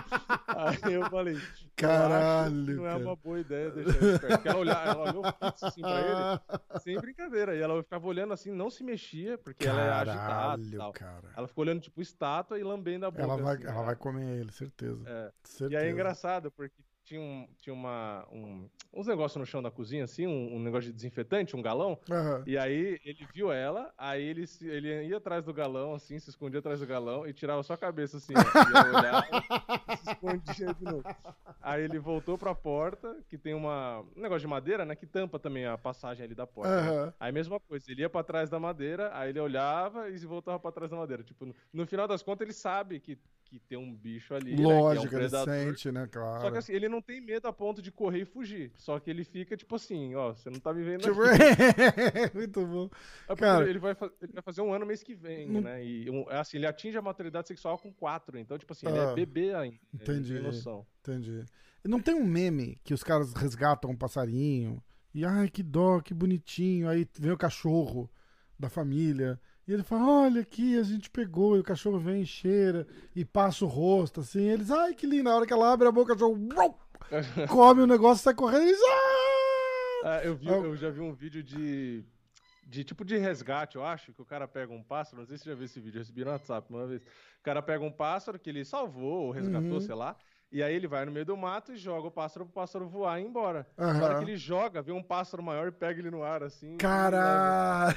Aí 0.55 0.93
eu 0.93 1.09
falei, 1.09 1.37
Caralho, 1.75 2.77
não 2.77 2.87
é 2.87 2.95
uma 2.95 3.15
boa 3.15 3.39
ideia 3.39 3.69
deixar 3.69 4.01
ele 4.01 4.19
perto. 4.19 4.31
Porque 4.33 4.47
ela, 4.47 4.59
olhar, 4.59 4.87
ela 4.87 5.09
olhou 5.09 5.23
fixo 5.23 5.65
assim 5.65 5.81
pra 5.81 5.99
ele, 5.99 6.79
sem 6.81 6.97
brincadeira. 6.97 7.55
E 7.55 7.61
ela 7.61 7.83
ficava 7.83 8.07
olhando 8.07 8.33
assim, 8.33 8.51
não 8.51 8.69
se 8.69 8.83
mexia, 8.83 9.37
porque 9.37 9.67
ela 9.67 9.81
é 9.81 9.89
agitada 9.91 10.61
e 10.61 10.71
Caralho, 10.71 10.77
tal. 10.77 10.93
cara. 10.93 11.29
Ela 11.35 11.47
ficou 11.47 11.63
olhando 11.63 11.81
tipo 11.81 12.01
estátua 12.01 12.57
e 12.57 12.63
lambendo 12.63 13.05
a 13.05 13.11
boca. 13.11 13.23
Ela 13.23 13.37
vai, 13.37 13.55
assim, 13.55 13.65
ela 13.65 13.79
né? 13.79 13.85
vai 13.85 13.95
comer 13.95 14.39
ele, 14.39 14.51
certeza. 14.51 15.03
É. 15.05 15.31
certeza. 15.43 15.73
E 15.73 15.77
aí 15.77 15.89
é 15.89 15.91
engraçado, 15.91 16.49
porque 16.51 16.81
tinha, 17.05 17.21
um, 17.21 17.47
tinha 17.59 17.73
uma, 17.73 18.27
um, 18.31 18.67
uns 18.93 19.07
negócios 19.07 19.39
no 19.39 19.45
chão 19.45 19.61
da 19.61 19.69
cozinha, 19.71 20.03
assim, 20.03 20.25
um, 20.27 20.55
um 20.55 20.59
negócio 20.59 20.89
de 20.89 20.95
desinfetante, 20.95 21.55
um 21.55 21.61
galão. 21.61 21.97
Aham. 22.11 22.43
E 22.47 22.57
aí 22.57 22.99
ele 23.05 23.27
viu 23.33 23.51
ela, 23.51 23.93
aí 23.97 24.23
ele, 24.23 24.45
se- 24.47 24.67
ele 24.67 25.05
ia 25.07 25.17
atrás 25.17 25.45
do 25.45 25.53
galão, 25.53 25.93
assim, 25.93 26.17
se 26.19 26.29
escondia 26.29 26.59
atrás 26.59 26.79
do 26.79 26.87
galão 26.87 27.27
e 27.27 27.33
tirava 27.33 27.61
só 27.63 27.73
a 27.73 27.77
cabeça, 27.77 28.17
assim, 28.17 28.33
ó, 28.35 28.41
e 29.91 29.95
se 29.97 30.09
escondia 30.11 30.73
de 30.73 30.83
novo. 30.83 31.03
Aí 31.61 31.83
ele 31.83 31.99
voltou 31.99 32.37
pra 32.37 32.53
porta, 32.53 33.17
que 33.29 33.37
tem 33.37 33.53
uma, 33.53 34.01
um 34.15 34.21
negócio 34.21 34.41
de 34.41 34.47
madeira, 34.47 34.85
né, 34.85 34.95
que 34.95 35.05
tampa 35.05 35.39
também 35.39 35.65
a 35.65 35.77
passagem 35.77 36.23
ali 36.25 36.35
da 36.35 36.45
porta. 36.47 36.81
né? 36.81 36.89
Aham. 36.89 37.13
Aí 37.19 37.31
mesma 37.31 37.59
coisa, 37.59 37.91
ele 37.91 38.01
ia 38.01 38.09
pra 38.09 38.23
trás 38.23 38.49
da 38.49 38.59
madeira, 38.59 39.09
aí 39.13 39.29
ele 39.29 39.39
olhava 39.39 40.09
e 40.09 40.17
voltava 40.25 40.59
pra 40.59 40.71
trás 40.71 40.89
da 40.91 40.97
madeira. 40.97 41.23
Tipo, 41.23 41.45
no, 41.45 41.55
no 41.73 41.87
final 41.87 42.07
das 42.07 42.21
contas 42.21 42.45
ele 42.45 42.53
sabe 42.53 42.99
que, 42.99 43.17
que 43.59 43.67
tem 43.67 43.77
um 43.77 43.93
bicho 43.93 44.33
ali, 44.33 44.55
Lógico, 44.55 45.15
né, 45.15 45.21
é 45.25 45.27
um 45.27 45.43
ele 45.43 45.65
sente, 45.65 45.91
né? 45.91 46.07
Claro. 46.11 46.41
Só 46.41 46.51
que 46.51 46.57
assim, 46.57 46.73
ele 46.73 46.87
não 46.89 47.01
tem 47.01 47.21
medo 47.21 47.47
a 47.47 47.53
ponto 47.53 47.81
de 47.81 47.91
correr 47.91 48.21
e 48.21 48.25
fugir. 48.25 48.71
Só 48.77 48.99
que 48.99 49.09
ele 49.09 49.23
fica 49.23 49.55
tipo 49.57 49.75
assim, 49.75 50.15
ó, 50.15 50.33
você 50.33 50.49
não 50.49 50.59
tá 50.59 50.73
me 50.73 50.83
vendo 50.83 51.01
Tipo. 51.01 51.15
Muito 52.33 52.65
bom. 52.65 52.89
É 53.27 53.35
Cara- 53.35 53.69
ele, 53.69 53.79
vai, 53.79 53.95
ele 54.21 54.33
vai 54.33 54.41
fazer 54.43 54.61
um 54.61 54.73
ano 54.73 54.85
mês 54.85 55.03
que 55.03 55.13
vem, 55.15 55.47
Não- 55.49 55.61
né? 55.61 55.83
E 55.83 56.07
é 56.29 56.37
assim, 56.37 56.57
ele 56.57 56.67
atinge 56.67 56.97
a 56.97 57.01
maturidade 57.01 57.47
sexual 57.47 57.77
com 57.77 57.91
quatro. 57.93 58.37
Então, 58.37 58.57
tipo 58.57 58.73
assim, 58.73 58.87
ele 58.87 58.99
Ah, 58.99 59.11
é 59.11 59.13
bebê 59.15 59.53
ainda. 59.53 59.77
ele 59.93 60.03
entendi. 60.03 60.39
Noção. 60.39 60.85
Entendi. 61.01 61.43
Não 61.83 61.99
tem 61.99 62.15
um 62.15 62.25
meme 62.25 62.77
que 62.83 62.93
os 62.93 63.03
caras 63.03 63.33
resgatam 63.33 63.91
um 63.91 63.95
passarinho 63.95 64.81
e, 65.13 65.23
ai, 65.23 65.49
que 65.49 65.61
dó, 65.61 65.99
que 66.01 66.13
bonitinho. 66.13 66.89
Aí 66.89 67.07
vem 67.19 67.31
o 67.31 67.37
cachorro 67.37 68.09
da 68.59 68.69
família 68.69 69.39
e 69.67 69.73
ele 69.73 69.83
fala: 69.83 70.23
Olha 70.23 70.41
aqui, 70.41 70.77
a 70.77 70.83
gente 70.83 71.09
pegou. 71.09 71.55
E 71.55 71.59
o 71.59 71.63
cachorro 71.63 71.99
vem 71.99 72.25
cheira 72.25 72.87
e 73.15 73.23
passa 73.25 73.65
o 73.65 73.67
rosto 73.67 74.21
assim. 74.21 74.43
Eles, 74.47 74.69
ai, 74.71 74.93
que 74.93 75.05
lindo. 75.07 75.23
Na 75.25 75.35
hora 75.35 75.45
que 75.45 75.53
ela 75.53 75.71
abre 75.73 75.87
a 75.87 75.91
boca, 75.91 76.13
o 76.13 76.15
cachorro 76.15 76.37
come 77.49 77.81
o 77.81 77.87
negócio, 77.87 78.23
sai 78.23 78.33
correndo. 78.33 78.63
Eles, 78.63 78.79
ah! 78.81 80.01
Ah, 80.07 80.21
eu, 80.23 80.35
vi, 80.35 80.47
eu 80.47 80.75
já 80.75 80.89
vi 80.91 80.99
um 81.01 81.13
vídeo 81.13 81.41
de, 81.41 82.03
de 82.67 82.83
tipo 82.83 83.03
de 83.03 83.17
resgate, 83.17 83.75
eu 83.75 83.83
acho, 83.83 84.13
que 84.13 84.21
o 84.21 84.25
cara 84.25 84.47
pega 84.47 84.71
um 84.71 84.83
pássaro, 84.83 85.17
não 85.21 85.25
sei 85.25 85.35
se 85.37 85.43
você 85.45 85.49
já 85.49 85.55
viu 85.55 85.65
esse 85.65 85.79
vídeo, 85.79 85.97
eu 85.97 86.01
recebi 86.01 86.23
no 86.23 86.29
WhatsApp 86.29 86.67
uma 86.69 86.85
vez. 86.85 87.01
O 87.01 87.43
cara 87.43 87.59
pega 87.61 87.83
um 87.83 87.91
pássaro 87.91 88.37
que 88.37 88.49
ele 88.49 88.63
salvou 88.63 89.25
ou 89.25 89.31
resgatou, 89.31 89.71
Uhum. 89.73 89.81
sei 89.81 89.95
lá, 89.95 90.15
e 90.51 90.63
aí 90.63 90.73
ele 90.73 90.87
vai 90.87 91.05
no 91.05 91.11
meio 91.11 91.25
do 91.25 91.35
mato 91.35 91.73
e 91.73 91.77
joga 91.77 92.07
o 92.07 92.11
pássaro 92.11 92.45
pro 92.45 92.53
pássaro 92.53 92.87
voar 92.87 93.19
e 93.19 93.23
ir 93.23 93.27
embora. 93.27 93.67
Na 93.77 94.03
hora 94.03 94.17
que 94.17 94.23
ele 94.23 94.37
joga, 94.37 94.81
vê 94.81 94.91
um 94.91 95.03
pássaro 95.03 95.43
maior 95.43 95.67
e 95.67 95.71
pega 95.71 95.99
ele 95.99 96.11
no 96.11 96.23
ar, 96.23 96.43
assim. 96.43 96.77
Caralho! 96.77 97.95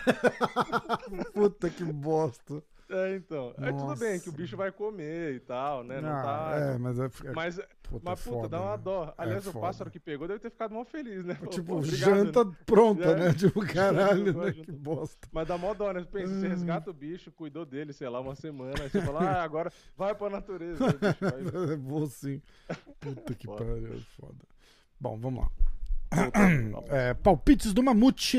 Puta 1.33 1.71
que 1.71 1.85
bosta. 1.85 2.63
É, 2.91 3.17
então. 3.17 3.55
Aí 3.59 3.71
tudo 3.75 3.95
bem 3.97 4.19
que 4.19 4.31
o 4.31 4.33
bicho 4.33 4.57
vai 4.57 4.73
comer 4.73 5.35
e 5.35 5.41
tal, 5.41 5.85
né? 5.85 6.01
Não 6.01 6.09
Ah, 6.09 6.23
tá. 6.23 6.57
É, 6.57 6.79
mas 6.79 6.99
é. 6.99 7.05
é- 7.05 7.33
Mas, 7.35 7.57
puta, 7.83 8.01
mas 8.03 8.21
é 8.21 8.23
puta, 8.25 8.37
foda, 8.37 8.49
dá 8.49 8.61
uma 8.63 8.77
né? 8.79 8.83
dó. 8.83 9.15
Aliás, 9.19 9.47
o 9.47 9.53
foda. 9.53 9.67
pássaro 9.67 9.91
que 9.91 10.01
pegou 10.01 10.27
deve 10.27 10.41
ter 10.41 10.49
ficado 10.51 10.73
mó 10.75 10.85
feliz, 10.87 11.23
né? 11.23 11.35
Falou, 11.35 11.51
Tipo, 11.51 11.67
"Pô, 11.67 11.77
obrigado, 11.79 11.99
janta 12.17 12.45
né?" 12.47 12.57
pronta, 12.65 13.05
É. 13.05 13.15
né? 13.17 13.35
Tipo, 13.35 13.61
caralho, 14.25 14.33
né? 14.33 14.53
Que 14.53 14.73
bosta. 14.73 15.29
Mas 15.31 15.47
dá 15.47 15.59
mó 15.59 15.75
dó, 15.75 15.93
né? 15.93 16.03
Pensa, 16.11 16.33
você 16.41 16.49
resgata 16.49 16.91
o 16.91 16.95
bicho, 16.95 17.31
cuidou 17.31 17.67
dele, 17.67 17.93
sei 17.93 18.09
lá, 18.09 18.21
uma 18.21 18.35
semana. 18.35 18.75
Aí 18.83 18.89
você 18.89 19.03
fala, 19.03 19.21
ah, 19.23 19.43
agora 19.43 19.71
vai 19.95 20.15
pra 20.15 20.31
natureza. 20.31 20.83
O 20.83 20.89
bicho 20.89 20.99
É 21.73 21.77
bom 21.77 22.07
sim. 22.07 22.41
Puta 23.01 23.35
que 23.35 23.47
pariu, 23.49 23.95
é 23.95 24.01
foda. 24.21 24.39
Bom, 24.99 25.19
vamos 25.19 25.45
lá. 25.45 25.51
É, 26.89 27.13
palpites 27.13 27.75
do 27.75 27.83
Mamute. 27.83 28.39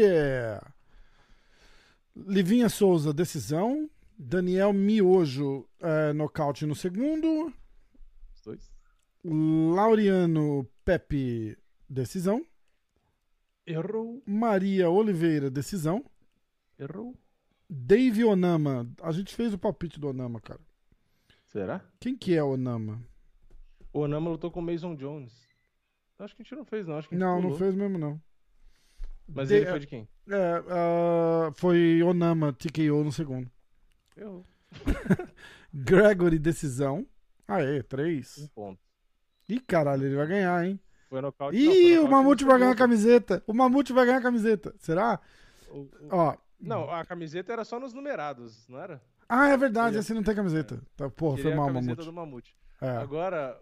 Livinha 2.16 2.68
Souza, 2.68 3.14
decisão. 3.14 3.88
Daniel 4.22 4.74
Miojo, 4.74 5.66
é, 5.80 6.12
nocaute 6.12 6.66
no 6.66 6.76
segundo. 6.76 7.54
Os 8.36 8.42
dois. 8.44 8.72
Laureano 9.24 10.68
Pepe, 10.84 11.58
decisão. 11.90 12.46
Errou, 13.66 14.22
Maria 14.26 14.90
Oliveira, 14.90 15.50
decisão. 15.50 16.04
errou. 16.78 17.16
Dave 17.70 18.26
Onama. 18.26 18.90
A 19.02 19.12
gente 19.12 19.36
fez 19.36 19.54
o 19.54 19.58
palpite 19.58 20.00
do 20.00 20.08
Onama, 20.10 20.40
cara. 20.42 20.60
Será? 21.46 21.82
Quem 22.00 22.16
que 22.18 22.36
é 22.36 22.44
o 22.44 22.54
Onama? 22.54 23.02
O 23.94 24.00
Onama 24.00 24.32
lutou 24.32 24.50
com 24.52 24.60
o 24.60 24.64
Mason 24.64 24.96
Jones. 24.96 25.32
Acho 26.18 26.36
que 26.36 26.42
a 26.42 26.44
gente 26.44 26.56
não 26.56 26.66
fez, 26.66 26.88
não. 26.88 26.98
Acho 26.98 27.08
que 27.10 27.16
Não, 27.16 27.36
não 27.36 27.44
pulou. 27.44 27.58
fez 27.58 27.76
mesmo, 27.76 27.98
não. 27.98 28.20
Mas 29.28 29.48
De- 29.50 29.56
ele 29.56 29.66
foi 29.68 29.80
de 29.80 29.88
quem? 29.88 30.08
É, 30.28 30.64
ah, 30.68 31.52
foi 31.56 32.02
Onama, 32.04 32.52
TKO 32.52 33.04
no 33.04 33.12
segundo. 33.12 33.50
Errou. 34.20 34.46
Gregory, 35.74 36.40
decisão. 36.40 37.06
Aê, 37.48 37.80
Um 37.80 37.84
três. 37.84 38.50
ponto. 38.54 38.80
Ih, 39.48 39.60
caralho, 39.60 40.06
ele 40.06 40.16
vai 40.16 40.28
ganhar, 40.28 40.66
hein? 40.66 40.80
Foi 41.10 41.22
nocaute. 41.22 41.58
não, 41.58 41.72
foi 41.72 41.82
Ih, 41.82 41.92
o 41.98 42.04
nocaute 42.04 42.12
Mamute 42.12 42.46
vai 42.46 42.60
ganhar 42.60 42.72
a 42.72 42.76
camiseta. 42.76 43.44
O 43.48 43.54
Mamute 43.54 43.94
vai 43.94 44.06
ganhar 44.06 44.18
a 44.20 44.22
camiseta. 44.22 44.76
Será? 44.78 45.20
O- 45.70 45.80
o- 45.80 45.90
Ó. 46.12 46.38
Não, 46.60 46.90
a 46.92 47.04
camiseta 47.06 47.54
era 47.54 47.64
só 47.64 47.80
nos 47.80 47.94
numerados, 47.94 48.68
não 48.68 48.80
era? 48.80 49.02
Ah, 49.28 49.48
é 49.50 49.58
verdade, 49.58 49.88
Queria- 49.90 50.00
esse 50.02 50.14
não 50.14 50.22
tem 50.24 50.36
camiseta. 50.36 50.82
Tá, 50.96 51.10
porra, 51.10 51.38
Queria 51.38 51.52
foi 51.52 51.58
mal, 51.58 51.70
a 51.70 51.74
camiseta 51.74 51.96
Mamute. 52.04 52.06
do 52.06 52.14
Mamute. 52.14 52.58
É. 52.82 52.90
Agora, 52.92 53.60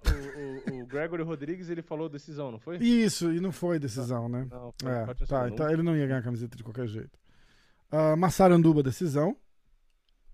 o, 0.67 0.71
o, 0.79 0.81
o 0.83 0.85
Gregory 0.87 1.23
Rodrigues, 1.23 1.69
ele 1.69 1.81
falou 1.81 2.07
decisão, 2.09 2.51
não 2.51 2.59
foi? 2.59 2.77
Isso, 2.77 3.31
e 3.31 3.39
não 3.39 3.51
foi 3.51 3.79
decisão, 3.79 4.27
né? 4.29 4.47
Não, 4.51 4.73
foi 4.79 4.91
É, 4.91 5.05
tá, 5.25 5.49
então 5.49 5.69
ele 5.71 5.81
não 5.83 5.95
ia 5.95 6.05
ganhar 6.05 6.19
a 6.19 6.23
camiseta 6.23 6.55
de 6.57 6.63
qualquer 6.63 6.87
jeito. 6.87 7.17
Uh, 7.91 8.15
Massaranduba, 8.17 8.83
decisão. 8.83 9.35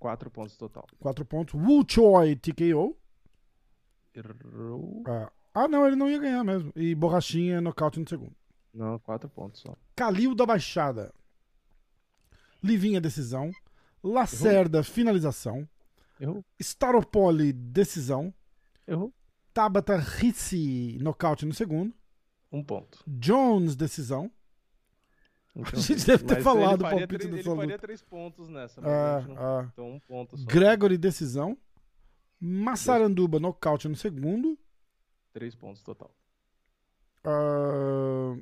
Quatro 0.03 0.29
pontos 0.29 0.57
total. 0.57 0.85
4 0.99 1.23
pontos. 1.23 1.53
Wu 1.53 1.85
Choi, 1.87 2.35
TKO. 2.35 2.97
Errou. 4.13 5.01
Ah, 5.07 5.31
ah, 5.53 5.65
não, 5.65 5.87
ele 5.87 5.95
não 5.95 6.09
ia 6.09 6.19
ganhar 6.19 6.43
mesmo. 6.43 6.73
E 6.75 6.93
Borrachinha, 6.93 7.61
nocaute 7.61 8.01
no 8.01 8.09
segundo. 8.09 8.35
Não, 8.73 8.99
quatro 8.99 9.29
pontos 9.29 9.61
só. 9.61 9.73
Calil 9.95 10.35
da 10.35 10.45
Baixada. 10.45 11.13
Livinha, 12.61 12.99
decisão. 12.99 13.49
Lacerda, 14.03 14.83
finalização. 14.83 15.65
Errou. 16.19 16.43
Staropoli, 16.59 17.53
decisão. 17.53 18.33
Errou. 18.85 19.13
Tabata 19.53 19.95
Rissi, 19.95 20.97
nocaute 20.99 21.45
no 21.45 21.53
segundo. 21.53 21.95
Um 22.51 22.61
ponto. 22.61 23.01
Jones, 23.07 23.77
decisão. 23.77 24.29
Então, 25.55 25.79
A 25.79 25.81
gente 25.81 26.05
deve 26.05 26.23
ter 26.23 26.41
falado 26.41 26.81
o 26.81 26.83
palpite 26.83 27.07
três, 27.07 27.31
dessa 27.31 27.49
Ele 27.49 27.55
faria 27.57 27.77
três 27.79 28.01
pontos 28.01 28.49
nessa, 28.49 28.81
mas 28.81 28.89
Ah, 28.91 29.17
a 29.17 29.19
gente 29.21 29.29
não... 29.29 29.37
ah. 29.37 29.69
Então 29.71 29.91
um 29.91 29.99
ponto 29.99 30.35
só. 30.37 30.45
Gregory, 30.45 30.97
decisão. 30.97 31.57
Massaranduba, 32.39 33.39
nocaute 33.39 33.87
no 33.87 33.95
segundo. 33.95 34.57
Três 35.31 35.55
pontos 35.55 35.83
total. 35.83 36.13
Ah, 37.23 38.35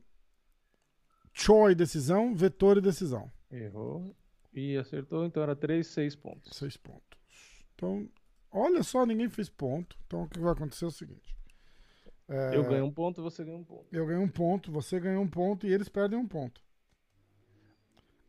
Choi, 1.34 1.76
decisão. 1.76 2.36
Vettori, 2.36 2.82
decisão. 2.82 3.32
Errou. 3.52 4.16
E 4.54 4.78
acertou, 4.78 5.26
então 5.26 5.42
era 5.44 5.56
três, 5.56 5.88
seis 5.88 6.16
pontos. 6.16 6.58
Seis 6.58 6.76
pontos. 6.76 7.20
Então, 7.76 8.10
olha 8.52 8.84
só, 8.84 9.06
ninguém 9.06 9.30
fez 9.30 9.50
ponto. 9.50 9.98
Então, 10.06 10.24
o 10.24 10.28
que 10.30 10.40
vai 10.40 10.52
acontecer 10.52 10.86
é 10.86 10.88
o 10.88 10.92
seguinte. 10.92 11.36
É, 12.28 12.56
Eu 12.56 12.64
ganho 12.64 12.86
um 12.86 12.92
ponto, 12.92 13.22
você 13.22 13.44
ganha 13.44 13.58
um 13.58 13.64
ponto. 13.64 13.86
Eu 13.92 14.06
ganhei 14.06 14.24
um 14.24 14.28
ponto, 14.28 14.72
você 14.72 15.00
ganhou 15.00 15.24
um 15.24 15.28
ponto 15.28 15.66
e 15.68 15.74
eles 15.74 15.88
perdem 15.90 16.18
um 16.20 16.28
ponto. 16.28 16.62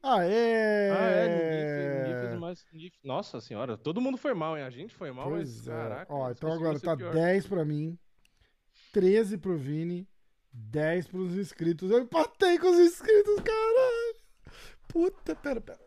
Aê! 0.02 0.90
Ah, 0.90 1.04
é, 1.04 1.28
ninguém 1.28 1.66
fez, 1.66 2.08
ninguém 2.08 2.20
fez 2.28 2.40
mais. 2.40 2.66
ninguém- 2.72 2.92
Nossa 3.04 3.40
senhora, 3.40 3.76
todo 3.78 4.00
mundo 4.00 4.18
foi 4.18 4.34
mal, 4.34 4.56
hein? 4.58 4.64
A 4.64 4.70
gente 4.70 4.92
foi 4.94 5.12
mal, 5.12 5.28
Pois 5.28 5.58
mas 5.58 5.68
é. 5.68 5.70
caraca. 5.70 6.12
Ó, 6.12 6.30
então 6.30 6.52
agora 6.52 6.80
tá 6.80 6.96
pior. 6.96 7.14
10 7.14 7.46
pra 7.46 7.64
mim, 7.64 7.96
13 8.92 9.38
pro 9.38 9.56
Vini, 9.56 10.08
10 10.52 11.06
pros 11.06 11.36
inscritos. 11.36 11.88
Eu 11.90 12.00
empatei 12.00 12.58
com 12.58 12.68
os 12.68 12.78
inscritos, 12.80 13.36
caralho! 13.36 14.16
Puta, 14.88 15.36
pera, 15.36 15.60
pera. 15.60 15.78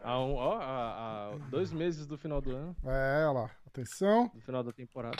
Há, 0.00 0.20
um, 0.20 0.34
ó, 0.36 1.36
dois 1.50 1.72
meses 1.72 2.06
do 2.06 2.16
final 2.16 2.40
do 2.40 2.54
ano, 2.54 2.76
É, 2.84 3.26
olha 3.26 3.40
lá. 3.40 3.50
Atenção. 3.66 4.28
do 4.34 4.40
final 4.40 4.62
da 4.62 4.72
temporada. 4.72 5.16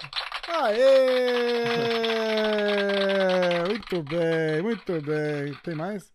Aê! 0.47 1.65
Muito 3.69 4.03
bem, 4.03 4.63
muito 4.63 5.01
bem. 5.03 5.55
Tem 5.63 5.75
mais? 5.75 6.13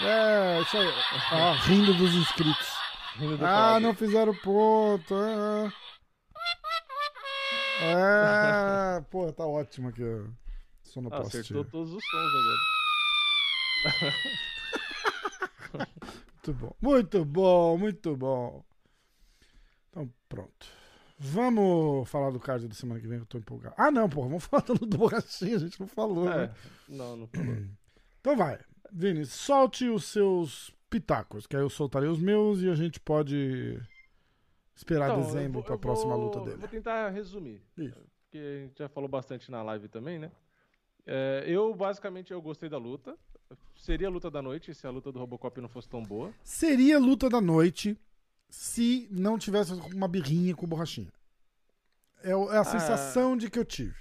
É, 0.00 0.60
isso 0.62 0.76
aí. 0.76 0.88
Ó, 1.32 1.52
rindo 1.66 1.94
dos 1.94 2.14
inscritos. 2.14 2.68
Rindo 3.16 3.36
do 3.36 3.44
Ah, 3.46 3.80
não 3.80 3.94
fizeram 3.94 4.34
ponto. 4.36 5.14
Ah. 5.14 5.72
É, 7.80 9.00
pô, 9.10 9.32
tá 9.32 9.46
ótimo 9.46 9.88
aqui. 9.88 10.02
ó. 10.02 10.24
Ah, 10.26 10.30
Sonoplastia. 10.82 11.40
acertou 11.40 11.64
todos 11.64 11.92
os 11.92 12.04
sons 12.04 12.30
agora. 12.34 14.14
Muito 16.48 16.54
bom, 16.54 16.74
muito 16.80 17.24
bom, 17.26 17.76
muito 17.78 18.16
bom. 18.16 18.64
Então, 19.90 20.10
pronto. 20.28 20.66
Vamos 21.18 22.08
falar 22.08 22.30
do 22.30 22.40
card 22.40 22.66
da 22.68 22.74
semana 22.74 22.98
que 23.00 23.06
vem, 23.06 23.18
que 23.18 23.22
eu 23.24 23.26
tô 23.26 23.38
empolgado. 23.38 23.74
Ah, 23.76 23.90
não, 23.90 24.08
porra, 24.08 24.28
vamos 24.28 24.44
falar 24.46 24.62
do 24.62 24.86
borrachinha, 24.86 25.56
a 25.56 25.58
gente 25.58 25.78
não 25.78 25.86
falou, 25.86 26.26
É, 26.30 26.46
né? 26.46 26.54
não, 26.88 27.16
não 27.16 27.26
falou. 27.28 27.54
Então 28.20 28.36
vai, 28.36 28.58
Vini, 28.92 29.24
solte 29.26 29.88
os 29.88 30.04
seus 30.04 30.74
pitacos, 30.90 31.46
que 31.46 31.54
aí 31.56 31.62
eu 31.62 31.70
soltarei 31.70 32.08
os 32.08 32.18
meus 32.20 32.60
e 32.62 32.68
a 32.68 32.74
gente 32.74 32.98
pode 32.98 33.78
esperar 34.74 35.10
Então, 35.10 35.22
dezembro 35.22 35.62
pra 35.62 35.74
eu 35.74 35.78
próxima 35.78 36.14
vou- 36.14 36.24
luta 36.24 36.40
dele. 36.40 36.56
Vou 36.56 36.68
tentar 36.68 37.08
resumir. 37.10 37.60
Isso. 37.76 38.00
Porque 38.24 38.38
a 38.38 38.66
gente 38.66 38.78
já 38.78 38.88
falou 38.88 39.08
bastante 39.08 39.50
na 39.50 39.62
live 39.62 39.88
também, 39.88 40.18
né? 40.18 40.30
É, 41.06 41.44
eu, 41.46 41.74
basicamente, 41.74 42.32
eu 42.32 42.40
gostei 42.42 42.68
da 42.68 42.78
luta. 42.78 43.16
Seria 43.76 44.08
a 44.08 44.10
luta 44.10 44.30
da 44.30 44.42
noite 44.42 44.74
se 44.74 44.86
a 44.86 44.90
luta 44.90 45.10
do 45.10 45.18
Robocop 45.18 45.58
não 45.60 45.68
fosse 45.68 45.88
tão 45.88 46.02
boa. 46.02 46.32
Seria 46.44 46.98
luta 46.98 47.30
da 47.30 47.40
noite 47.40 47.96
se 48.50 49.08
não 49.10 49.38
tivesse 49.38 49.72
uma 49.72 50.06
birrinha 50.08 50.54
com 50.54 50.66
borrachinha. 50.66 51.10
É 52.22 52.30
é 52.30 52.56
a 52.58 52.64
sensação 52.64 53.36
de 53.36 53.48
que 53.50 53.58
eu 53.58 53.64
tive. 53.64 53.94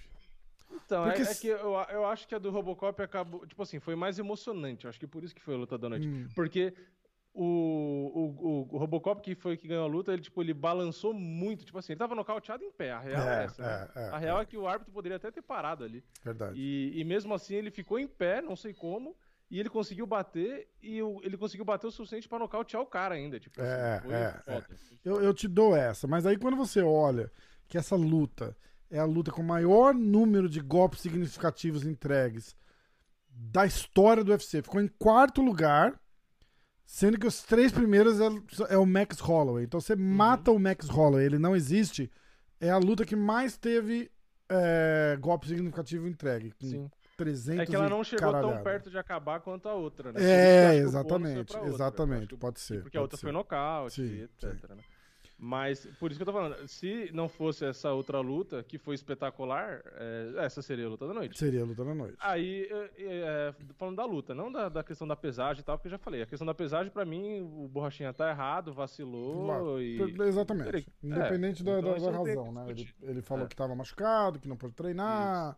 Então, 0.85 1.03
é, 1.05 1.07
Porque 1.09 1.21
é 1.23 1.25
se- 1.25 1.41
que 1.41 1.47
eu, 1.47 1.73
eu 1.91 2.05
acho 2.05 2.27
que 2.27 2.35
a 2.35 2.39
do 2.39 2.49
Robocop 2.49 3.01
acabou. 3.01 3.45
Tipo 3.45 3.61
assim, 3.63 3.79
foi 3.79 3.95
mais 3.95 4.17
emocionante. 4.19 4.85
Eu 4.85 4.89
acho 4.89 4.99
que 4.99 5.07
por 5.07 5.23
isso 5.23 5.33
que 5.35 5.41
foi 5.41 5.55
a 5.55 5.57
luta 5.57 5.77
da 5.77 5.89
noite. 5.89 6.07
Hum. 6.07 6.27
Porque 6.35 6.73
o, 7.33 7.43
o, 7.43 8.67
o 8.75 8.77
Robocop, 8.77 9.21
que 9.21 9.35
foi 9.35 9.55
que 9.57 9.67
ganhou 9.67 9.83
a 9.83 9.87
luta, 9.87 10.11
ele, 10.11 10.21
tipo, 10.21 10.41
ele 10.41 10.53
balançou 10.53 11.13
muito. 11.13 11.63
Tipo 11.65 11.77
assim, 11.77 11.93
ele 11.93 11.99
tava 11.99 12.15
nocauteado 12.15 12.63
em 12.63 12.71
pé. 12.71 12.91
A 12.91 12.99
real 12.99 13.21
é, 13.27 13.41
É, 13.41 13.43
essa. 13.45 13.61
né? 13.61 13.89
é, 13.95 13.99
é, 14.05 14.09
a 14.09 14.17
real 14.17 14.41
é. 14.41 14.45
que 14.45 14.57
o 14.57 14.67
árbitro 14.67 14.93
poderia 14.93 15.17
até 15.17 15.29
ter 15.31 15.41
parado 15.41 15.83
ali. 15.83 16.03
Verdade. 16.23 16.53
E, 16.59 16.99
e 16.99 17.03
mesmo 17.03 17.33
assim 17.33 17.55
ele 17.55 17.69
ficou 17.71 17.99
em 17.99 18.07
pé, 18.07 18.41
não 18.41 18.55
sei 18.55 18.73
como. 18.73 19.15
E 19.49 19.59
ele 19.61 19.69
conseguiu 19.69 20.05
bater, 20.05 20.67
e 20.81 21.01
o- 21.01 21.21
ele 21.23 21.37
conseguiu 21.37 21.63
bater 21.63 21.87
o 21.87 21.91
suficiente 21.91 22.27
pra 22.27 22.37
nocautear 22.37 22.81
o 22.83 22.85
cara 22.85 23.15
ainda. 23.15 23.39
Tipo, 23.39 23.61
assim, 23.61 23.71
É, 23.71 24.01
foi 24.01 24.13
é. 24.13 24.63
Eu, 25.05 25.21
eu 25.23 25.33
te 25.33 25.47
dou 25.47 25.73
essa, 25.73 26.05
mas 26.05 26.25
aí 26.25 26.37
quando 26.37 26.57
você 26.57 26.81
olha 26.81 27.31
que 27.65 27.77
essa 27.77 27.95
luta 27.95 28.57
é 28.89 28.99
a 28.99 29.05
luta 29.05 29.31
com 29.31 29.41
o 29.41 29.45
maior 29.45 29.93
número 29.93 30.49
de 30.49 30.59
golpes 30.59 31.01
significativos 31.01 31.85
entregues 31.85 32.55
da 33.29 33.65
história 33.65 34.23
do 34.23 34.31
UFC, 34.31 34.61
ficou 34.61 34.81
em 34.81 34.87
quarto 34.87 35.41
lugar, 35.41 35.99
sendo 36.85 37.19
que 37.19 37.27
os 37.27 37.43
três 37.43 37.71
primeiros 37.71 38.19
é, 38.19 38.73
é 38.73 38.77
o 38.77 38.85
Max 38.85 39.19
Holloway. 39.19 39.65
Então 39.65 39.79
você 39.79 39.95
mata 39.95 40.51
o 40.51 40.59
Max 40.59 40.87
Holloway, 40.89 41.25
ele 41.25 41.37
não 41.37 41.55
existe, 41.55 42.11
é 42.59 42.69
a 42.71 42.77
luta 42.77 43.05
que 43.05 43.15
mais 43.15 43.55
teve 43.57 44.09
é, 44.49 45.17
golpe 45.19 45.47
significativo 45.47 46.07
entregue, 46.07 46.51
com 46.59 46.65
Sim. 46.67 46.91
300 47.17 47.59
É 47.61 47.65
que 47.65 47.75
ela 47.75 47.89
não 47.89 48.03
chegou 48.03 48.31
tão 48.31 48.41
caralhada. 48.41 48.63
perto 48.63 48.89
de 48.89 48.97
acabar 48.97 49.39
quanto 49.41 49.67
a 49.67 49.73
outra, 49.73 50.11
né? 50.11 50.19
É, 50.21 50.75
exatamente, 50.77 51.39
outra. 51.39 51.59
Eu 51.59 51.67
exatamente, 51.67 52.37
pode 52.37 52.59
ser. 52.59 52.81
Porque 52.83 52.97
a 52.97 53.01
pode 53.01 53.05
outra 53.05 53.17
ser. 53.17 53.21
foi 53.23 53.31
nocaute, 53.31 53.95
Sim, 53.95 54.23
etc. 54.23 54.69
né? 54.69 54.83
Mas 55.39 55.85
por 55.99 56.09
isso 56.09 56.17
que 56.17 56.23
eu 56.23 56.25
tô 56.25 56.33
falando, 56.33 56.67
se 56.67 57.11
não 57.13 57.29
fosse 57.29 57.63
essa 57.63 57.91
outra 57.93 58.19
luta, 58.19 58.63
que 58.63 58.79
foi 58.79 58.95
espetacular, 58.95 59.81
é, 59.95 60.33
essa 60.37 60.63
seria 60.63 60.87
a 60.87 60.89
luta 60.89 61.07
da 61.07 61.13
noite. 61.13 61.37
Seria 61.37 61.61
a 61.61 61.65
luta 61.65 61.85
da 61.85 61.93
noite. 61.93 62.17
Aí, 62.19 62.67
é, 62.71 62.89
é, 62.97 63.53
falando 63.75 63.97
da 63.97 64.05
luta, 64.05 64.33
não 64.33 64.51
da, 64.51 64.67
da 64.67 64.83
questão 64.83 65.07
da 65.07 65.15
pesagem 65.15 65.61
e 65.61 65.63
tal, 65.63 65.77
porque 65.77 65.87
eu 65.89 65.91
já 65.91 65.97
falei. 65.99 66.23
A 66.23 66.25
questão 66.25 66.45
da 66.45 66.55
pesagem, 66.55 66.91
pra 66.91 67.05
mim, 67.05 67.41
o 67.41 67.67
Borrachinha 67.67 68.11
tá 68.13 68.29
errado, 68.31 68.73
vacilou 68.73 69.45
Claro. 69.45 69.79
e. 69.81 70.01
Exatamente. 70.23 70.69
Ele- 70.69 70.87
Independente 71.03 71.61
é, 71.61 71.65
da, 71.65 71.79
então 71.79 71.91
da- 71.91 71.97
isso 71.97 72.11
da 72.11 72.17
razão, 72.17 72.51
né? 72.51 72.65
Ele, 72.69 72.89
ele 73.03 73.21
falou 73.21 73.45
É. 73.45 73.47
que 73.47 73.53
estava 73.53 73.75
machucado, 73.75 74.39
que 74.39 74.47
não 74.47 74.57
pôde 74.57 74.73
treinar. 74.73 75.55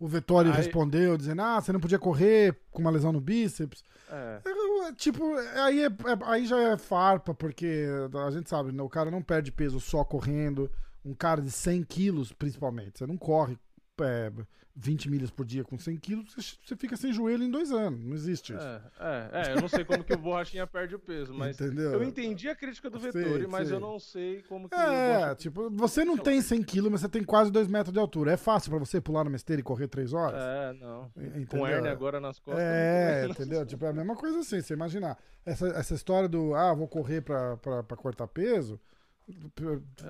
O 0.00 0.06
Vettori 0.06 0.50
Aí- 0.50 0.54
respondeu 0.56 1.16
dizendo: 1.16 1.40
Ah, 1.42 1.60
você 1.60 1.72
não 1.72 1.80
podia 1.80 1.98
correr 1.98 2.56
com 2.70 2.80
uma 2.82 2.90
lesão 2.90 3.12
no 3.12 3.20
bíceps. 3.20 3.82
É, 4.10 4.40
Eu, 4.44 4.76
Tipo, 4.94 5.34
aí, 5.64 5.82
é- 5.82 5.86
é- 5.86 6.18
aí 6.26 6.46
já 6.46 6.60
é 6.60 6.76
farpa, 6.78 7.34
porque 7.34 7.86
a 8.24 8.30
gente 8.30 8.48
sabe, 8.48 8.70
né? 8.70 8.80
o 8.82 8.88
cara 8.88 9.10
não 9.10 9.20
perde 9.20 9.50
peso 9.50 9.80
só 9.80 10.04
correndo. 10.04 10.70
Um 11.04 11.12
cara 11.14 11.40
de 11.42 11.50
100 11.50 11.82
quilos, 11.82 12.32
principalmente. 12.32 12.98
Você 12.98 13.06
não 13.06 13.16
corre 13.16 13.58
é, 14.04 14.32
20 14.78 15.10
milhas 15.10 15.30
por 15.30 15.46
dia 15.46 15.64
com 15.64 15.78
100 15.78 15.96
quilos, 15.96 16.34
você, 16.34 16.76
fica 16.76 16.96
sem 16.96 17.10
joelho 17.10 17.42
em 17.42 17.50
dois 17.50 17.72
anos. 17.72 17.98
Não 18.04 18.14
existe 18.14 18.52
isso. 18.52 18.62
é, 18.62 18.82
é, 19.00 19.48
é, 19.48 19.52
eu 19.54 19.60
não 19.62 19.68
sei 19.68 19.84
como 19.86 20.04
que 20.04 20.12
o 20.12 20.18
Borrachinha 20.18 20.66
perde 20.66 20.94
o 20.94 20.98
peso, 20.98 21.32
mas. 21.32 21.58
Entendeu? 21.58 21.92
Eu 21.92 22.02
entendi 22.02 22.48
a 22.48 22.54
crítica 22.54 22.90
do 22.90 23.00
Sei, 23.00 23.10
Vettori, 23.10 23.46
mas 23.46 23.68
sei. 23.68 23.76
eu 23.76 23.80
não 23.80 23.98
sei 23.98 24.42
como 24.42 24.68
que 24.68 24.74
É, 24.74 25.34
tipo, 25.34 25.70
você 25.70 26.04
não 26.04 26.18
tem 26.18 26.42
100 26.42 26.62
quilos, 26.62 26.92
mas 26.92 27.00
você 27.00 27.08
tem 27.08 27.24
quase 27.24 27.50
2 27.50 27.68
metros 27.68 27.92
de 27.92 27.98
altura. 27.98 28.32
É 28.32 28.36
fácil 28.36 28.70
pra 28.70 28.78
você 28.78 29.00
pular 29.00 29.24
numa 29.24 29.36
esteira 29.36 29.60
e 29.60 29.64
correr 29.64 29.88
3 29.88 30.12
horas? 30.12 30.38
É, 30.38 30.72
não. 30.74 31.10
Entendeu? 31.16 31.46
Com 31.48 31.66
hernia 31.66 31.90
agora 31.90 32.20
nas 32.20 32.38
costas. 32.38 32.62
É, 32.62 33.26
entendeu? 33.30 33.64
Tipo, 33.64 33.86
é 33.86 33.88
a 33.88 33.94
mesma 33.94 34.14
coisa 34.14 34.40
assim, 34.40 34.60
você 34.60 34.74
imaginar. 34.74 35.18
Essa, 35.44 35.68
essa 35.68 35.94
história 35.94 36.28
do, 36.28 36.54
ah, 36.54 36.74
vou 36.74 36.86
correr 36.88 37.22
pra 37.22 37.56
cortar 37.96 38.26
peso, 38.26 38.78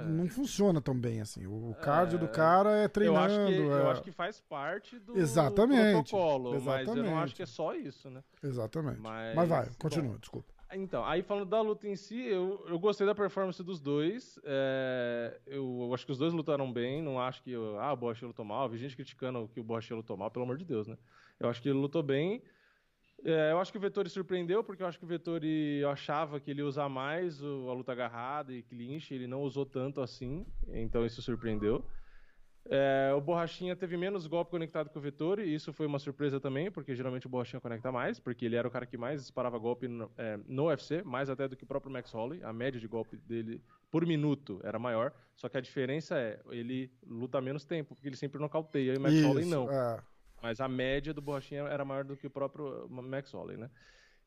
não 0.09 0.29
funciona 0.29 0.81
tão 0.81 0.99
bem 0.99 1.21
assim. 1.21 1.47
O, 1.47 1.75
cardio 1.81 2.19
do 2.19 2.29
cara 2.29 2.71
é 2.79 2.85
Eu 2.85 2.89
treinando. 2.89 3.19
acho, 3.21 3.47
que, 3.47 3.57
eu 3.59 3.73
é- 3.89 3.91
acho 3.91 4.03
que 4.03 4.13
faz 4.13 4.41
parte 4.41 4.99
do 4.99 5.17
Exatamente, 5.17 5.93
protocolo, 5.93 6.61
mas 6.61 6.87
eu 6.89 6.95
não 6.97 7.03
exatamente. 7.03 7.25
acho 7.25 7.35
que 7.35 7.43
é 7.43 7.47
só 7.47 7.75
isso, 7.75 8.11
né? 8.11 8.23
Exatamente. 8.43 9.01
Mas, 9.01 9.35
Mas 9.35 9.49
vai, 9.49 9.67
bom, 9.67 9.73
continua, 9.79 10.19
desculpa. 10.19 10.55
Então, 10.73 11.05
aí 11.05 11.23
falando 11.23 11.49
da 11.49 11.61
luta 11.61 11.87
em 11.87 11.95
si, 11.95 12.21
eu, 12.27 12.65
eu 12.69 12.77
gostei 12.79 13.07
da 13.07 13.15
performance 13.15 13.63
dos 13.63 13.81
dois. 13.81 14.39
é, 14.45 15.41
eu, 15.47 15.79
eu 15.83 15.95
acho 15.95 16.05
que 16.05 16.11
os 16.13 16.19
dois 16.19 16.33
lutaram 16.33 16.71
bem. 16.73 17.01
Não 17.01 17.21
acho 17.21 17.41
que 17.43 17.55
ah, 17.81 17.93
o 17.93 17.97
Borrachinha 17.97 18.27
lutou 18.27 18.45
mal. 18.45 18.69
Vi 18.69 18.77
gente 18.77 18.97
criticando 18.97 19.49
que 19.49 19.61
o 19.61 19.65
Borrachinha 19.65 19.97
lutou 19.97 20.17
mal, 20.17 20.31
pelo 20.31 20.45
amor 20.45 20.59
de 20.59 20.65
Deus, 20.65 20.89
né? 20.89 20.99
Eu 21.39 21.49
acho 21.49 21.63
que 21.63 21.69
ele 21.69 21.79
lutou 21.79 22.03
bem. 22.03 22.43
É, 23.29 23.51
eu 23.51 23.59
acho 23.59 23.73
que 23.73 23.79
o 23.79 23.81
Vettori 23.81 24.09
surpreendeu, 24.09 24.63
porque 24.63 24.85
eu 24.85 24.87
acho 24.87 24.99
que 25.01 25.05
o 25.05 25.09
Vettori 25.09 25.85
achava 25.85 26.39
que 26.39 26.49
ele 26.49 26.61
ia 26.61 26.67
usar 26.67 26.89
mais 26.89 27.43
o- 27.43 27.69
a 27.69 27.75
luta 27.75 27.91
agarrada 27.91 28.53
e 28.53 28.63
clinch. 28.63 29.13
Ele 29.13 29.27
não 29.27 29.43
usou 29.43 29.67
tanto 29.67 30.01
assim, 30.01 30.47
então 30.69 31.05
isso 31.05 31.21
surpreendeu. 31.21 31.85
É, 32.69 33.13
o 33.17 33.21
Borrachinha 33.21 33.77
teve 33.77 33.97
menos 33.97 34.27
golpe 34.27 34.51
conectado 34.53 34.91
que 34.91 34.99
o 34.99 35.01
Vettori, 35.01 35.43
e 35.43 35.55
isso 35.55 35.73
foi 35.73 35.87
uma 35.87 35.99
surpresa 35.99 36.41
também, 36.41 36.71
porque 36.71 36.95
geralmente 36.95 37.27
o 37.27 37.29
Borrachinha 37.29 37.61
conecta 37.61 37.91
mais, 37.93 38.19
porque 38.19 38.45
ele 38.45 38.57
era 38.57 38.67
o 38.67 38.71
cara 38.71 38.87
que 38.87 38.97
mais 38.97 39.23
disparava 39.23 39.59
golpe 39.59 39.87
no, 39.89 40.11
é, 40.17 40.37
no 40.47 40.67
UFC, 40.67 41.03
mais 41.05 41.29
até 41.29 41.49
do 41.49 41.57
que 41.57 41.65
o 41.65 41.67
próprio 41.67 41.93
Max 41.93 42.13
Holloway. 42.13 42.43
A 42.45 42.53
média 42.53 42.81
de 42.81 42.87
golpe 42.89 43.17
dele 43.17 43.61
por 43.91 44.07
minuto 44.07 44.61
era 44.65 44.79
maior, 44.79 45.13
só 45.37 45.49
que 45.49 45.57
a 45.57 45.61
diferença 45.61 46.19
é, 46.19 46.41
ele 46.51 46.93
luta 47.05 47.41
menos 47.41 47.65
tempo, 47.65 47.95
porque 47.95 48.09
ele 48.09 48.17
sempre 48.17 48.41
nocauteia, 48.41 48.95
e 48.95 48.97
o 48.97 49.01
Max 49.01 49.15
Isso, 49.15 49.27
Holloway 49.27 49.45
não. 49.45 49.71
é. 49.71 50.01
Mas 50.47 50.61
a 50.61 50.69
média 50.69 51.13
do 51.13 51.21
Borrachinha 51.21 51.63
era 51.63 51.85
maior 51.85 52.05
do 52.05 52.17
que 52.17 52.29
o 52.29 52.31
próprio 52.31 52.89
Max 52.89 53.33
Holloway, 53.33 53.57
né? 53.57 53.69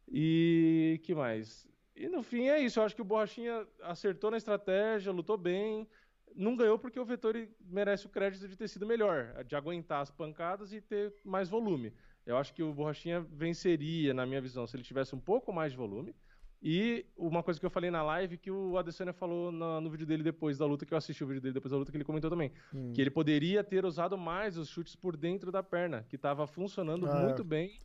E 0.05 0.99
que 1.01 1.15
mais? 1.15 1.65
E 1.95 2.09
no 2.09 2.21
fim 2.21 2.49
é 2.49 2.59
isso, 2.59 2.77
eu 2.77 2.83
acho 2.83 2.93
que 2.93 3.01
o 3.01 3.05
Borrachinha 3.05 3.65
acertou 3.83 4.29
na 4.29 4.35
estratégia, 4.35 5.13
lutou 5.13 5.37
bem, 5.37 5.87
não 6.35 6.57
ganhou 6.57 6.77
porque 6.77 6.99
o 6.99 7.05
Vettori 7.05 7.55
merece 7.61 8.05
o 8.05 8.09
crédito 8.09 8.49
de 8.49 8.57
ter 8.57 8.67
sido 8.67 8.85
melhor, 8.85 9.45
de 9.45 9.55
aguentar 9.55 10.01
as 10.01 10.11
pancadas 10.11 10.73
e 10.73 10.81
ter 10.81 11.15
mais 11.23 11.47
volume. 11.47 11.93
Eu 12.25 12.35
acho 12.35 12.53
que 12.53 12.61
o 12.61 12.73
Borrachinha 12.73 13.21
venceria, 13.21 14.13
na 14.13 14.25
minha 14.25 14.41
visão, 14.41 14.67
se 14.67 14.75
ele 14.75 14.83
tivesse 14.83 15.15
um 15.15 15.21
pouco 15.21 15.53
mais 15.53 15.71
de 15.71 15.77
volume. 15.77 16.13
E 16.61 17.05
uma 17.17 17.41
coisa 17.41 17.59
que 17.59 17.65
eu 17.65 17.69
falei 17.69 17.89
na 17.89 18.03
live, 18.03 18.37
que 18.37 18.51
o 18.51 18.77
Adesanya 18.77 19.13
falou 19.13 19.51
no, 19.51 19.79
no 19.79 19.89
vídeo 19.89 20.05
dele 20.05 20.23
depois 20.23 20.57
da 20.57 20.65
luta, 20.65 20.85
que 20.85 20.93
eu 20.93 20.97
assisti 20.97 21.23
o 21.23 21.27
vídeo 21.27 21.41
dele 21.41 21.53
depois 21.53 21.71
da 21.71 21.77
luta, 21.77 21.89
que 21.91 21.95
ele 21.97 22.03
comentou 22.03 22.29
também. 22.29 22.51
Hum. 22.73 22.91
Que 22.93 22.99
ele 23.01 23.09
poderia 23.09 23.63
ter 23.63 23.85
usado 23.85 24.17
mais 24.17 24.57
os 24.57 24.67
chutes 24.67 24.95
por 24.95 25.15
dentro 25.15 25.51
da 25.51 25.63
perna, 25.63 26.05
que 26.09 26.17
estava 26.17 26.45
funcionando 26.45 27.07
É. 27.07 27.23
muito 27.23 27.43
bem. 27.43 27.79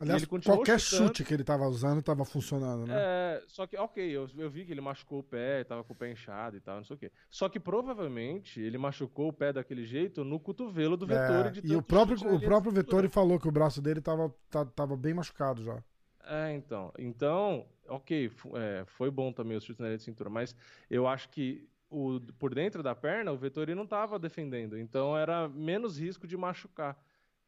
Aliás, 0.00 0.24
qualquer 0.24 0.80
chutando. 0.80 1.08
chute 1.08 1.24
que 1.24 1.32
ele 1.32 1.44
tava 1.44 1.66
usando 1.68 2.02
tava 2.02 2.24
funcionando, 2.24 2.84
né? 2.86 2.94
É, 2.96 3.42
só 3.46 3.64
que, 3.66 3.76
ok, 3.76 4.04
eu, 4.04 4.28
eu 4.36 4.50
vi 4.50 4.64
que 4.66 4.72
ele 4.72 4.80
machucou 4.80 5.20
o 5.20 5.22
pé, 5.22 5.62
tava 5.62 5.84
com 5.84 5.92
o 5.92 5.96
pé 5.96 6.10
inchado 6.10 6.56
e 6.56 6.60
tal, 6.60 6.76
não 6.78 6.84
sei 6.84 6.96
o 6.96 6.98
quê. 6.98 7.12
Só 7.30 7.48
que 7.48 7.60
provavelmente 7.60 8.60
ele 8.60 8.76
machucou 8.76 9.28
o 9.28 9.32
pé 9.32 9.52
daquele 9.52 9.84
jeito 9.84 10.24
no 10.24 10.40
cotovelo 10.40 10.96
do 10.96 11.06
Vettori. 11.06 11.48
É, 11.48 11.50
de 11.62 11.72
e 11.72 11.76
o 11.76 11.82
próprio, 11.82 12.16
o 12.34 12.40
próprio. 12.40 12.72
Vettori 12.72 13.08
falou 13.08 13.38
que 13.38 13.46
o 13.48 13.52
braço 13.52 13.80
dele 13.80 14.00
tava, 14.00 14.34
tá- 14.50 14.64
tava 14.66 14.96
bem 14.96 15.14
machucado 15.14 15.62
já. 15.62 15.82
É, 16.24 16.52
então. 16.54 16.92
Então, 16.98 17.64
ok, 17.88 18.30
é, 18.56 18.84
foi 18.86 19.10
bom 19.10 19.32
também 19.32 19.56
o 19.56 19.60
chute 19.60 19.80
na 19.80 19.88
linha 19.88 19.98
de 19.98 20.04
cintura, 20.04 20.30
mas 20.30 20.56
eu 20.90 21.06
acho 21.06 21.28
que 21.28 21.68
o, 21.90 22.20
por 22.38 22.54
dentro 22.54 22.82
da 22.82 22.94
perna, 22.94 23.32
o 23.32 23.36
Vettori 23.36 23.74
não 23.74 23.84
estava 23.84 24.18
defendendo, 24.18 24.78
então 24.78 25.16
era 25.16 25.48
menos 25.48 25.98
risco 25.98 26.26
de 26.26 26.36
machucar. 26.36 26.98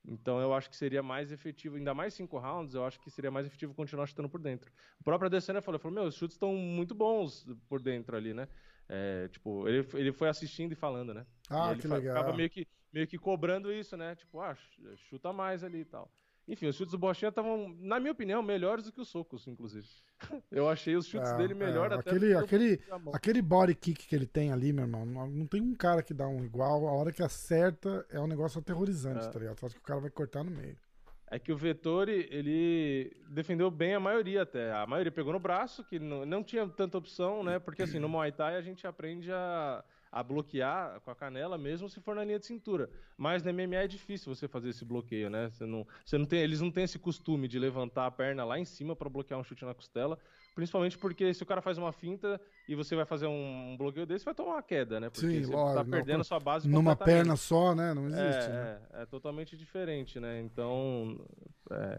Então 0.09 0.41
eu 0.41 0.55
acho 0.55 0.71
que 0.71 0.77
seria 0.77 1.03
mais 1.03 1.33
efetivo, 1.33 1.77
ainda 1.77 1.93
mais 1.93 2.15
cinco 2.15 2.39
rounds, 2.39 2.75
eu 2.75 2.85
acho 2.85 3.01
que 3.01 3.11
seria 3.11 3.31
mais 3.31 3.47
efetivo 3.47 3.75
continuar 3.75 4.07
chutando 4.07 4.29
por 4.29 4.41
dentro. 4.41 4.73
O 5.01 5.05
próprio 5.05 5.27
Adesanya 5.27 5.61
falou, 5.61 5.81
falou, 5.81 5.95
meu, 5.97 6.05
os 6.05 6.15
chutes 6.15 6.37
estão 6.37 6.55
muito 6.55 6.95
bons 6.95 7.45
por 7.69 7.83
dentro 7.83 8.17
ali, 8.17 8.33
né? 8.33 8.49
É, 8.89 9.27
tipo, 9.29 9.67
ele, 9.69 9.87
ele 9.95 10.13
foi 10.13 10.29
assistindo 10.29 10.73
e 10.73 10.77
falando, 10.77 11.13
né? 11.13 11.27
Ah, 11.51 11.65
E 11.65 11.71
ele 11.73 11.83
que 11.83 11.89
legal. 11.89 12.07
Ficava 12.07 12.33
meio 12.33 12.49
que, 12.51 12.69
meio 12.93 13.07
que 13.09 13.19
cobrando 13.19 13.73
isso, 13.73 13.97
né? 13.97 14.15
Tipo, 14.15 14.41
ah, 14.41 14.55
ch- 14.55 14.81
chuta 14.97 15.33
mais 15.33 15.65
ali 15.65 15.81
e 15.81 15.85
tal. 15.85 16.09
Enfim, 16.49 16.67
os 16.69 16.77
chutes 16.77 16.93
do 16.93 16.99
Bochinha 16.99 17.29
estavam, 17.31 17.75
na 17.81 17.99
minha 17.99 18.13
opinião, 18.13 18.41
melhores 18.41 18.85
do 18.85 18.93
que 18.93 19.01
os 19.01 19.09
socos, 19.09 19.49
inclusive. 19.49 19.89
Eu 20.51 20.69
achei 20.69 20.95
os 20.95 21.07
chutes 21.07 21.31
É, 21.31 21.37
dele 21.37 21.55
melhor 21.55 21.91
é, 21.91 21.97
até 21.97 22.11
aquele- 22.11 22.35
aquele-. 22.37 22.81
Aquele 23.13 23.43
body 23.43 23.75
kick 23.75 24.07
que 24.07 24.15
ele 24.15 24.27
tem 24.27 24.53
ali, 24.53 24.73
meu 24.73 24.85
irmão, 24.85 25.05
não, 25.05 25.27
não 25.29 25.47
tem 25.47 25.61
um 25.61 25.75
cara 25.75 26.03
que 26.03 26.15
dá 26.15 26.29
um 26.29 26.45
igual. 26.45 26.87
A 26.87 26.93
hora 26.93 27.11
que 27.13 27.23
acerta 27.23 28.07
é 28.11 28.21
um 28.21 28.27
negócio 28.29 28.61
aterrorizante, 28.61 29.27
É. 29.27 29.29
tá 29.31 29.39
ligado? 29.41 29.59
Só 29.59 29.69
que 29.69 29.79
o 29.79 29.83
cara 29.83 29.99
vai 30.01 30.11
cortar 30.11 30.45
no 30.45 30.51
meio. 30.53 30.77
É 31.29 31.41
que 31.41 31.51
o 31.51 31.57
Vettori, 31.57 32.29
ele 32.31 33.13
defendeu 33.29 33.69
bem 33.69 33.95
a 33.97 34.01
maioria 34.01 34.43
até. 34.43 34.73
A 34.73 34.87
maioria 34.87 35.11
pegou 35.11 35.33
no 35.33 35.41
braço, 35.41 35.83
que 35.83 35.99
não, 35.99 36.25
não 36.25 36.45
tinha 36.45 36.65
tanta 36.69 36.97
opção, 36.97 37.43
né? 37.43 37.59
Porque 37.59 37.83
assim, 37.83 37.99
no 37.99 38.09
Muay 38.09 38.31
Thai 38.31 38.55
a 38.55 38.61
gente 38.63 38.87
aprende 38.87 39.33
a, 39.33 39.83
a 40.17 40.23
bloquear 40.23 40.99
com 41.03 41.11
a 41.11 41.15
canela, 41.15 41.59
mesmo 41.59 41.91
se 41.91 42.01
for 42.01 42.15
na 42.15 42.25
linha 42.25 42.39
de 42.39 42.47
cintura. 42.47 42.89
Mas 43.19 43.43
no 43.43 43.51
MMA 43.51 43.83
é 43.83 43.87
difícil 43.87 44.35
você 44.35 44.49
fazer 44.49 44.71
esse 44.71 44.83
bloqueio, 44.83 45.29
né? 45.29 45.51
Você 45.51 45.67
não, 45.67 45.87
você 46.03 46.17
não 46.17 46.25
tem, 46.25 46.41
eles 46.41 46.59
não 46.63 46.71
têm 46.71 46.85
esse 46.85 46.99
costume 46.99 47.47
de 47.47 47.59
levantar 47.59 48.07
a 48.07 48.11
perna 48.11 48.43
lá 48.43 48.59
em 48.59 48.65
cima 48.65 48.97
para 48.97 49.11
bloquear 49.11 49.39
um 49.39 49.45
chute 49.45 49.63
na 49.67 49.75
costela. 49.75 50.19
Principalmente 50.55 50.97
porque 50.97 51.35
se 51.35 51.43
o 51.43 51.47
cara 51.47 51.61
faz 51.61 51.77
uma 51.77 51.93
finta 51.93 52.41
e 52.67 52.75
você 52.75 52.97
vai 52.97 53.05
fazer 53.05 53.27
um, 53.27 53.77
bloqueio 53.77 54.07
desse, 54.07 54.25
vai 54.25 54.35
tomar 54.35 54.53
uma 54.53 54.63
queda, 54.63 54.99
né? 54.99 55.11
Porque 55.11 55.27
Sim, 55.29 55.43
você 55.43 55.53
lógico, 55.53 55.75
tá 55.75 55.85
não, 55.85 55.91
perdendo 55.91 56.19
com- 56.19 56.25
sua 56.25 56.41
base 56.41 56.67
Numa 56.67 56.97
perna 56.97 57.37
só, 57.37 57.75
né? 57.75 57.93
Não 57.93 58.07
existe. 58.07 58.23
É, 58.23 58.49
né? 58.49 58.81
é, 58.95 59.03
é 59.03 59.07
totalmente 59.07 59.55
diferente, 59.55 60.19
né? 60.19 60.41
Então, 60.41 61.21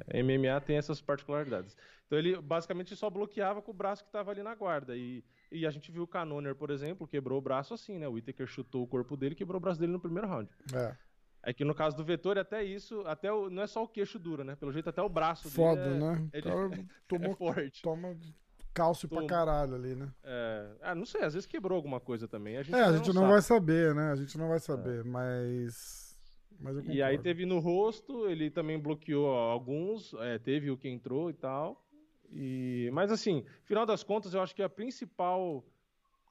é, 0.09 0.23
MMA 0.23 0.59
tem 0.59 0.75
essas 0.75 0.99
particularidades. 0.99 1.77
Então 2.07 2.17
ele 2.17 2.35
basicamente 2.41 2.95
só 2.95 3.11
bloqueava 3.11 3.61
com 3.61 3.69
o 3.69 3.75
braço 3.75 4.03
que 4.03 4.09
estava 4.09 4.31
ali 4.31 4.41
na 4.41 4.55
guarda. 4.55 4.97
E, 4.97 5.23
e 5.51 5.65
a 5.65 5.71
gente 5.71 5.91
viu 5.91 6.03
o 6.03 6.07
Canoner, 6.07 6.55
por 6.55 6.69
exemplo, 6.69 7.07
quebrou 7.07 7.37
o 7.37 7.41
braço 7.41 7.73
assim, 7.73 7.97
né? 7.97 8.07
O 8.07 8.13
Whittaker 8.13 8.47
chutou 8.47 8.83
o 8.83 8.87
corpo 8.87 9.15
dele 9.17 9.33
e 9.33 9.37
quebrou 9.37 9.57
o 9.57 9.61
braço 9.61 9.79
dele 9.79 9.91
no 9.91 9.99
primeiro 9.99 10.27
round. 10.27 10.49
É. 10.73 10.95
É 11.43 11.53
que 11.53 11.63
no 11.63 11.73
caso 11.73 11.95
do 11.95 12.03
Vettori, 12.03 12.39
até 12.39 12.63
isso, 12.63 13.01
até 13.07 13.31
o, 13.31 13.49
não 13.49 13.63
é 13.63 13.67
só 13.67 13.81
o 13.83 13.87
queixo 13.87 14.19
duro, 14.19 14.43
né? 14.43 14.55
Pelo 14.55 14.71
jeito, 14.73 14.89
até 14.89 15.01
o 15.01 15.07
braço 15.07 15.49
Foda, 15.49 15.81
dele 15.81 15.95
é, 15.95 15.99
né? 15.99 16.29
é 16.33 16.39
O 16.39 16.43
cara 16.43 16.75
é 16.75 16.85
tomou, 17.07 17.35
forte. 17.35 17.81
toma 17.81 18.15
cálcio 18.73 19.07
pra 19.09 19.17
Toma. 19.17 19.27
caralho 19.29 19.73
ali, 19.75 19.95
né? 19.95 20.11
É, 20.23 20.75
ah, 20.81 20.93
não 20.93 21.05
sei, 21.05 21.23
às 21.23 21.33
vezes 21.33 21.47
quebrou 21.47 21.75
alguma 21.75 21.99
coisa 21.99 22.27
também. 22.27 22.57
A 22.57 22.63
gente 22.63 22.75
É, 22.75 22.83
a 22.83 22.91
gente 22.95 23.07
não 23.07 23.21
sabe. 23.21 23.31
vai 23.33 23.41
saber, 23.41 23.95
né? 23.95 24.11
A 24.11 24.15
gente 24.15 24.37
não 24.37 24.47
vai 24.49 24.59
saber, 24.59 25.03
mas. 25.03 26.15
Mas 26.59 26.75
eu 26.75 26.83
E 26.91 27.01
aí 27.01 27.17
teve 27.17 27.45
no 27.45 27.59
rosto, 27.59 28.27
ele 28.29 28.49
também 28.51 28.79
bloqueou 28.79 29.29
alguns, 29.29 30.13
é, 30.15 30.37
teve 30.37 30.69
o 30.69 30.77
que 30.77 30.89
entrou 30.89 31.29
e 31.29 31.33
tal. 31.33 31.86
E, 32.31 32.89
mas 32.93 33.11
assim, 33.11 33.43
final 33.65 33.85
das 33.85 34.03
contas, 34.03 34.33
eu 34.33 34.41
acho 34.41 34.55
que 34.55 34.61
a 34.63 34.69
principal, 34.69 35.63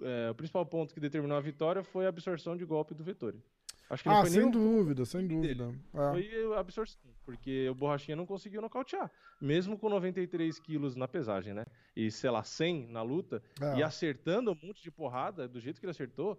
é, 0.03 0.31
o 0.31 0.35
principal 0.35 0.65
ponto 0.67 0.93
que 0.95 1.01
determinou 1.01 1.37
a 1.37 1.41
vitória 1.41 1.83
foi 1.83 2.07
a 2.07 2.09
absorção 2.09 2.57
de 2.57 2.65
golpe 2.65 2.95
do 2.95 3.03
Vettori. 3.03 3.43
Acho 3.89 4.03
que 4.03 4.09
Ah, 4.09 4.21
foi 4.23 4.31
sem 4.31 4.51
dúvida, 4.51 5.05
sem 5.05 5.27
dúvida. 5.29 5.73
É. 5.95 6.11
foi 6.11 6.57
absorção, 6.57 7.01
porque 7.25 7.69
o 7.69 7.75
Borrachinha 7.75 8.17
não 8.17 8.27
conseguiu 8.27 8.61
nocautear, 8.61 9.11
mesmo 9.41 9.79
com 9.79 9.89
93 9.89 10.59
quilos 10.59 10.97
na 10.97 11.07
pesagem, 11.07 11.55
né? 11.55 11.65
E 11.95 12.11
sei 12.11 12.31
lá, 12.31 12.43
100 12.43 12.89
na 12.89 13.03
luta, 13.03 13.41
É. 13.61 13.79
e 13.79 13.83
acertando 13.85 14.51
um 14.51 14.57
monte 14.67 14.83
de 14.83 14.91
porrada, 14.91 15.47
do 15.47 15.61
jeito 15.61 15.79
que 15.79 15.87
ele 15.87 15.93
acertou, 15.93 16.37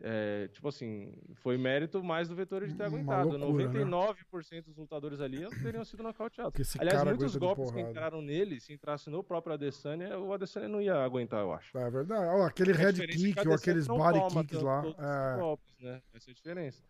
é, 0.00 0.48
tipo 0.48 0.68
assim, 0.68 1.12
foi 1.34 1.58
mérito 1.58 2.02
mais 2.02 2.28
do 2.28 2.34
Vettori 2.34 2.68
de 2.68 2.74
ter 2.74 2.84
aguentado. 2.84 3.36
loucura, 3.36 3.68
né? 3.68 3.84
99% 3.84 4.64
dos 4.64 4.76
lutadores 4.76 5.20
ali 5.20 5.38
teriam 5.62 5.84
sido 5.84 6.02
nocauteados. 6.02 6.76
Aliás, 6.78 7.04
muitos 7.04 7.36
golpes 7.36 7.70
que 7.70 7.80
entraram 7.80 8.22
nele, 8.22 8.60
se 8.60 8.72
entrasse 8.72 9.10
no 9.10 9.22
próprio 9.22 9.54
Adesanya, 9.54 10.18
o 10.18 10.32
Adesanya 10.32 10.68
não 10.68 10.80
ia 10.80 10.94
aguentar, 10.94 11.40
eu 11.40 11.52
acho. 11.52 11.76
É 11.76 11.90
verdade. 11.90 12.24
Ó, 12.26 12.46
aquele 12.46 12.72
head 12.72 13.02
é 13.02 13.06
que 13.06 13.16
kick 13.16 13.46
o 13.46 13.50
ou 13.50 13.56
aqueles 13.56 13.86
body 13.86 14.20
kicks 14.34 14.62
lá. 14.62 14.82
É, 14.86 15.38
golpes, 15.38 15.78
né? 15.80 16.02
Essa 16.14 16.30
é 16.30 16.32
a 16.32 16.34
diferença. 16.34 16.82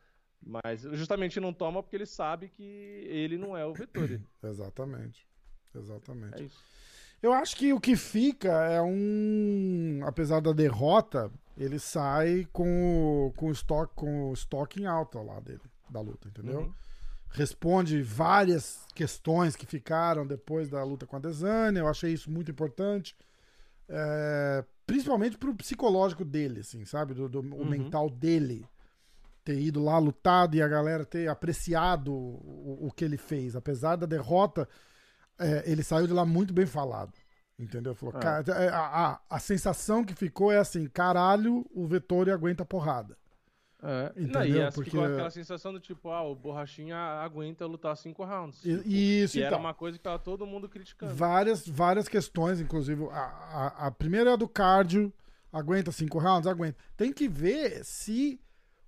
Mas 0.42 0.82
justamente 0.82 1.38
não 1.38 1.52
toma 1.52 1.82
porque 1.82 1.96
ele 1.96 2.06
sabe 2.06 2.48
que 2.48 2.62
ele 2.62 3.36
não 3.36 3.56
é 3.56 3.64
o 3.66 3.74
Vettori. 3.74 4.20
exatamente. 4.42 5.28
Exatamente. 5.74 6.42
É 6.42 6.46
isso. 6.46 6.64
Eu 7.22 7.32
acho 7.32 7.54
que 7.56 7.72
o 7.72 7.80
que 7.80 7.96
fica 7.96 8.48
é 8.70 8.80
um. 8.80 10.00
Apesar 10.06 10.40
da 10.40 10.52
derrota, 10.52 11.30
ele 11.56 11.78
sai 11.78 12.46
com 12.52 13.26
o, 13.28 13.32
com 13.36 13.46
o 13.48 13.52
estoque 13.52 13.92
com 13.94 14.30
o 14.30 14.32
estoque 14.32 14.80
em 14.82 14.86
alta 14.86 15.20
lá 15.20 15.38
dele, 15.40 15.60
da 15.88 16.00
luta, 16.00 16.28
entendeu? 16.28 16.60
Uhum. 16.60 16.72
Responde 17.32 18.02
várias 18.02 18.84
questões 18.94 19.54
que 19.54 19.66
ficaram 19.66 20.26
depois 20.26 20.68
da 20.68 20.82
luta 20.82 21.06
com 21.06 21.16
a 21.16 21.20
Desânia. 21.20 21.80
Eu 21.80 21.88
achei 21.88 22.12
isso 22.12 22.30
muito 22.30 22.50
importante. 22.50 23.14
É, 23.88 24.64
principalmente 24.86 25.36
pro 25.38 25.54
psicológico 25.54 26.24
dele, 26.24 26.60
assim, 26.60 26.84
sabe? 26.84 27.12
Do, 27.14 27.28
do- 27.28 27.40
O 27.40 27.60
Uhum. 27.62 27.68
mental 27.68 28.08
dele. 28.10 28.64
Ter 29.44 29.58
ido 29.60 29.82
lá, 29.82 29.98
lutado 29.98 30.54
e 30.56 30.62
a 30.62 30.68
galera 30.68 31.04
ter 31.04 31.28
apreciado 31.28 32.12
o, 32.12 32.86
o 32.88 32.92
que 32.94 33.04
ele 33.04 33.16
fez. 33.16 33.56
Apesar 33.56 33.96
da 33.96 34.06
derrota, 34.06 34.68
é, 35.40 35.62
ele 35.70 35.82
saiu 35.82 36.06
de 36.06 36.12
lá 36.12 36.24
muito 36.24 36.52
bem 36.54 36.66
falado. 36.66 37.12
Entendeu? 37.58 37.94
Falou, 37.94 38.14
É. 38.16 38.20
"Cara, 38.20 38.44
é, 38.58 38.68
a, 38.68 38.80
a, 38.80 39.20
a 39.28 39.38
sensação 39.38 40.02
que 40.04 40.14
ficou 40.14 40.50
é 40.50 40.58
assim: 40.58 40.86
caralho, 40.86 41.66
o 41.74 41.86
Vettori 41.86 42.30
aguenta 42.30 42.64
porrada. 42.64 43.18
É. 43.82 44.12
Não, 44.16 44.24
Entendeu? 44.42 44.44
e 44.46 44.60
essa 44.60 44.74
Porque- 44.74 44.90
ficou 44.90 45.04
aquela 45.04 45.30
sensação 45.30 45.72
do 45.72 45.80
tipo, 45.80 46.10
ah, 46.10 46.22
o 46.22 46.34
Borrachinha 46.34 46.96
aguenta 46.96 47.64
lutar 47.66 47.96
cinco 47.96 48.24
rounds. 48.24 48.62
E- 48.64 48.76
Tipo, 48.76 48.88
isso, 48.88 49.32
que 49.34 49.38
era 49.40 49.48
então. 49.48 49.58
uma 49.60 49.72
coisa 49.74 49.96
que 49.98 50.04
tava 50.04 50.18
todo 50.18 50.46
mundo 50.46 50.68
criticando. 50.68 51.14
Várias, 51.14 51.66
várias 51.66 52.06
questões, 52.08 52.60
inclusive. 52.60 53.04
A, 53.10 53.18
a, 53.18 53.86
a 53.86 53.90
primeira 53.90 54.30
é 54.30 54.32
a 54.34 54.36
do 54.36 54.46
cardio. 54.48 55.12
Aguenta 55.52 55.90
cinco 55.92 56.18
rounds? 56.18 56.46
Aguenta. 56.46 56.76
Tem 56.96 57.12
que 57.12 57.26
ver 57.28 57.82
se 57.84 58.38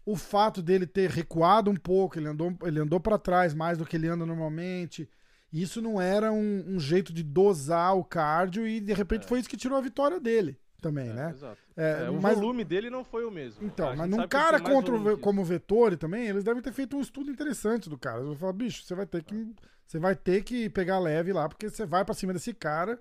o 0.06 0.14
fato 0.16 0.60
dele 0.62 0.86
ter 0.86 1.10
recuado 1.10 1.70
um 1.70 1.76
pouco, 1.76 2.18
ele 2.18 2.28
andou, 2.28 2.54
ele 2.62 2.78
andou 2.80 3.00
para 3.00 3.18
trás 3.18 3.52
mais 3.54 3.78
do 3.78 3.84
que 3.86 3.96
ele 3.96 4.08
anda 4.08 4.24
normalmente. 4.26 5.08
Isso 5.52 5.82
não 5.82 6.00
era 6.00 6.32
um, 6.32 6.64
um 6.66 6.80
jeito 6.80 7.12
de 7.12 7.22
dosar 7.22 7.96
o 7.96 8.02
cardio 8.04 8.66
e 8.66 8.80
de 8.80 8.92
repente 8.92 9.24
É. 9.24 9.28
foi 9.28 9.38
isso 9.40 9.48
que 9.48 9.56
tirou 9.56 9.76
a 9.76 9.82
vitória 9.82 10.18
dele 10.18 10.58
também, 10.80 11.10
É, 11.10 11.12
né? 11.12 11.30
Exato. 11.30 11.58
É, 11.76 12.04
É, 12.06 12.10
o 12.10 12.20
mas- 12.20 12.38
volume 12.38 12.64
dele 12.64 12.88
não 12.90 13.04
foi 13.04 13.24
o 13.24 13.30
mesmo. 13.30 13.64
Então, 13.64 13.94
mas 13.94 14.08
num 14.08 14.26
cara 14.26 14.58
contra 14.60 14.94
o, 14.94 15.18
como 15.18 15.42
o 15.42 15.44
Vettori 15.44 15.96
também, 15.96 16.26
eles 16.26 16.42
devem 16.44 16.62
ter 16.62 16.72
feito 16.72 16.96
um 16.96 17.00
estudo 17.00 17.30
interessante 17.30 17.88
do 17.90 17.98
cara. 17.98 18.16
Eles 18.18 18.28
vão 18.28 18.36
falar, 18.36 18.52
bicho, 18.54 18.82
você 18.84 18.94
vai 18.94 19.06
ter 19.06 19.22
que. 19.22 19.54
Você 19.86 19.98
vai 19.98 20.16
ter 20.16 20.42
que 20.42 20.70
pegar 20.70 20.98
leve 20.98 21.32
lá, 21.34 21.46
porque 21.48 21.68
você 21.68 21.84
vai 21.84 22.02
pra 22.04 22.14
cima 22.14 22.32
desse 22.32 22.54
cara. 22.54 22.98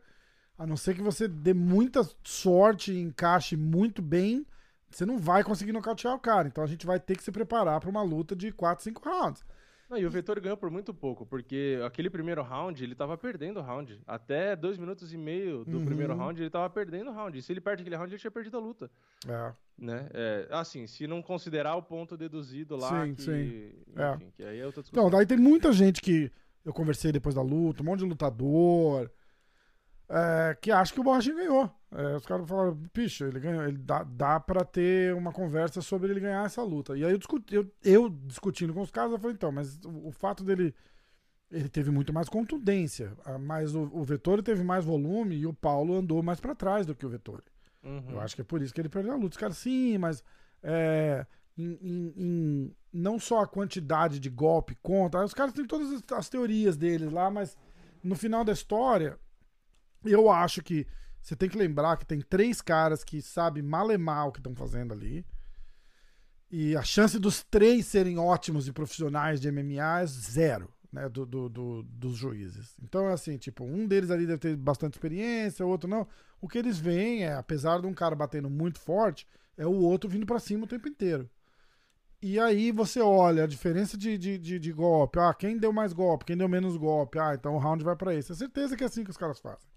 A 0.58 0.68
não 0.68 0.76
ser 0.78 0.94
que 0.94 1.02
você 1.02 1.28
dê 1.28 1.54
muita 1.54 2.08
sorte 2.24 2.92
e 2.92 3.00
encaixe 3.02 3.56
muito 3.56 4.02
bem, 4.02 4.46
você 4.90 5.06
não 5.06 5.18
vai 5.18 5.44
conseguir 5.44 5.72
nocautear 5.72 6.14
o 6.14 6.20
cara. 6.20 6.48
Então 6.50 6.64
a 6.64 6.68
gente 6.68 6.86
vai 6.86 7.00
ter 7.00 7.16
que 7.16 7.24
se 7.24 7.32
preparar 7.32 7.80
para 7.80 7.90
uma 7.90 8.04
luta 8.04 8.36
de 8.36 8.52
4, 8.52 8.84
5 8.84 9.02
rounds. 9.10 9.44
Não, 9.92 9.98
e 9.98 10.06
o 10.06 10.10
Vettori 10.10 10.40
ganhou 10.40 10.56
por 10.56 10.72
muito 10.72 10.94
pouco, 10.94 11.26
porque 11.26 11.78
aquele 11.86 12.10
primeiro 12.10 12.42
round, 12.42 12.82
ele 12.82 12.96
tava 12.96 13.18
perdendo 13.18 13.60
o 13.60 13.62
round. 13.62 14.02
Até 14.08 14.56
dois 14.56 14.78
minutos 14.78 15.14
e 15.14 15.18
meio 15.18 15.66
do 15.66 15.80
Uhum. 15.80 15.86
primeiro 15.86 16.16
round, 16.16 16.42
ele 16.42 16.50
tava 16.50 16.70
perdendo 16.70 17.10
o 17.12 17.14
round. 17.14 17.38
E 17.38 17.42
se 17.42 17.52
ele 17.52 17.60
perde 17.60 17.82
aquele 17.82 17.98
round, 17.98 18.10
ele 18.14 18.18
tinha 18.20 18.32
perdido 18.32 18.56
a 18.56 18.60
luta. 18.62 18.90
É. 19.28 19.54
Né? 19.78 20.08
É, 20.14 20.48
assim, 20.52 20.88
se 20.88 21.06
não 21.08 21.22
considerar 21.22 21.76
o 21.76 21.84
ponto 21.84 22.16
deduzido 22.16 22.78
lá, 22.78 23.06
Sim, 23.06 23.16
que, 23.16 23.22
sim. 23.22 23.72
É. 23.98 24.16
enfim, 24.16 24.32
que 24.34 24.44
aí 24.46 24.60
é 24.62 24.66
outra 24.66 24.82
discussão. 24.82 25.08
Então, 25.08 25.18
daí 25.20 25.26
tem 25.26 25.38
muita 25.38 25.74
gente 25.74 26.02
que 26.02 26.32
eu 26.64 26.72
conversei 26.72 27.12
depois 27.12 27.36
da 27.36 27.42
luta, 27.42 27.82
um 27.84 27.86
monte 27.86 28.00
de 28.00 28.06
lutador, 28.06 29.12
é, 30.14 30.56
que 30.62 30.72
acha 30.72 30.94
que 30.94 31.00
o 31.00 31.04
Borrachinha 31.04 31.36
ganhou. 31.36 31.72
É, 31.94 32.16
os 32.16 32.26
caras 32.26 32.48
falaram, 32.48 32.78
picha, 32.94 33.26
ele 33.26 33.40
ganhou, 33.40 33.64
ele 33.64 33.78
dá, 33.78 34.04
dá 34.04 34.40
pra 34.40 34.64
ter 34.66 35.14
uma 35.14 35.32
conversa 35.32 35.82
sobre 35.82 36.12
ele 36.12 36.20
ganhar 36.20 36.46
essa 36.46 36.62
luta. 36.64 36.98
E 36.98 37.04
aí 37.06 37.12
eu, 37.12 37.18
discuti, 37.18 37.56
eu, 37.56 37.70
eu 37.84 38.10
discutindo 38.10 38.74
com 38.74 38.82
os 38.82 38.92
caras, 38.92 39.12
eu 39.12 39.20
falei, 39.20 39.36
então, 39.36 39.52
mas 39.52 39.78
o, 39.86 40.08
o 40.08 40.12
fato 40.12 40.44
dele. 40.44 40.74
Ele 41.50 41.68
teve 41.68 41.92
muito 41.92 42.14
mais 42.14 42.30
contundência, 42.30 43.12
mas 43.42 43.76
o, 43.76 43.82
o 43.92 44.04
Vettori 44.06 44.42
teve 44.42 44.64
mais 44.64 44.86
volume 44.86 45.36
e 45.36 45.46
o 45.46 45.54
Paulo 45.54 45.96
andou 45.96 46.24
mais 46.24 46.40
pra 46.40 46.56
trás 46.56 46.86
do 46.86 46.96
que 46.96 47.06
o 47.06 47.10
Vettori. 47.10 47.44
Uhum. 47.84 48.12
Eu 48.12 48.22
acho 48.22 48.36
que 48.36 48.42
é 48.42 48.46
por 48.46 48.62
isso 48.62 48.74
que 48.74 48.80
ele 48.80 48.88
perdeu 48.88 49.12
a 49.12 49.18
luta. 49.18 49.34
Os 49.34 49.38
caras, 49.38 49.58
sim, 49.58 49.98
mas 49.98 50.24
é, 50.64 51.26
em, 51.58 51.78
em- 51.82 52.14
em- 52.16 52.76
não 52.94 53.20
só 53.20 53.42
a 53.42 53.48
quantidade 53.48 54.18
de 54.18 54.30
golpe 54.30 54.78
conta, 54.82 55.22
os 55.26 55.34
caras 55.34 55.52
têm 55.54 55.66
todas 55.66 55.92
as, 55.92 56.02
as 56.14 56.30
teorias 56.30 56.78
deles 56.78 57.12
lá, 57.12 57.30
mas 57.30 57.58
no 58.02 58.16
final 58.16 58.46
da 58.46 58.54
história, 58.54 59.20
eu 60.06 60.30
acho 60.32 60.62
que 60.64 60.86
você 61.22 61.36
tem 61.36 61.50
que 61.50 61.58
lembrar 61.58 61.98
que 61.98 62.06
tem 62.06 62.22
três 62.22 62.62
caras 62.62 63.04
que 63.04 63.22
sabem 63.22 63.64
malemar 63.64 64.28
o 64.28 64.32
que 64.32 64.40
estão 64.40 64.56
fazendo 64.56 64.94
ali. 64.94 65.26
E 66.50 66.76
a 66.76 66.84
chance 66.84 67.18
dos 67.18 67.44
três 67.44 67.86
serem 67.86 68.18
ótimos 68.18 68.68
e 68.68 68.74
profissionais 68.74 69.40
de 69.40 69.48
MMA 69.48 70.02
é 70.02 70.06
zero, 70.06 70.70
né? 70.92 71.08
Do, 71.08 71.26
do- 71.26 71.50
do- 71.50 71.84
dos 71.84 72.16
juízes. 72.18 72.76
Então 72.84 73.10
é 73.10 73.14
assim, 73.14 73.38
tipo, 73.38 73.64
um 73.64 73.88
deles 73.88 74.12
ali 74.12 74.26
deve 74.28 74.40
ter 74.40 74.56
bastante 74.58 74.94
experiência, 74.96 75.66
o 75.66 75.70
outro 75.70 75.90
não. 75.90 76.06
O 76.42 76.48
que 76.50 76.58
eles 76.58 76.78
veem 76.78 77.24
é, 77.24 77.34
apesar 77.34 77.80
de 77.80 77.88
um 77.88 77.94
cara 77.94 78.16
batendo 78.16 78.50
muito 78.50 78.80
forte, 78.80 79.26
é 79.58 79.66
o 79.66 79.72
outro 79.74 80.10
vindo 80.10 80.26
pra 80.26 80.40
cima 80.40 80.66
o 80.66 80.68
tempo 80.68 80.88
inteiro. 80.90 81.30
E 82.22 82.40
aí 82.40 82.72
você 82.72 83.02
olha 83.02 83.46
a 83.46 83.48
diferença 83.48 83.98
de, 83.98 84.18
de, 84.18 84.38
de, 84.40 84.60
de 84.60 84.74
golpe. 84.74 85.20
Ah, 85.20 85.34
quem 85.34 85.58
deu 85.58 85.74
mais 85.74 85.94
golpe, 85.94 86.26
quem 86.26 86.38
deu 86.38 86.50
menos 86.50 86.78
golpe. 86.78 87.20
Ah, 87.20 87.36
então 87.36 87.56
o 87.56 87.60
round 87.60 87.84
vai 87.84 87.96
pra 87.96 88.16
esse. 88.16 88.32
É 88.34 88.36
certeza 88.36 88.78
que 88.78 88.84
é 88.84 88.88
assim 88.88 89.04
que 89.06 89.12
os 89.12 89.18
caras 89.18 89.40
fazem. 89.40 89.71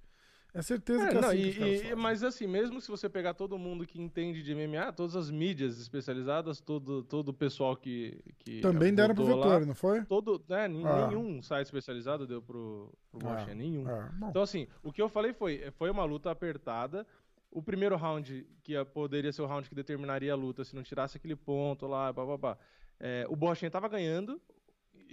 É 0.56 0.62
certeza 0.62 1.06
É, 1.06 1.08
que 1.10 1.16
é 1.16 1.20
não, 1.20 1.28
assim 1.30 1.36
e- 1.38 1.86
e- 1.90 1.94
mas 1.96 2.22
assim, 2.22 2.46
mesmo 2.46 2.80
se 2.80 2.88
você 2.88 3.08
pegar 3.08 3.34
todo 3.34 3.58
mundo 3.58 3.84
que 3.84 4.00
entende 4.00 4.40
de 4.40 4.54
MMA, 4.54 4.92
todas 4.92 5.16
as 5.16 5.28
mídias 5.28 5.80
especializadas, 5.80 6.60
todo, 6.60 7.02
todo 7.02 7.30
o 7.30 7.34
pessoal 7.34 7.76
que, 7.76 8.22
que 8.38 8.60
Também 8.60 8.94
deram 8.94 9.16
pro 9.16 9.24
lá, 9.24 9.34
Vettori, 9.34 9.66
não 9.66 9.74
foi? 9.74 10.04
todo, 10.04 10.40
né, 10.48 10.66
Ah. 10.66 11.08
nenhum 11.08 11.42
site 11.42 11.64
especializado 11.66 12.24
deu 12.24 12.40
pro, 12.40 12.92
pro 13.10 13.28
Ah, 13.28 13.44
nenhum. 13.52 13.82
Bom. 14.18 14.30
Então, 14.30 14.42
assim, 14.42 14.68
o 14.82 14.92
que 14.92 15.02
eu 15.02 15.08
falei 15.08 15.32
foi, 15.32 15.70
foi 15.72 15.90
uma 15.90 16.04
luta 16.04 16.30
apertada. 16.30 17.04
O 17.50 17.60
primeiro 17.62 17.96
round, 17.96 18.46
que 18.62 18.72
poderia 18.86 19.32
ser 19.32 19.42
o 19.42 19.46
round 19.46 19.68
que 19.68 19.74
determinaria 19.74 20.32
a 20.32 20.36
luta, 20.36 20.64
se 20.64 20.74
não 20.76 20.82
tirasse 20.84 21.16
aquele 21.16 21.34
ponto 21.36 21.86
lá, 21.88 22.12
babá. 22.12 22.56
É, 23.00 23.26
o 23.28 23.34
Borrachinha 23.34 23.70
tava 23.72 23.88
ganhando 23.88 24.40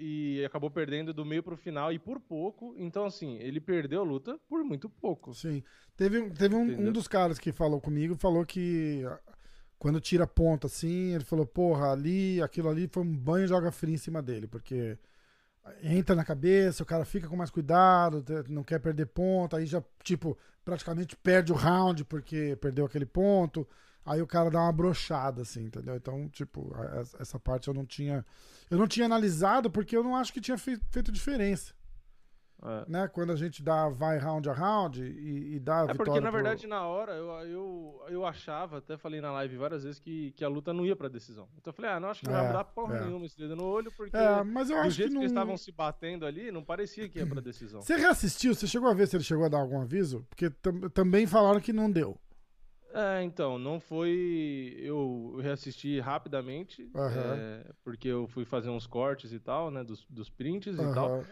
e 0.01 0.43
acabou 0.45 0.69
perdendo 0.71 1.13
do 1.13 1.23
meio 1.25 1.43
pro 1.43 1.55
final 1.57 1.91
e 1.93 1.99
por 1.99 2.19
pouco. 2.19 2.73
Então, 2.77 3.05
assim, 3.05 3.37
ele 3.37 3.59
perdeu 3.61 4.01
a 4.01 4.03
luta 4.03 4.39
por 4.49 4.63
muito 4.63 4.89
pouco. 4.89 5.33
Sim. 5.33 5.63
Teve, 5.95 6.19
um- 6.19 6.29
teve 6.29 6.55
um, 6.55 6.87
um 6.87 6.91
dos 6.91 7.07
caras 7.07 7.37
que 7.37 7.51
falou 7.51 7.79
comigo, 7.79 8.15
falou 8.15 8.45
que 8.45 9.03
ah, 9.05 9.19
quando 9.77 9.99
tira 10.01 10.25
ponta 10.27 10.67
assim, 10.67 11.13
ele 11.13 11.23
falou, 11.23 11.45
porra, 11.45 11.91
ali, 11.91 12.41
aquilo 12.41 12.69
ali 12.69 12.87
foi 12.87 13.03
um 13.03 13.17
banho 13.17 13.47
de 13.47 13.53
água 13.53 13.71
fria 13.71 13.95
em 13.95 13.97
cima 13.97 14.21
dele, 14.21 14.47
porque 14.47 14.97
entra 15.83 16.15
na 16.15 16.25
cabeça, 16.25 16.83
o 16.83 16.85
cara 16.85 17.05
fica 17.05 17.27
com 17.27 17.35
mais 17.35 17.49
cuidado, 17.51 18.23
não 18.49 18.63
quer 18.63 18.79
perder 18.79 19.07
ponto, 19.07 19.55
aí 19.55 19.65
já, 19.65 19.83
tipo, 20.03 20.37
praticamente 20.65 21.15
perde 21.15 21.51
o 21.51 21.55
round 21.55 22.03
porque 22.05 22.55
perdeu 22.59 22.85
aquele 22.85 23.05
ponto. 23.05 23.67
Aí 24.05 24.21
o 24.21 24.27
cara 24.27 24.49
dá 24.49 24.59
uma 24.61 24.71
brochada, 24.71 25.43
assim, 25.43 25.65
entendeu? 25.65 25.95
Então, 25.95 26.27
tipo, 26.29 26.71
essa- 27.19 27.39
parte 27.39 27.67
eu 27.67 27.73
não 27.73 27.85
tinha. 27.85 28.25
Eu 28.69 28.77
não 28.77 28.87
tinha 28.87 29.05
analisado 29.05 29.69
porque 29.69 29.95
eu 29.95 30.03
não 30.03 30.15
acho 30.15 30.33
que 30.33 30.41
tinha 30.41 30.57
fei- 30.57 30.79
feito 30.89 31.11
diferença 31.11 31.73
É. 32.63 32.85
né? 32.87 33.07
Quando 33.07 33.31
a 33.31 33.35
gente 33.35 33.61
dá 33.63 33.89
vai 33.89 34.17
round 34.17 34.47
a 34.49 34.53
round 34.53 35.03
e, 35.03 35.55
e 35.55 35.59
dá 35.59 35.73
a 35.73 35.77
É 35.79 35.81
vitória 35.87 35.97
porque, 35.97 36.19
na 36.19 36.29
pro- 36.31 36.31
verdade, 36.41 36.67
na 36.67 36.85
hora, 36.85 37.11
eu, 37.13 37.29
eu, 37.47 38.03
eu 38.09 38.25
achava, 38.25 38.77
até 38.77 38.97
falei 38.97 39.19
na 39.21 39.31
live 39.31 39.57
várias 39.57 39.83
vezes, 39.83 39.99
que, 39.99 40.31
que 40.31 40.43
a 40.43 40.47
luta 40.47 40.71
não 40.73 40.85
ia 40.85 40.95
pra 40.95 41.07
decisão. 41.09 41.47
Então 41.57 41.69
eu 41.71 41.75
falei, 41.75 41.91
ah, 41.91 41.99
não, 41.99 42.09
acho 42.09 42.21
que 42.21 42.27
não 42.27 42.35
É, 42.35 42.37
vai 42.39 42.47
mudar 42.47 42.63
porra 42.65 42.97
é. 42.97 43.05
nenhuma 43.05 43.25
esse 43.25 43.37
dedo 43.37 43.55
no 43.55 43.65
olho, 43.65 43.91
porque 43.97 44.15
É, 44.17 44.43
mas 44.43 44.69
eu 44.69 44.77
do 44.77 44.81
acho 44.83 44.91
jeito 44.91 45.09
que 45.09 45.15
que, 45.17 45.21
eles 45.23 45.31
não. 45.31 45.41
estavam 45.41 45.57
se 45.57 45.71
batendo 45.71 46.25
ali, 46.25 46.51
não 46.51 46.63
parecia 46.63 47.07
que 47.09 47.19
ia 47.19 47.27
pra 47.27 47.39
decisão. 47.41 47.81
Você 47.81 47.95
reassistiu? 47.97 48.55
Você 48.55 48.65
chegou 48.67 48.89
a 48.89 48.93
ver 48.93 49.07
se 49.07 49.15
ele 49.15 49.23
chegou 49.23 49.45
a 49.45 49.49
dar 49.49 49.59
algum 49.59 49.81
aviso? 49.81 50.25
Porque 50.29 50.49
tam- 50.49 50.89
também 50.89 51.27
falaram 51.27 51.59
que 51.59 51.73
não 51.73 51.91
deu. 51.91 52.17
É, 52.93 53.23
então, 53.23 53.57
não 53.57 53.79
foi. 53.79 54.75
Eu 54.77 55.37
reassisti 55.41 55.99
rapidamente, 55.99 56.89
Aham. 56.95 57.35
é, 57.37 57.71
porque 57.83 58.07
eu 58.07 58.27
fui 58.27 58.43
fazer 58.45 58.69
uns 58.69 58.85
cortes 58.85 59.31
e 59.31 59.39
tal, 59.39 59.71
né, 59.71 59.83
dos, 59.83 60.05
dos 60.09 60.29
prints 60.29 60.75
e 60.75 60.79
Aham. 60.81 60.93
tal. 60.93 61.25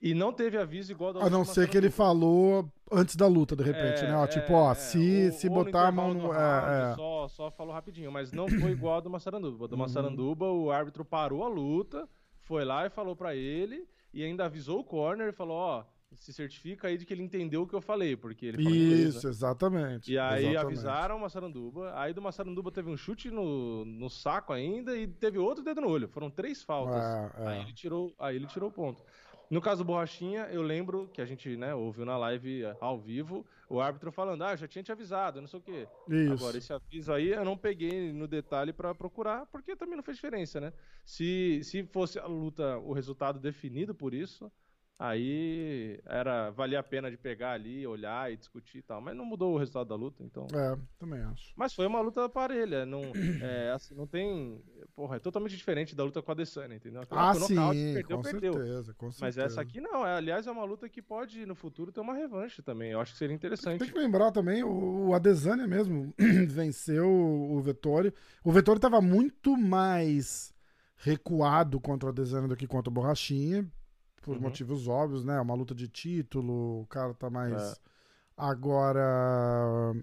E 0.00 0.14
não 0.14 0.32
teve 0.32 0.58
aviso 0.58 0.90
igual 0.90 1.12
da 1.12 1.20
A 1.20 1.30
não 1.30 1.44
ser 1.44 1.68
que 1.68 1.76
ele 1.76 1.90
falou 1.90 2.68
antes 2.90 3.14
da 3.14 3.26
luta, 3.28 3.54
de 3.54 3.62
repente, 3.62 4.02
É, 4.02 4.06
né? 4.06 4.16
Ó, 4.16 4.24
é, 4.24 4.26
tipo, 4.26 4.52
ó, 4.54 4.70
é, 4.72 4.74
se, 4.74 4.98
ou- 5.30 5.38
se 5.38 5.48
botar 5.48 5.88
a 5.88 5.92
mão 5.92 6.12
no. 6.14 6.28
round, 6.32 6.40
É, 6.70 6.92
é. 6.92 6.94
Só, 6.96 7.28
só 7.28 7.50
falou 7.52 7.72
rapidinho, 7.72 8.10
mas 8.10 8.32
não 8.32 8.48
foi 8.48 8.72
igual 8.72 8.96
a 8.96 9.00
do 9.00 9.08
Massaranduba. 9.10 9.68
Do 9.68 9.76
Uhum. 9.76 9.78
Massaranduba, 9.82 10.46
o 10.46 10.70
árbitro 10.72 11.04
parou 11.04 11.44
a 11.44 11.48
luta, 11.48 12.08
foi 12.40 12.64
lá 12.64 12.84
e 12.86 12.90
falou 12.90 13.14
pra 13.14 13.34
ele, 13.36 13.86
e 14.12 14.24
ainda 14.24 14.44
avisou 14.46 14.80
o 14.80 14.84
corner 14.84 15.28
e 15.28 15.32
falou: 15.32 15.56
ó, 15.56 15.84
se 16.16 16.32
certifica 16.32 16.88
aí 16.88 16.96
de 16.96 17.04
que 17.04 17.12
ele 17.12 17.22
entendeu 17.22 17.62
o 17.62 17.66
que 17.66 17.74
eu 17.74 17.80
falei, 17.80 18.16
porque 18.16 18.46
ele 18.46 18.62
falou 18.62 18.78
inglês, 18.78 19.14
Isso, 19.16 19.26
né? 19.26 19.30
exatamente. 19.30 20.12
E 20.12 20.18
aí 20.18 20.50
exatamente. 20.50 20.66
avisaram 20.66 21.16
o 21.16 21.20
Massaranduba, 21.20 21.92
aí 21.94 22.12
do 22.12 22.22
Massaranduba 22.22 22.70
teve 22.70 22.90
um 22.90 22.96
chute 22.96 23.30
no, 23.30 23.84
no 23.84 24.08
saco 24.08 24.52
ainda 24.52 24.96
e 24.96 25.06
teve 25.06 25.38
outro 25.38 25.64
dedo 25.64 25.80
no 25.80 25.88
olho. 25.88 26.08
Foram 26.08 26.30
três 26.30 26.62
faltas. 26.62 27.02
É, 27.02 27.42
é. 27.42 27.48
Aí 27.48 27.60
ele 27.60 27.72
tirou, 27.72 28.14
aí 28.18 28.36
ele 28.36 28.46
tirou 28.46 28.68
o 28.68 28.72
ponto. 28.72 29.02
No 29.52 29.60
caso 29.60 29.84
do 29.84 29.86
Borrachinha, 29.86 30.44
eu 30.50 30.62
lembro 30.62 31.10
que 31.12 31.20
a 31.20 31.26
gente, 31.26 31.58
né, 31.58 31.74
ouviu 31.74 32.06
na 32.06 32.16
live 32.16 32.64
eh, 32.64 32.74
ao 32.80 32.98
vivo, 32.98 33.44
o 33.68 33.82
árbitro 33.82 34.10
falando, 34.10 34.42
ah, 34.44 34.56
já 34.56 34.66
tinha 34.66 34.82
te 34.82 34.90
avisado, 34.90 35.42
não 35.42 35.46
sei 35.46 35.60
o 35.60 35.62
quê. 35.62 35.86
Isso. 36.08 36.32
Agora, 36.32 36.56
esse 36.56 36.72
aviso 36.72 37.12
aí 37.12 37.32
eu 37.32 37.44
não 37.44 37.54
peguei 37.54 38.14
no 38.14 38.26
detalhe 38.26 38.72
pra 38.72 38.94
procurar, 38.94 39.44
porque 39.52 39.76
também 39.76 39.94
não 39.94 40.02
fez 40.02 40.16
diferença, 40.16 40.58
né? 40.58 40.72
Se, 41.04 41.60
se 41.64 41.84
fosse 41.84 42.18
a 42.18 42.26
luta, 42.26 42.78
o 42.78 42.94
resultado 42.94 43.38
definido 43.38 43.94
por 43.94 44.14
isso, 44.14 44.50
aí 44.98 45.98
era 46.06 46.50
valia 46.50 46.78
a 46.78 46.82
pena 46.82 47.10
de 47.10 47.16
pegar 47.16 47.52
ali, 47.52 47.86
olhar 47.86 48.32
e 48.32 48.36
discutir 48.36 48.78
e 48.78 48.82
tal. 48.82 49.00
Mas 49.00 49.16
não 49.16 49.24
mudou 49.24 49.54
o 49.54 49.58
resultado 49.58 49.88
da 49.88 49.94
luta, 49.94 50.22
então. 50.22 50.46
É, 50.54 50.78
também 50.98 51.20
acho. 51.22 51.52
Mas 51.56 51.74
foi 51.74 51.86
uma 51.86 52.00
luta 52.00 52.28
parelha, 52.28 52.86
não, 52.86 53.02
é, 53.40 53.70
assim, 53.72 53.94
não 53.94 54.06
tem. 54.06 54.62
Porra, 54.94 55.16
é 55.16 55.18
totalmente 55.18 55.56
diferente 55.56 55.94
da 55.94 56.04
luta 56.04 56.22
com 56.22 56.30
a 56.30 56.34
Adesanya, 56.34 56.74
entendeu? 56.76 57.02
Aquela 57.02 57.30
Ah, 57.30 57.34
sim, 57.34 57.54
nocaute, 57.54 57.92
perdeu, 57.94 58.16
com 58.16 58.22
perdeu. 58.22 58.52
certeza, 58.52 58.94
com 58.94 59.10
certeza. 59.10 59.18
Mas 59.20 59.38
essa 59.52 59.60
aqui 59.60 59.80
não, 59.80 60.06
é, 60.06 60.16
aliás, 60.16 60.46
é 60.46 60.50
uma 60.50 60.64
luta 60.64 60.88
que 60.88 61.02
pode 61.02 61.44
no 61.46 61.54
futuro 61.54 61.90
ter 61.90 62.00
uma 62.00 62.14
revanche 62.14 62.62
também. 62.62 62.90
Eu 62.92 63.00
acho 63.00 63.12
que 63.12 63.18
seria 63.18 63.34
interessante. 63.34 63.78
Tem 63.80 63.90
que 63.90 63.98
lembrar 63.98 64.30
também, 64.30 64.62
o, 64.62 65.08
o 65.08 65.14
Adesanya 65.14 65.66
mesmo 65.66 66.14
venceu 66.48 67.08
o 67.10 67.60
Vettori. 67.60 68.12
O 68.44 68.52
Vettori 68.52 68.78
estava 68.78 69.00
muito 69.00 69.56
mais 69.56 70.52
recuado 70.96 71.80
contra 71.80 72.08
o 72.08 72.12
Adesanya 72.12 72.46
do 72.48 72.56
que 72.56 72.66
contra 72.66 72.88
o 72.88 72.92
Borrachinha, 72.92 73.66
por 74.22 74.36
Uhum. 74.36 74.42
motivos 74.42 74.88
óbvios, 74.88 75.24
né? 75.24 75.38
Uma 75.40 75.54
luta 75.54 75.74
de 75.74 75.88
título, 75.88 76.80
o 76.82 76.86
cara 76.86 77.12
tá 77.12 77.28
mais... 77.28 77.52
É. 77.60 77.74
Agora... 78.36 79.94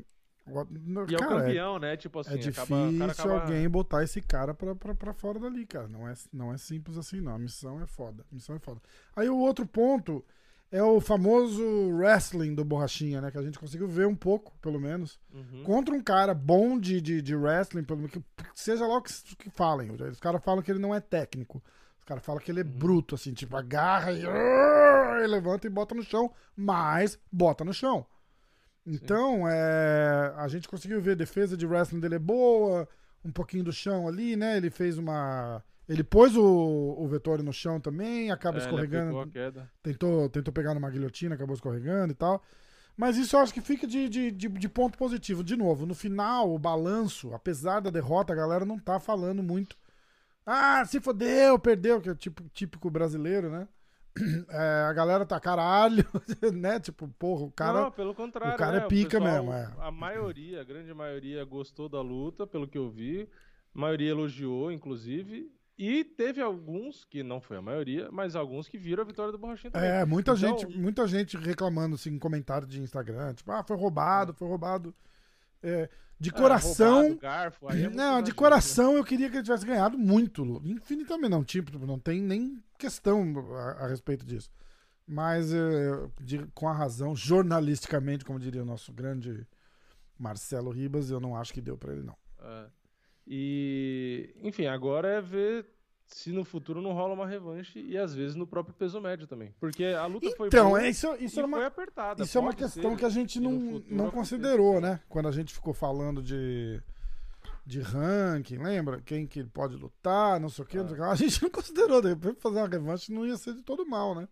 E 0.48 1.14
é 1.14 1.18
o 1.18 1.20
cara, 1.20 1.36
é- 1.36 1.40
campeão, 1.42 1.80
né? 1.80 1.96
Tipo 1.98 2.20
assim, 2.20 2.34
é 2.34 2.38
difícil 2.38 2.64
acaba, 2.64 2.90
o 2.90 2.98
cara 2.98 3.12
acaba... 3.12 3.42
alguém 3.42 3.70
botar 3.70 4.04
esse 4.04 4.22
cara 4.22 4.54
pra, 4.54 4.76
pra, 4.76 4.96
pra 4.96 5.14
fora 5.14 5.40
dali, 5.40 5.66
cara. 5.66 5.88
Não 5.88 6.08
é, 6.08 6.14
não 6.34 6.52
é 6.52 6.58
simples 6.58 6.98
assim, 6.98 7.22
não. 7.22 7.36
A 7.36 7.40
missão 7.40 7.80
é 7.82 7.86
foda. 7.86 8.26
A 8.32 8.36
missão 8.36 8.56
é 8.56 8.60
foda. 8.60 8.82
Aí 9.16 9.30
o 9.30 9.38
outro 9.38 9.66
ponto 9.68 10.26
é 10.72 10.82
o 10.82 11.00
famoso 11.00 11.64
wrestling 11.92 12.56
do 12.56 12.66
Borrachinha, 12.66 13.22
né? 13.22 13.30
Que 13.30 13.38
a 13.38 13.44
gente 13.44 13.60
conseguiu 13.60 13.88
ver 13.88 14.08
um 14.08 14.16
pouco, 14.16 14.58
pelo 14.60 14.80
menos. 14.80 15.20
Uhum. 15.32 15.64
Contra 15.64 15.94
um 15.94 16.02
cara 16.02 16.34
bom 16.34 16.80
de, 16.80 17.00
de, 17.00 17.22
de 17.22 17.36
wrestling, 17.36 17.84
pelo 17.84 18.00
menos, 18.00 18.14
que, 18.14 18.24
seja 18.56 18.88
lá 18.88 18.98
o 18.98 19.02
que, 19.04 19.14
que 19.36 19.50
falem. 19.52 19.92
Os 19.92 20.20
caras 20.20 20.44
falam 20.44 20.64
que 20.64 20.72
ele 20.72 20.80
não 20.80 20.96
é 20.96 21.00
técnico. 21.00 21.62
Os 22.10 22.12
caras 22.12 22.26
falam 22.26 22.42
que 22.42 22.50
ele 22.52 22.62
é 22.62 22.64
Uhum. 22.64 22.70
bruto, 22.72 23.14
assim, 23.14 23.34
tipo, 23.34 23.56
agarra 23.56 24.12
e, 24.12 24.24
e 24.24 25.28
levanta 25.28 25.68
e 25.68 25.70
bota 25.70 25.94
no 25.94 26.02
chão, 26.02 26.32
mas 26.56 27.20
bota 27.32 27.64
no 27.64 27.72
chão. 27.72 28.04
Então, 28.84 29.48
é, 29.48 30.34
a 30.36 30.48
gente 30.48 30.68
conseguiu 30.68 31.00
ver 31.00 31.12
a 31.12 31.16
defesa 31.16 31.56
de 31.56 31.68
wrestling 31.68 32.00
dele 32.00 32.16
é 32.16 32.20
boa, 32.20 32.88
um 33.24 33.32
pouquinho 33.32 33.64
do 33.64 33.72
chão 33.72 34.08
ali, 34.08 34.36
né? 34.36 34.58
Ele 34.58 34.72
fez 34.72 34.98
uma. 34.98 35.64
Ele 35.88 36.04
pôs 36.04 36.36
o, 36.36 36.44
o 36.98 37.08
Vettori 37.08 37.44
no 37.44 37.54
chão 37.54 37.80
também, 37.80 38.32
acaba 38.32 38.58
É, 38.58 38.62
ele 38.62 38.66
escorregando. 38.66 39.20
aplicou 39.20 39.22
a 39.22 39.28
queda. 39.52 39.72
Tentou, 39.84 40.30
tentou 40.30 40.52
pegar 40.52 40.74
numa 40.74 40.90
guilhotina, 40.90 41.36
acabou 41.36 41.54
escorregando 41.54 42.12
e 42.12 42.16
tal. 42.16 42.42
Mas 42.98 43.18
isso 43.18 43.36
eu 43.36 43.40
acho 43.42 43.54
que 43.54 43.62
fica 43.62 43.86
de, 43.86 44.10
de, 44.10 44.32
de, 44.32 44.48
de 44.50 44.70
ponto 44.70 44.98
positivo. 44.98 45.44
De 45.44 45.56
novo, 45.56 45.86
no 45.86 45.94
final, 45.94 46.52
o 46.52 46.58
balanço, 46.58 47.34
apesar 47.36 47.80
da 47.82 47.90
derrota, 47.92 48.34
a 48.34 48.36
galera 48.36 48.66
não 48.66 48.80
tá 48.80 49.00
falando 49.00 49.44
muito. 49.44 49.78
Ah, 50.46 50.84
se 50.86 51.00
fodeu, 51.00 51.60
perdeu, 51.60 52.02
que 52.02 52.10
é 52.10 52.12
o 52.12 52.16
tipo, 52.16 52.44
típico 52.50 52.90
brasileiro, 52.90 53.50
né? 53.50 53.68
É, 54.50 54.86
a 54.90 54.94
galera 54.94 55.26
tá 55.26 55.40
caralho, 55.40 56.06
né? 56.54 56.80
Tipo, 56.80 57.08
porra, 57.08 57.44
o 57.44 57.52
cara. 57.52 57.82
Não, 57.82 57.92
pelo 57.92 58.14
contrário. 58.14 58.56
o 58.56 58.58
cara 58.58 58.80
né? 58.80 58.86
é 58.86 58.88
pica 58.88 59.20
pessoal, 59.20 59.44
mesmo, 59.44 59.54
é. 59.54 59.72
A 59.80 59.92
maioria, 59.92 60.62
a 60.62 60.64
grande 60.64 60.94
maioria 60.94 61.46
gostou 61.46 61.88
da 61.88 62.02
luta, 62.02 62.46
pelo 62.48 62.68
que 62.68 62.78
eu 62.78 62.90
vi. 62.90 63.30
A 63.74 63.80
maioria 63.80 64.10
elogiou, 64.10 64.72
inclusive. 64.72 65.52
E 65.78 66.04
teve 66.04 66.42
alguns, 66.42 67.06
que 67.06 67.24
não 67.24 67.40
foi 67.40 67.56
a 67.56 67.62
maioria, 67.62 68.10
mas 68.12 68.36
alguns 68.36 68.68
que 68.68 68.78
viram 68.78 69.02
a 69.02 69.06
vitória 69.06 69.32
do 69.32 69.38
Borrachinha 69.38 69.72
também. 69.72 69.90
É, 69.90 70.04
muita, 70.04 70.32
Então, 70.32 70.36
gente, 70.36 70.78
muita 70.78 71.08
gente 71.08 71.38
reclamando 71.38 71.96
assim, 71.96 72.10
em 72.10 72.20
comentário 72.20 72.68
de 72.68 72.82
Instagram, 72.82 73.34
tipo, 73.34 73.50
ah, 73.54 73.64
foi 73.64 73.78
roubado, 73.78 74.34
foi 74.34 74.46
roubado. 74.46 74.94
É, 75.64 75.90
de 76.20 76.30
é, 76.30 76.34
coração. 76.34 77.02
roubado, 77.02 77.20
garfo, 77.20 77.68
aí 77.70 77.84
é 77.84 77.90
não, 77.90 78.16
de 78.16 78.30
exagero, 78.32 78.36
coração 78.36 78.98
eu 78.98 79.04
queria 79.04 79.30
que 79.30 79.38
ele 79.38 79.44
tivesse 79.44 79.66
ganhado 79.66 79.98
muito. 79.98 80.44
Infinitamente 80.66 81.30
não, 81.32 81.44
tipo, 81.44 81.78
não 81.86 81.98
tem 81.98 82.22
nem 82.22 82.62
questão 82.78 83.24
a, 83.56 83.86
a 83.86 83.88
respeito 83.88 84.26
disso. 84.26 84.50
Mas 85.08 85.54
é, 85.54 85.58
de- 86.22 86.46
com 86.54 86.68
a 86.68 86.74
razão, 86.74 87.16
jornalisticamente, 87.16 88.24
como 88.26 88.40
diria 88.40 88.62
o 88.62 88.66
nosso 88.66 88.92
grande 88.94 89.48
Marcelo 90.18 90.70
Ribas, 90.70 91.10
eu 91.10 91.20
não 91.20 91.36
acho 91.36 91.54
que 91.54 91.62
deu 91.62 91.78
pra 91.78 91.94
ele, 91.94 92.04
não. 92.04 92.16
É. 92.42 92.66
E, 93.26 94.36
enfim, 94.44 94.66
agora 94.66 95.08
é 95.08 95.22
ver 95.22 95.66
se 96.10 96.32
no 96.32 96.44
futuro 96.44 96.82
não 96.82 96.92
rola 96.94 97.14
uma 97.14 97.28
revanche 97.28 97.80
e 97.80 97.98
às 97.98 98.14
vezes 98.14 98.36
no 98.36 98.48
próprio 98.48 98.74
peso 98.74 99.00
médio 99.00 99.28
também. 99.28 99.54
Porque 99.60 99.86
a 99.86 100.06
luta 100.06 100.30
foi 100.36 100.48
Então, 100.48 100.76
é, 100.76 100.90
isso, 100.90 101.08
isso 101.20 101.38
e 101.38 101.40
era 101.40 101.48
uma, 101.48 101.58
foi 101.58 101.66
apertada. 101.66 102.24
Isso 102.24 102.38
é 102.38 102.42
uma 102.42 102.54
questão 102.54 102.92
ser 102.92 102.98
que 102.98 103.06
a 103.06 103.10
gente 103.10 103.40
que 103.40 103.40
não, 103.40 103.84
não 103.88 104.12
considerou, 104.12 104.82
né? 104.82 105.00
Quando 105.08 105.28
a 105.28 105.32
gente 105.32 105.54
ficou 105.54 105.74
falando 105.74 106.22
de, 106.22 106.82
de 107.66 107.80
ranking, 107.80 108.58
lembra? 108.58 109.02
Quem 109.02 109.28
que 109.28 109.44
pode 109.44 109.76
lutar, 109.76 110.40
não 110.40 110.50
sei 110.50 110.64
o 110.66 110.68
quê. 110.68 110.78
não 110.78 110.88
sei 110.88 110.98
o 110.98 111.00
quê. 111.00 111.04
A 111.04 111.16
gente 111.16 111.44
não 111.44 111.50
considerou. 111.50 112.02
De 112.02 112.10
repente, 112.10 112.42
fazer 112.42 112.58
uma 112.58 112.68
revanche 112.68 113.12
não 113.14 113.26
ia 113.26 113.38
ser 113.38 113.54
de 113.54 113.62
todo 113.62 113.86
mal, 113.86 114.16
né? 114.16 114.28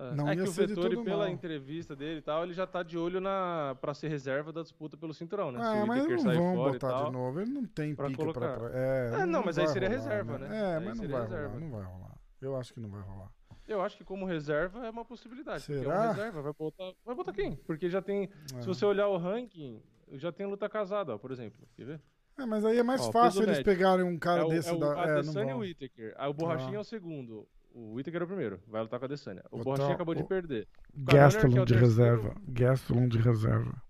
É, 0.00 0.14
Não 0.14 0.28
é 0.28 0.34
ia 0.34 0.42
que 0.44 0.48
o 0.48 0.52
Vettori, 0.52 1.02
pela 1.02 1.24
mal. 1.24 1.28
entrevista 1.28 1.96
dele 1.96 2.18
e 2.18 2.22
tal, 2.22 2.44
ele 2.44 2.52
já 2.52 2.66
tá 2.66 2.82
de 2.82 2.96
olho 2.96 3.20
na 3.20 3.76
para 3.80 3.92
ser 3.94 4.08
reserva 4.08 4.52
da 4.52 4.62
disputa 4.62 4.96
pelo 4.96 5.12
cinturão, 5.12 5.50
né? 5.50 5.58
Se 5.60 5.66
Ah, 5.66 5.84
o 5.84 5.86
mas 5.86 6.06
não 6.24 6.34
vão 6.34 6.54
botar 6.56 6.88
tal. 6.88 7.04
de 7.06 7.12
novo. 7.12 7.40
Ele 7.40 7.50
não 7.50 7.64
tem 7.64 7.94
pra 7.94 8.06
pica 8.06 8.18
colocar. 8.18 8.58
pra- 8.58 8.70
é, 8.72 9.10
É, 9.22 9.26
não, 9.26 9.42
mas 9.44 9.58
aí 9.58 9.66
seria 9.68 9.88
rolar, 9.88 10.00
reserva, 10.02 10.38
né? 10.38 10.48
É, 10.56 10.76
Aí 10.76 10.84
mas 10.84 10.98
não 11.00 11.08
vai 11.08 11.20
rolar. 11.20 11.22
reserva. 11.30 11.60
Não 11.60 11.70
vai 11.70 11.82
rolar. 11.82 12.18
Eu 12.40 12.56
acho 12.56 12.72
que 12.74 12.80
não 12.80 12.88
vai 12.90 13.00
rolar. 13.02 13.30
Eu 13.66 13.82
acho 13.82 13.96
que 13.98 14.04
como 14.04 14.24
reserva 14.24 14.86
é 14.86 14.90
uma 14.90 15.04
possibilidade. 15.04 15.58
É 15.64 15.78
Será? 15.78 15.94
uma 15.94 16.06
reserva, 16.12 16.40
vai 16.42 16.52
botar. 16.52 16.92
Vai 17.04 17.14
botar 17.14 17.32
quem? 17.32 17.56
Porque 17.56 17.90
já 17.90 18.00
tem. 18.00 18.30
É. 18.56 18.60
Se 18.62 18.66
você 18.66 18.84
olhar 18.86 19.08
o 19.08 19.16
ranking, 19.18 19.82
já 20.12 20.30
tem 20.32 20.46
luta 20.46 20.68
casada, 20.68 21.14
ó, 21.14 21.18
por 21.18 21.30
exemplo. 21.32 21.66
Quer 21.76 21.84
ver? 21.84 22.00
É, 22.38 22.46
mas 22.46 22.64
aí 22.64 22.78
é 22.78 22.82
mais 22.84 23.00
Ó, 23.02 23.10
fácil 23.12 23.40
eles 23.42 23.58
médio. 23.58 23.64
pegarem 23.64 24.04
um 24.04 24.16
cara 24.16 24.42
é 24.42 24.44
o, 24.44 24.48
desse 24.48 24.68
é 24.70 24.72
o 24.72 24.78
da. 24.78 24.86
É, 25.06 25.22
não 25.24 25.56
o. 25.56 25.60
Whittaker. 25.60 26.14
Aí 26.16 26.30
o 26.30 26.32
Borrachinha 26.32 26.74
Ah. 26.74 26.76
é 26.76 26.80
o 26.80 26.84
segundo. 26.84 27.46
O 27.80 27.94
Whittaker 27.94 28.20
é 28.20 28.24
o 28.24 28.26
primeiro. 28.26 28.60
Vai 28.66 28.82
lutar 28.82 28.98
com 28.98 29.04
a 29.04 29.06
Adesanya. 29.06 29.42
O 29.52 29.58
Botar 29.58 29.64
Borrachinha 29.70 29.94
acabou 29.94 30.14
de 30.14 30.22
o- 30.22 30.26
perder. 30.26 30.66
Gastelum 30.96 31.52
que 31.52 31.58
é 31.58 31.62
o 31.62 31.64
de 31.64 31.74
terceiro. 31.74 32.04
reserva. 32.16 32.34
Gastelum 32.48 33.08
de 33.08 33.18
reserva. 33.18 33.82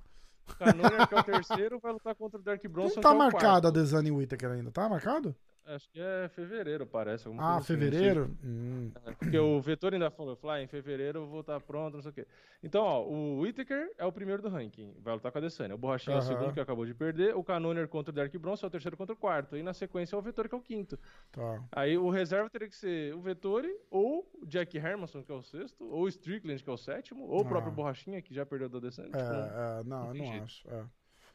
O 0.51 0.57
Cannonier, 0.57 1.09
que 1.09 1.14
é 1.14 1.18
o 1.20 1.22
terceiro, 1.24 1.78
vai 1.80 1.93
lutar 1.93 2.14
contra 2.14 2.39
o 2.39 2.43
Dark 2.43 2.62
Bronson, 2.68 2.97
Não 2.97 3.03
tá 3.03 3.09
é 3.11 3.12
o 3.12 3.18
marcado 3.18 3.47
a 3.47 3.61
quarto. 3.62 3.72
Desani 3.72 4.11
Whittaker 4.11 4.51
ainda, 4.51 4.70
tá 4.70 4.89
marcado? 4.91 5.34
Acho 5.69 5.89
que 5.91 6.01
é 6.01 6.29
fevereiro, 6.31 6.87
parece. 6.87 7.29
Ah, 7.29 7.57
assim, 7.57 7.75
não 7.75 7.81
fevereiro? 7.81 8.37
Hum. 8.43 8.91
É, 9.05 9.12
Porque 9.12 9.39
o 9.39 9.61
Vettori 9.61 9.97
ainda 9.97 10.11
falou, 10.11 10.35
falou, 10.35 10.57
ah, 10.57 10.62
em 10.62 10.66
fevereiro 10.66 11.21
eu 11.21 11.27
vou 11.27 11.41
estar 11.41 11.61
pronto, 11.61 11.95
não 11.95 12.01
sei 12.03 12.11
o 12.11 12.14
quê. 12.14 12.27
Então, 12.62 12.83
ó, 12.83 13.03
o 13.05 13.41
Whittaker 13.41 13.93
é 13.99 14.05
o 14.07 14.11
primeiro 14.11 14.41
do 14.41 14.49
ranking, 14.49 14.95
vai 15.01 15.12
lutar 15.14 15.31
com 15.31 15.37
a 15.37 15.41
Adesanya. 15.41 15.75
O 15.75 15.79
Borrachinha 15.79 16.16
é 16.16 16.19
o 16.21 16.23
segundo, 16.23 16.55
que 16.55 16.61
acabou 16.61 16.87
de 16.87 16.95
perder. 16.95 17.37
O 17.37 17.45
Cannonier 17.45 17.87
contra 17.87 18.11
o 18.11 18.14
Dark 18.14 18.35
Bronson 18.37 18.66
é 18.66 18.69
o 18.69 18.71
terceiro 18.71 18.97
contra 18.97 19.12
o 19.14 19.16
quarto. 19.19 19.57
E 19.57 19.62
na 19.62 19.75
sequência 19.75 20.16
é 20.16 20.19
o 20.19 20.23
Vettori, 20.23 20.49
que 20.49 20.55
é 20.55 20.59
o 20.59 20.62
quinto. 20.62 20.99
Tá. 21.31 21.62
Aí 21.73 21.99
o 21.99 22.09
reserva 22.09 22.49
teria 22.49 22.69
que 22.69 22.75
ser 22.77 23.14
o 23.14 23.21
Vettori, 23.21 23.71
ou 23.91 24.27
o 24.41 24.47
Jack 24.47 24.77
Hermanson, 24.79 25.23
que 25.23 25.31
é 25.31 25.35
o 25.35 25.43
sexto, 25.43 25.85
ou 25.85 26.05
o 26.05 26.09
Strickland, 26.09 26.62
que 26.64 26.71
é 26.71 26.73
o 26.73 26.79
sétimo, 26.79 27.25
ou 27.27 27.41
o 27.43 27.45
próprio 27.45 27.73
Ah. 27.73 27.75
Borrachinha, 27.77 28.23
que 28.23 28.33
já 28.33 28.47
perdeu 28.47 28.69
da 28.71 28.79
Adesanya. 28.79 29.09
É, 29.09 29.19
Tipo, 29.19 29.33
não- 29.33 29.39
é, 29.43 29.85
não, 29.85 30.07
não 30.14 30.14
jeito. 30.27 30.45
acho. 30.45 30.69
é. 30.71 30.85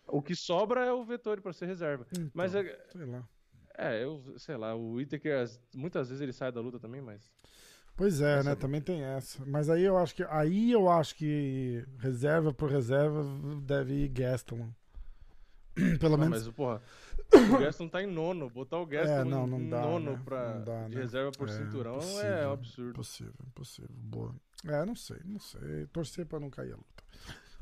O 0.08 0.22
que 0.22 0.36
sobra 0.36 0.84
é 0.84 0.92
o 0.92 1.04
Vettori 1.06 1.40
pra 1.40 1.54
ser 1.54 1.66
reserva. 1.66 2.06
Então, 2.12 2.30
Mas 2.34 2.54
é, 2.54 2.64
sei 2.90 3.06
lá. 3.06 3.24
É, 3.78 4.04
eu 4.04 4.24
sei 4.38 4.58
lá, 4.58 4.76
o 4.76 4.94
Whittaker, 4.94 5.42
as- 5.42 5.60
muitas 5.74 6.10
vezes 6.10 6.22
ele 6.22 6.34
sai 6.34 6.52
da 6.52 6.62
luta 6.62 6.80
também, 6.80 7.02
mas. 7.02 7.32
Pois 7.96 8.22
é, 8.22 8.44
né? 8.44 8.52
é 8.52 8.56
Também 8.56 8.82
tem 8.82 9.04
essa. 9.04 9.44
Mas 9.46 9.70
aí 9.70 9.84
eu 9.84 9.98
acho 9.98 10.16
que 10.16 10.24
aí 10.24 10.72
eu 10.72 10.90
acho 10.90 11.16
que 11.16 11.86
reserva 12.00 12.52
por 12.54 12.70
reserva 12.70 13.24
deve 13.62 13.94
ir 14.06 14.08
Gaston. 14.10 14.68
Pelo 16.00 16.18
Não, 16.18 16.26
menos. 16.26 16.46
mas, 16.46 16.56
porra, 16.56 16.82
o 17.34 17.58
Gaston 17.58 17.88
tá 17.88 18.02
em 18.02 18.08
nono. 18.08 18.50
Botar 18.50 18.78
o 18.80 18.86
Gaston 18.86 19.22
É, 19.22 19.24
não, 19.24 19.46
em 19.46 19.50
não 19.50 19.70
dá, 19.70 19.82
nono 19.82 20.12
né? 20.12 20.22
pra, 20.24 20.54
Não 20.54 20.64
dá, 20.64 20.88
de 20.88 20.96
né? 20.96 21.02
reserva 21.02 21.32
por 21.32 21.50
É, 21.50 21.52
cinturão 21.52 21.96
é 21.96 21.98
impossível, 21.98 22.50
um 22.50 22.52
absurdo. 22.54 22.90
Impossível, 22.92 23.34
impossível. 23.48 23.90
Boa. 23.96 24.36
É, 24.66 24.86
não 24.86 24.96
sei, 24.96 25.18
não 25.26 25.40
sei. 25.40 25.88
Torcer 25.88 26.26
pra 26.26 26.40
não 26.40 26.50
cair 26.50 26.74
a 26.74 26.76
luta. 26.76 26.93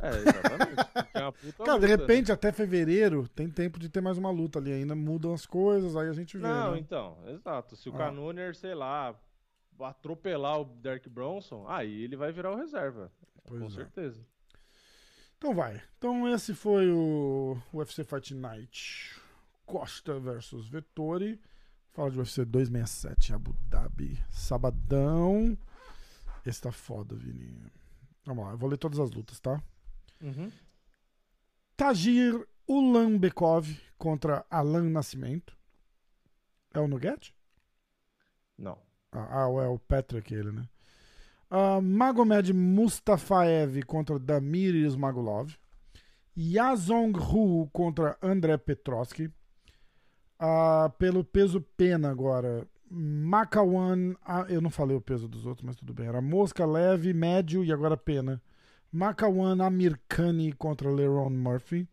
É, 0.02 0.10
exatamente. 0.18 0.82
é 1.14 1.52
Cara, 1.64 1.80
de 1.80 1.88
né? 1.88 1.95
repente, 1.95 2.32
até 2.32 2.52
fevereiro, 2.52 3.28
tem 3.30 3.49
tempo 3.49 3.80
de 3.80 3.88
ter 3.89 4.02
mais 4.02 4.18
uma 4.18 4.32
luta 4.32 4.60
ali 4.60 4.72
ainda. 4.72 4.95
Mudam 4.95 5.34
as 5.34 5.45
coisas, 5.45 5.95
aí 5.95 6.10
a 6.10 6.14
gente 6.14 6.38
vê. 6.38 6.43
Não, 6.47 6.72
né? 6.74 6.80
então, 6.80 7.18
exato. 7.28 7.76
Se 7.76 7.89
o 7.89 7.93
Ah. 7.95 7.97
Cannonier, 7.97 8.56
sei 8.56 8.74
lá, 8.74 9.16
atropelar 9.80 10.62
o 10.62 10.66
Dark 10.66 11.08
Bronson, 11.08 11.66
aí 11.68 12.04
ele 12.04 12.16
vai 12.16 12.32
virar 12.32 12.52
o 12.52 12.56
reserva. 12.58 13.12
Pois 13.45 13.62
com 13.62 13.68
é. 13.68 13.72
certeza. 13.72 14.26
Então 15.38 15.56
vai. 15.56 15.82
Então 15.97 16.28
esse 16.34 16.54
foi 16.54 16.91
o 16.91 17.58
UFC 17.74 18.04
Fight 18.04 18.34
Night. 18.36 19.20
Costa 19.66 20.20
versus 20.20 20.68
Vettori. 20.68 21.39
Fala 21.93 22.10
de 22.12 22.20
UFC 22.20 22.45
267, 22.45 23.34
Abu 23.34 23.54
Dhabi. 23.68 24.18
Sabadão. 24.30 25.58
Esse 26.45 26.62
tá 26.62 26.72
foda, 26.72 27.16
Vini. 27.16 27.60
Vamos 28.26 28.45
lá, 28.45 28.52
eu 28.52 28.58
vou 28.58 28.70
ler 28.70 28.78
todas 28.78 28.99
as 28.99 29.12
lutas, 29.12 29.39
tá? 29.39 29.62
Uhum. 30.22 30.51
Tagir 31.76 32.47
Ulanbekov 32.67 33.67
contra 33.97 34.45
Alan 34.49 34.89
Nascimento. 34.89 35.57
É 36.74 36.80
o 36.80 36.88
Nugget? 36.88 37.36
Não. 38.57 38.78
Ah, 39.11 39.45
ah, 39.45 39.63
é 39.63 39.67
o 39.67 39.78
Patrick 39.78 40.34
ele, 40.34 40.51
né? 40.51 40.67
Ah, 41.49 41.82
Magomed 41.82 42.53
Mustafaev 42.53 43.84
contra 43.84 44.17
Damir 44.17 44.76
Ismagulov. 44.76 45.57
Yazong 46.38 47.17
Hu 47.17 47.69
contra 47.74 48.17
André 48.22 48.57
Petrovski. 48.57 49.30
Ah, 50.39 50.91
pelo 50.97 51.24
peso 51.24 51.61
pena 51.61 52.09
agora. 52.09 52.65
Makawan. 52.89 54.15
ah, 54.24 54.45
eu 54.49 54.61
não 54.61 54.69
falei 54.69 54.95
o 54.95 55.01
peso 55.01 55.28
dos 55.28 55.45
outros, 55.45 55.65
mas 55.65 55.76
tudo 55.76 55.93
bem. 55.93 56.07
Era 56.07 56.22
mosca 56.22 56.65
leve, 56.65 57.13
médio 57.13 57.65
e 57.65 57.72
agora 57.72 57.97
pena. 57.97 58.41
Makawan 58.93 59.61
Amirkani 59.61 60.51
contra 60.51 60.91
Leron 60.91 61.37
Murphy. 61.37 61.87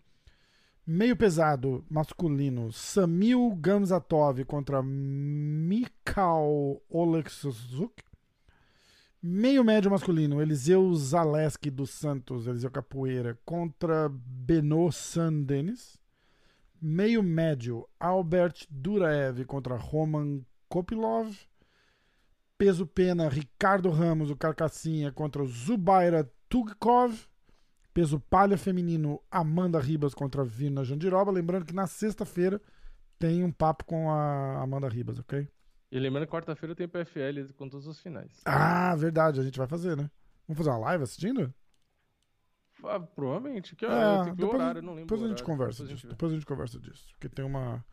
Meio 0.84 1.14
pesado, 1.14 1.84
masculino, 1.88 2.72
Samil 2.72 3.54
Gamzatov 3.54 4.44
contra 4.46 4.82
Mikhail 4.82 6.80
Oleksuzuk. 6.90 7.92
Meio 9.22 9.62
médio 9.62 9.90
masculino, 9.90 10.42
Eliseu 10.42 10.92
Zaleski 10.94 11.70
dos 11.70 11.90
Santos, 11.90 12.46
Eliseu 12.48 12.70
Capoeira, 12.70 13.38
contra 13.44 14.08
Beno 14.08 14.90
Sandenis. 14.90 15.96
Meio 16.80 17.22
médio, 17.22 17.86
Albert 18.00 18.66
Duraev 18.68 19.44
contra 19.44 19.76
Roman 19.76 20.44
Kopilov. 20.68 21.32
Peso 22.56 22.84
pena, 22.86 23.28
Ricardo 23.28 23.90
Ramos, 23.90 24.30
o 24.30 24.36
Carcassinha, 24.36 25.12
contra 25.12 25.44
Zubaira 25.44 26.28
Tugkov. 26.48 27.26
Peso 27.94 28.20
palha 28.20 28.56
feminino, 28.56 29.20
Amanda 29.30 29.80
Ribas 29.80 30.14
contra 30.14 30.44
Vina 30.44 30.84
Jandiroba. 30.84 31.32
Lembrando 31.32 31.64
que 31.66 31.74
na 31.74 31.86
sexta-feira 31.86 32.60
tem 33.18 33.42
um 33.42 33.50
papo 33.50 33.84
com 33.84 34.10
a 34.10 34.62
Amanda 34.62 34.88
Ribas, 34.88 35.18
ok? 35.18 35.48
E 35.90 35.98
lembrando 35.98 36.26
que 36.26 36.32
quarta-feira 36.32 36.74
tem 36.76 36.86
PFL 36.86 37.52
com 37.56 37.68
todos 37.68 37.86
os 37.86 37.98
finais. 37.98 38.40
Ah, 38.44 38.94
verdade, 38.94 39.40
a 39.40 39.42
gente 39.42 39.58
vai 39.58 39.66
fazer, 39.66 39.96
né? 39.96 40.08
Vamos 40.46 40.58
fazer 40.58 40.70
uma 40.70 40.78
live 40.78 41.02
assistindo? 41.02 41.52
Ah, 42.84 43.00
provavelmente. 43.00 43.74
Que, 43.74 43.84
É, 43.86 44.20
eu 44.20 44.34
depois, 44.36 44.54
horário, 44.54 44.82
não 44.82 44.94
lembro. 44.94 45.06
depois 45.06 45.22
a 45.24 45.28
gente 45.28 45.42
conversa 45.42 45.82
depois 45.82 45.90
a 45.90 45.94
disso. 45.94 45.96
gente 45.96 46.06
vê. 46.06 46.08
Depois 46.10 46.32
a 46.32 46.34
gente 46.36 46.46
conversa 46.46 46.78
disso. 46.78 47.06
Porque 47.12 47.28
tem 47.28 47.44
uma, 47.44 47.84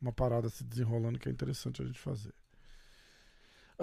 uma 0.00 0.12
parada 0.12 0.48
se 0.48 0.64
desenrolando 0.64 1.18
que 1.18 1.28
é 1.28 1.32
interessante 1.32 1.82
a 1.82 1.84
gente 1.84 1.98
fazer. 1.98 2.32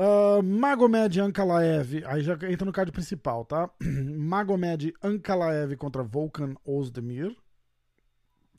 Ah, 0.01 0.41
Magomed 0.41 1.19
Ankalaev, 1.19 2.05
aí 2.05 2.23
já 2.23 2.33
entra 2.49 2.65
no 2.65 2.71
card 2.71 2.89
principal, 2.89 3.43
tá? 3.43 3.69
Magomed 4.17 4.93
Ankalaev 5.03 5.75
contra 5.75 6.01
Volkan 6.01 6.55
Ozdemir. 6.63 7.35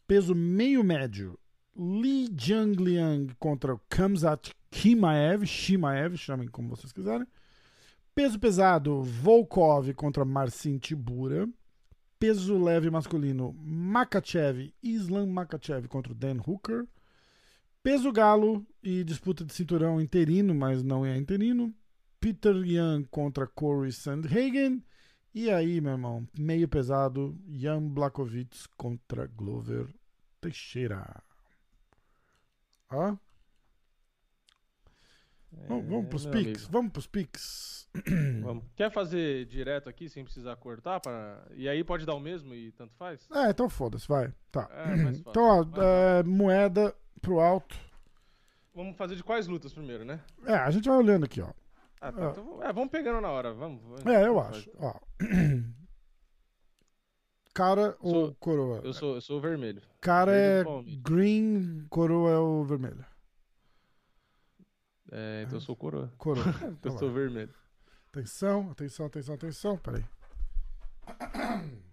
Peso 0.06 0.34
meio 0.34 0.84
médio, 0.84 1.38
Li 1.74 2.28
Jiangliang 2.28 3.34
contra 3.38 3.80
Kamzat 3.88 4.50
Kimaev, 4.70 5.46
Shimaev, 5.46 6.14
chamem 6.18 6.46
como 6.46 6.68
vocês 6.68 6.92
quiserem. 6.92 7.26
Peso 8.14 8.38
pesado, 8.38 9.02
Volkov 9.02 9.94
contra 9.94 10.26
Marcin 10.26 10.76
Tibura. 10.76 11.48
peso 12.18 12.62
leve 12.62 12.90
masculino, 12.90 13.54
Makachev, 13.54 14.74
Islam 14.82 15.30
Makachev 15.30 15.88
contra 15.88 16.12
Dan 16.12 16.36
Hooker. 16.46 16.86
Peso 17.82 18.12
galo 18.12 18.66
e 18.82 19.02
disputa 19.02 19.42
de 19.42 19.54
cinturão 19.54 20.00
interino, 20.00 20.54
mas 20.54 20.82
não 20.82 21.04
é 21.04 21.16
interino. 21.16 21.74
Peter 22.20 22.54
Young 22.54 23.04
contra 23.10 23.46
Corey 23.46 23.90
Sandhagen. 23.90 24.84
E 25.34 25.50
aí, 25.50 25.80
meu 25.80 25.92
irmão, 25.92 26.28
meio 26.38 26.68
pesado, 26.68 27.34
Jan 27.48 27.88
Blakovic 27.88 28.68
contra 28.76 29.26
Glover 29.26 29.86
Teixeira. 30.42 31.22
Ó. 32.90 33.16
Vamos, 35.66 35.86
vamos 35.88 36.08
pros 36.08 36.26
pics, 36.26 36.66
vamos 36.66 36.92
pros 36.92 37.06
pics. 37.06 37.88
Vamos. 38.40 38.62
Quer 38.76 38.88
fazer 38.92 39.46
direto 39.46 39.88
aqui 39.88 40.08
sem 40.08 40.22
precisar 40.22 40.54
cortar? 40.54 41.00
Pra... 41.00 41.44
E 41.56 41.68
aí 41.68 41.82
pode 41.82 42.06
dar 42.06 42.14
o 42.14 42.20
mesmo 42.20 42.54
e 42.54 42.70
tanto 42.70 42.94
faz? 42.94 43.28
É, 43.32 43.50
então 43.50 43.68
foda-se, 43.68 44.06
vai. 44.06 44.32
Tá. 44.52 44.70
É. 44.70 45.10
Então, 45.28 45.42
ó, 45.42 45.82
é, 45.82 46.22
moeda 46.22 46.94
pro 47.20 47.40
alto. 47.40 47.78
Vamos 48.74 48.96
fazer 48.96 49.16
de 49.16 49.22
quais 49.24 49.46
lutas 49.46 49.72
primeiro, 49.72 50.04
né? 50.04 50.20
É, 50.46 50.54
a 50.54 50.70
gente 50.70 50.88
vai 50.88 50.98
olhando 50.98 51.24
aqui, 51.24 51.40
ó. 51.40 51.50
Ah, 52.00 52.12
tá, 52.12 52.28
Ah. 52.28 52.30
então, 52.30 52.62
é, 52.62 52.72
vamos 52.72 52.90
pegando 52.90 53.20
na 53.20 53.28
hora, 53.30 53.52
vamos. 53.52 53.82
vamos. 53.82 54.06
É, 54.06 54.26
eu 54.26 54.34
Tanto 54.36 54.48
acho. 54.56 54.70
Ó. 54.78 54.94
Cara 57.52 57.96
ou 58.00 58.10
Sou- 58.26 58.34
coroa? 58.36 58.80
Eu 58.84 58.92
sou, 58.94 59.14
eu 59.16 59.20
sou 59.20 59.38
o 59.38 59.40
vermelho. 59.40 59.82
Cara 60.00 60.32
é 60.32 60.62
green, 61.02 61.84
coroa 61.90 62.30
é 62.30 62.38
o 62.38 62.64
vermelho. 62.64 63.04
É, 65.10 65.42
então 65.44 65.56
eu 65.56 65.60
sou 65.60 65.74
coroa. 65.74 66.12
Coroa. 66.16 66.44
Eu 66.62 66.70
Então 66.70 66.96
sou 66.96 67.10
vai. 67.12 67.22
vermelho. 67.22 67.52
Atenção, 68.12 68.70
atenção, 68.70 69.06
atenção, 69.06 69.34
atenção. 69.34 69.76
Peraí. 69.78 70.04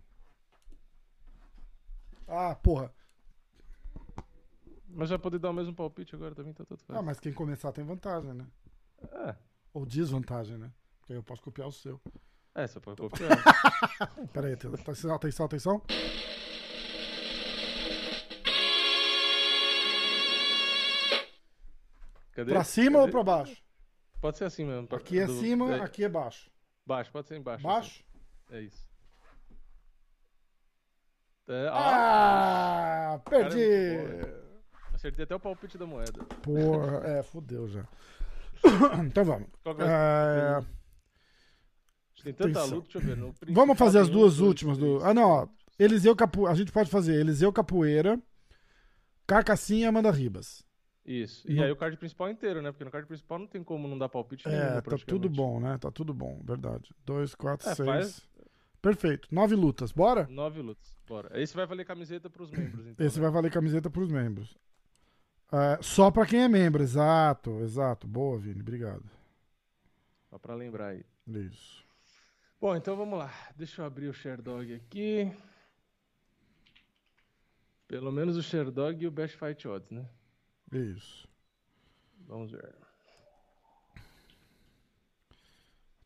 Ah, 2.30 2.54
porra. 2.56 2.94
Mas 4.98 5.10
vai 5.12 5.20
poder 5.20 5.38
dar 5.38 5.52
o 5.52 5.54
mesmo 5.54 5.76
palpite 5.76 6.16
agora 6.16 6.34
também, 6.34 6.52
tá 6.54 6.66
tudo 6.66 6.82
Ah, 6.89 6.93
faz. 6.95 7.06
mas 7.06 7.20
quem 7.20 7.32
começar 7.32 7.72
tem 7.72 7.86
vantagem, 7.86 8.34
né? 8.34 8.48
É, 9.12 9.36
Ou 9.72 9.86
desvantagem, 9.86 10.58
né? 10.58 10.72
Porque 11.00 11.14
aí 11.14 11.20
eu 11.20 11.24
posso 11.24 11.43
copiar 11.43 11.68
o 11.68 11.72
seu. 11.72 12.02
é, 12.56 12.66
você 12.66 12.80
pode 12.80 13.00
copiar. 13.00 13.30
Peraí, 14.34 14.54
atenção, 14.54 15.14
atenção, 15.16 15.45
atenção. 15.45 15.82
Cadê? 22.34 22.52
Pra 22.52 22.64
cima 22.64 23.00
Cadê? 23.00 23.06
ou 23.06 23.10
pra 23.12 23.24
baixo? 23.24 23.64
Pode 24.22 24.38
ser 24.38 24.45
assim 24.45 24.66
mesmo. 24.66 24.88
pra- 24.88 24.98
Aqui 24.98 25.20
é 25.20 25.26
do- 25.26 25.39
cima, 25.39 25.76
é, 25.76 25.82
aqui 25.82 26.04
é 26.04 26.10
baixo. 26.10 26.50
Baixo, 26.86 27.12
pode 27.12 27.28
ser 27.28 27.38
embaixo. 27.38 27.64
Baixo? 27.64 28.04
assim. 28.50 28.56
É 28.58 28.62
isso. 28.62 28.88
É, 31.50 31.70
ó, 31.72 31.76
Ah, 31.76 33.22
perdi! 33.30 33.58
Cara, 33.98 34.37
acertei 34.98 35.24
até 35.24 35.36
o 35.36 35.39
palpite 35.39 35.78
da 35.78 35.86
moeda. 35.86 36.24
Porra, 36.43 36.98
é, 37.08 37.24
fodeu 37.24 37.68
já. 37.68 37.86
Então 39.06 39.24
vamos. 39.24 39.48
Vai 39.64 39.76
É, 39.88 40.66
Tem 42.24 42.34
tanta 42.34 42.60
atenção. 42.60 42.76
luta, 42.78 42.88
deixa 42.93 42.98
eu 42.98 43.16
ver. 43.16 43.18
no 43.18 43.54
Vamos 43.54 43.78
fazer 43.78 44.00
as 44.00 44.10
um, 44.10 44.12
duas 44.12 44.38
dois, 44.38 44.48
últimas 44.48 44.78
do. 44.78 44.98
três, 44.98 45.04
Ah, 45.04 45.14
não, 45.14 45.30
ó. 45.30 45.48
Eliseu 45.80 46.16
Capoeira. 46.16 46.52
A 46.52 46.56
gente 46.56 46.72
pode 46.72 46.89
fazer 46.89 47.14
Eliseu 47.20 47.54
Capoeira, 47.54 48.20
Carcassinha 49.28 49.86
e 49.86 49.86
Amanda 49.86 50.10
Ribas. 50.12 50.66
Isso. 51.06 51.50
E 51.50 51.56
No- 51.56 51.64
aí 51.64 51.72
o 51.72 51.76
card 51.76 51.95
principal 51.98 52.30
inteiro, 52.30 52.62
né? 52.62 52.72
Porque 52.72 52.84
no 52.84 52.91
card 52.91 53.08
principal 53.08 53.39
não 53.39 53.48
tem 53.48 53.64
como 53.64 53.88
não 53.88 53.98
dar 53.98 54.10
palpite 54.10 54.48
nenhum, 54.48 54.60
É, 54.62 54.82
tá 54.82 54.98
tudo 55.06 55.30
bom, 55.30 55.60
né? 55.60 55.78
Tá 55.78 55.89
tudo 55.91 56.14
bom, 56.14 56.41
verdade. 56.43 56.93
Dois, 57.06 57.34
quatro, 57.36 57.70
É, 57.70 57.76
seis. 57.76 57.88
faz- 57.88 58.28
Perfeito. 58.82 59.28
Nove 59.32 59.56
lutas. 59.56 59.91
Bora? 59.91 60.28
Nove 60.30 60.62
lutas. 60.62 60.93
Bora. 61.08 61.39
Esse 61.41 61.56
vai 61.56 61.66
valer 61.66 61.86
camiseta 61.86 62.30
pros 62.30 62.50
membros, 62.52 62.88
então. 62.88 63.06
Esse 63.06 63.18
né? 63.20 63.24
vai 63.24 63.32
valer 63.32 63.52
camiseta 63.52 63.89
pros 63.89 64.10
membros. 64.12 64.58
É, 65.52 65.82
só 65.82 66.12
pra 66.12 66.26
quem 66.26 66.41
é 66.41 66.48
membro, 66.48 66.84
exato, 66.84 67.62
exato. 67.62 68.06
Boa, 68.08 68.38
Vini, 68.38 68.62
obrigado. 68.62 69.04
Só 70.30 70.38
pra 70.38 70.54
lembrar 70.54 70.88
aí. 70.88 71.06
Isso. 71.28 71.86
Bom, 72.60 72.76
então 72.76 72.95
vamos 72.95 73.18
lá. 73.18 73.32
Deixa 73.56 73.82
eu 73.82 73.86
abrir 73.86 74.08
o 74.08 74.14
Sherdog 74.14 74.74
aqui. 74.74 75.32
Pelo 77.88 78.12
menos 78.12 78.36
o 78.36 78.43
Sherdog 78.43 79.02
e 79.02 79.08
o 79.08 79.12
Best 79.12 79.38
Fight 79.38 79.68
Odds, 79.68 79.89
né? 79.91 80.10
Isso. 80.74 81.28
Vamos 82.28 82.52
ver. 82.52 82.76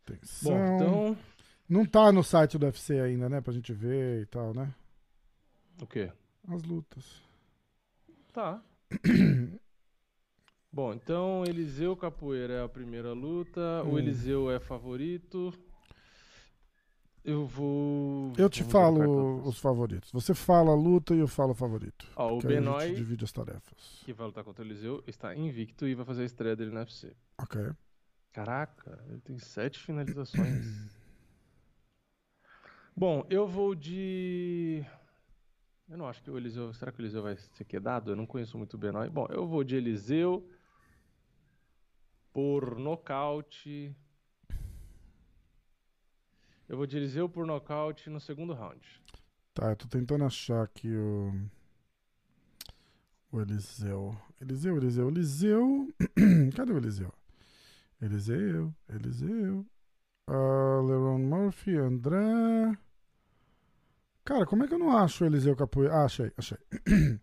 Atenção. 0.05 0.51
Bom, 0.51 0.75
então. 0.75 1.17
Não 1.67 1.85
tá 1.85 2.11
no 2.11 2.23
site 2.23 2.57
do 2.57 2.65
UFC 2.65 2.99
ainda, 2.99 3.29
né? 3.29 3.41
Pra 3.41 3.53
gente 3.53 3.73
ver 3.73 4.21
e 4.21 4.25
tal, 4.25 4.53
né? 4.53 4.71
O 5.81 5.87
quê? 5.87 6.11
As 6.47 6.61
lutas. 6.63 7.21
Tá. 8.33 8.61
Bom, 10.73 10.93
então 10.93 11.43
Eliseu 11.45 11.97
Capoeira 11.97 12.53
é 12.53 12.63
a 12.63 12.69
primeira 12.69 13.11
luta. 13.11 13.83
Hum. 13.83 13.93
O 13.93 13.99
Eliseu 13.99 14.49
é 14.49 14.59
favorito. 14.59 15.53
Eu 17.23 17.45
vou. 17.45 18.33
Eu 18.37 18.49
te 18.49 18.63
o 18.63 18.65
falo 18.65 19.47
os 19.47 19.59
favoritos. 19.59 20.11
Você 20.11 20.33
fala 20.33 20.71
a 20.71 20.75
luta 20.75 21.13
e 21.13 21.19
eu 21.19 21.27
falo 21.27 21.51
o 21.51 21.55
favorito. 21.55 22.07
Ó, 22.15 22.37
o 22.37 22.47
aí 22.47 22.57
a 22.57 22.87
gente 22.87 22.95
divide 22.95 23.23
as 23.23 23.31
tarefas. 23.31 24.01
que 24.03 24.11
vai 24.11 24.25
lutar 24.25 24.43
contra 24.43 24.63
o 24.63 24.67
Eliseu, 24.67 25.03
está 25.05 25.35
invicto 25.35 25.87
e 25.87 25.93
vai 25.93 26.05
fazer 26.05 26.23
a 26.23 26.25
estreia 26.25 26.55
dele 26.55 26.71
no 26.71 26.79
UFC. 26.79 27.15
Ok. 27.37 27.61
Caraca, 28.31 29.03
ele 29.09 29.19
tem 29.19 29.37
sete 29.37 29.77
finalizações. 29.77 30.65
Bom, 32.95 33.25
eu 33.29 33.47
vou 33.47 33.75
de. 33.75 34.83
Eu 35.91 35.97
não 35.97 36.07
acho 36.07 36.23
que 36.23 36.31
o 36.31 36.37
Eliseu. 36.37 36.73
Será 36.73 36.89
que 36.89 36.99
o 36.99 37.01
Eliseu 37.01 37.21
vai 37.21 37.35
ser 37.35 37.65
quedado? 37.65 38.11
Eu 38.11 38.15
não 38.15 38.25
conheço 38.25 38.57
muito 38.57 38.75
o 38.75 38.77
Benoit. 38.77 39.11
Bom, 39.11 39.27
eu 39.29 39.45
vou 39.45 39.61
de 39.61 39.75
Eliseu 39.75 40.49
por 42.31 42.79
nocaute. 42.79 43.93
Eu 46.69 46.77
vou 46.77 46.87
de 46.87 46.95
Eliseu 46.95 47.27
por 47.27 47.45
nocaute 47.45 48.09
no 48.09 48.21
segundo 48.21 48.53
round. 48.53 48.79
Tá, 49.53 49.71
eu 49.71 49.75
tô 49.75 49.85
tentando 49.85 50.23
achar 50.23 50.63
aqui 50.63 50.95
o. 50.95 51.33
O 53.29 53.41
Eliseu. 53.41 54.17
Eliseu, 54.39 54.77
Eliseu, 54.77 55.09
Eliseu. 55.09 55.93
Cadê 56.55 56.71
o 56.71 56.77
Eliseu? 56.77 57.13
Eliseu, 58.01 58.73
Eliseu. 58.87 59.65
Leron 60.25 61.19
Murphy, 61.19 61.75
André. 61.75 62.77
Cara, 64.23 64.45
como 64.45 64.63
é 64.63 64.67
que 64.67 64.73
eu 64.73 64.79
não 64.79 64.95
acho 64.95 65.23
o 65.23 65.27
Eliseu 65.27 65.55
Capoeira? 65.55 65.93
Ah, 65.95 66.05
achei, 66.05 66.31
achei. 66.37 66.57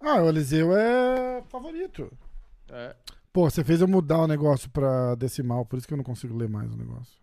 ah, 0.00 0.22
o 0.22 0.28
Eliseu 0.28 0.76
é 0.76 1.42
favorito. 1.48 2.10
É, 2.70 2.94
Pô, 3.32 3.48
você 3.48 3.62
fez 3.62 3.80
eu 3.80 3.86
mudar 3.86 4.18
o 4.18 4.26
negócio 4.26 4.68
pra 4.70 5.14
decimal, 5.14 5.64
por 5.64 5.78
isso 5.78 5.86
que 5.86 5.92
eu 5.92 5.96
não 5.96 6.04
consigo 6.04 6.36
ler 6.36 6.48
mais 6.48 6.72
o 6.72 6.76
negócio. 6.76 7.20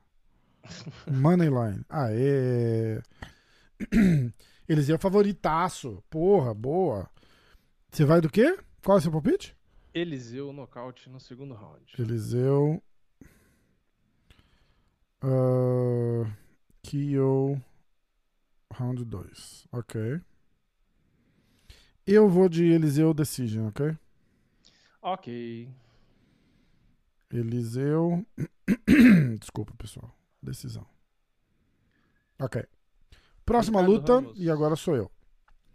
Moneyline. 1.11 1.83
Aê! 1.89 3.01
Eliseu 4.65 4.97
favoritaço. 4.97 6.01
Porra, 6.09 6.53
boa. 6.53 7.09
Você 7.91 8.05
vai 8.05 8.21
do 8.21 8.29
quê? 8.29 8.57
Qual 8.83 8.97
é 8.97 8.99
o 8.99 9.01
seu 9.01 9.11
palpite? 9.11 9.55
Eliseu 9.93 10.53
nocaute 10.53 11.09
no 11.09 11.19
segundo 11.19 11.53
round. 11.53 11.83
Eliseu. 11.99 12.81
Uh, 15.23 16.25
Kyo. 16.81 17.24
Round 18.77 19.03
2. 19.05 19.67
Ok. 19.71 20.21
Eu 22.05 22.29
vou 22.29 22.47
de 22.47 22.65
Eliseu 22.65 23.13
Decision, 23.13 23.67
ok? 23.67 23.97
Ok. 25.01 25.69
Eliseu. 27.31 28.25
Desculpa, 29.39 29.73
pessoal. 29.77 30.15
Decisão. 30.41 30.85
Ok. 32.39 32.63
Próxima 33.45 33.79
Ricardo 33.81 33.99
luta, 33.99 34.13
Ramos. 34.15 34.33
e 34.35 34.49
agora 34.49 34.75
sou 34.75 34.95
eu. 34.95 35.11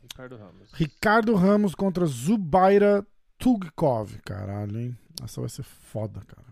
Ricardo 0.02 0.36
Ramos. 0.36 0.70
Ricardo 0.72 1.34
Ramos 1.34 1.74
contra 1.74 2.06
Zubaira 2.06 3.06
Tugkov. 3.38 4.18
Caralho, 4.24 4.78
hein? 4.78 4.98
Essa 5.22 5.40
vai 5.40 5.48
ser 5.50 5.62
foda, 5.62 6.20
cara. 6.26 6.46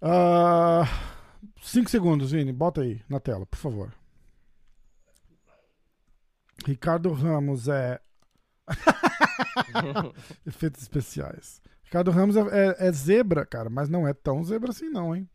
Ah, 0.00 0.84
cinco 1.60 1.90
segundos, 1.90 2.30
Vini. 2.32 2.52
Bota 2.52 2.82
aí 2.82 3.02
na 3.08 3.20
tela, 3.20 3.44
por 3.46 3.56
favor. 3.58 3.92
Ricardo 6.66 7.12
Ramos 7.12 7.68
é. 7.68 8.00
Efeitos 10.46 10.82
especiais. 10.82 11.60
Ricardo 11.84 12.10
Ramos 12.10 12.36
é, 12.36 12.40
é- 12.40 12.88
é 12.88 12.92
zebra, 12.92 13.46
cara, 13.46 13.70
mas 13.70 13.88
não 13.88 14.06
é 14.06 14.12
tão 14.12 14.42
zebra 14.44 14.70
assim, 14.70 14.90
não, 14.90 15.14
hein? 15.14 15.28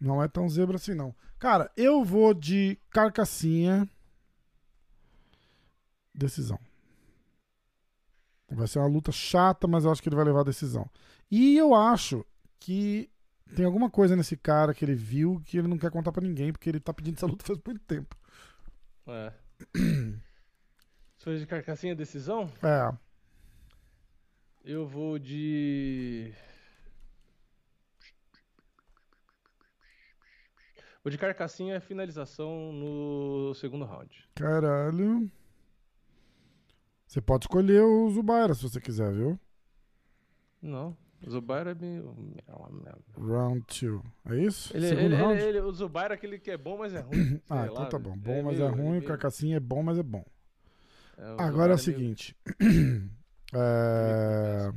Não 0.00 0.22
é 0.22 0.28
tão 0.28 0.48
zebra 0.48 0.76
assim, 0.76 0.94
não. 0.94 1.14
Cara, 1.38 1.70
eu 1.76 2.04
vou 2.04 2.32
de 2.32 2.78
carcassinha. 2.90 3.88
Decisão. 6.14 6.58
Vai 8.50 8.66
ser 8.66 8.78
uma 8.78 8.86
luta 8.88 9.12
chata, 9.12 9.66
mas 9.66 9.84
eu 9.84 9.90
acho 9.90 10.02
que 10.02 10.08
ele 10.08 10.16
vai 10.16 10.24
levar 10.24 10.40
a 10.40 10.44
decisão. 10.44 10.88
E 11.30 11.56
eu 11.56 11.74
acho 11.74 12.24
que 12.58 13.10
tem 13.54 13.64
alguma 13.64 13.90
coisa 13.90 14.16
nesse 14.16 14.36
cara 14.36 14.72
que 14.72 14.84
ele 14.84 14.94
viu 14.94 15.42
que 15.44 15.58
ele 15.58 15.68
não 15.68 15.78
quer 15.78 15.90
contar 15.90 16.12
pra 16.12 16.22
ninguém, 16.22 16.52
porque 16.52 16.68
ele 16.68 16.80
tá 16.80 16.92
pedindo 16.94 17.16
essa 17.16 17.26
luta 17.26 17.44
faz 17.44 17.58
muito 17.66 17.80
tempo. 17.80 18.16
É. 19.08 19.32
Se 21.18 21.24
for 21.24 21.36
de 21.36 21.46
carcassinha 21.46 21.94
decisão, 21.96 22.48
É. 22.62 22.96
eu 24.64 24.86
vou 24.86 25.18
de. 25.18 26.32
Vou 31.02 31.10
de 31.10 31.18
carcassinha 31.18 31.80
finalização 31.80 32.72
no 32.72 33.54
segundo 33.54 33.84
round. 33.84 34.28
Caralho. 34.34 35.30
Você 37.06 37.20
pode 37.20 37.44
escolher 37.44 37.82
o 37.82 38.10
Zubaira 38.10 38.54
se 38.54 38.62
você 38.62 38.80
quiser, 38.80 39.12
viu? 39.12 39.38
Não. 40.60 40.96
O 41.26 41.30
Zubaira 41.30 41.70
é 41.70 41.74
bem. 41.74 42.00
Round 43.16 43.64
2. 43.80 44.02
É 44.26 44.36
isso? 44.44 44.76
Ele, 44.76 44.86
Segundo 44.88 45.04
ele, 45.06 45.16
round? 45.16 45.40
ele- 45.40 45.60
o 45.60 45.72
Zubaira 45.72 46.14
é 46.14 46.16
aquele 46.16 46.38
que 46.38 46.50
é 46.50 46.56
bom, 46.56 46.78
mas 46.78 46.94
é 46.94 47.00
ruim. 47.00 47.40
ah, 47.50 47.64
então 47.64 47.74
lá, 47.74 47.86
tá 47.86 47.98
bom. 47.98 48.16
Bom, 48.16 48.30
é 48.32 48.42
mas 48.42 48.58
meio- 48.58 48.68
é 48.68 48.70
ruim. 48.70 48.80
é 48.84 48.88
O 48.88 48.90
meio- 48.92 49.04
Carcassinha 49.04 49.56
é 49.56 49.60
bom, 49.60 49.82
mas 49.82 49.98
é 49.98 50.02
bom. 50.02 50.24
É, 51.18 51.34
Agora 51.42 51.72
é 51.72 51.74
o 51.74 51.76
meio- 51.76 51.78
seguinte. 51.78 52.36
É, 53.54 54.70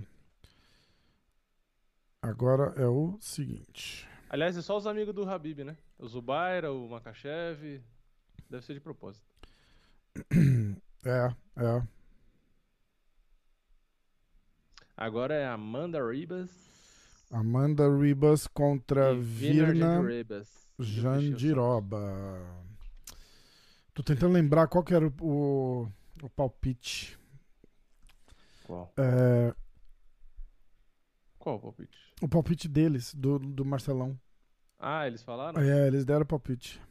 Agora 2.21 2.73
é 2.81 2.85
o 2.87 3.17
seguinte. 3.19 4.07
Aliás, 4.29 4.55
é 4.55 4.61
só 4.61 4.77
os 4.77 4.87
amigos 4.87 5.13
do 5.13 5.29
Habib, 5.29 5.59
né? 5.65 5.75
O 5.99 6.07
Zubaira, 6.07 6.71
o 6.71 6.87
Makachev. 6.87 7.81
Deve 8.49 8.65
ser 8.65 8.73
de 8.75 8.79
propósito. 8.79 9.25
É, 11.03 11.33
é. 11.57 11.83
Agora 14.95 15.33
é 15.33 15.47
Amanda 15.47 15.99
Ribas 16.07 16.49
Amanda 17.31 17.89
Ribas 17.97 18.45
contra 18.45 19.15
Virna 19.15 19.65
Virna 19.73 20.01
Ribas. 20.07 20.47
Jandiroba. 20.77 21.99
Tô 23.95 24.03
tentando 24.03 24.33
lembrar 24.33 24.67
qual 24.67 24.83
que 24.83 24.93
era 24.93 25.11
o, 25.21 25.87
o, 26.21 26.25
o 26.25 26.29
palpite. 26.29 27.17
Qual? 28.65 28.93
É, 28.97 29.53
Qual 31.39 31.55
o 31.55 31.59
palpite? 31.59 31.97
o 32.21 32.27
palpite 32.27 32.67
deles, 32.67 33.13
do, 33.13 33.39
do 33.39 33.65
Marcelão. 33.65 34.19
Ah, 34.79 35.07
eles 35.07 35.21
falaram? 35.21 35.61
É, 35.61 35.87
eles 35.87 36.05
deram 36.05 36.25
palpite. 36.25 36.81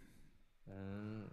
Ah. 0.69 1.27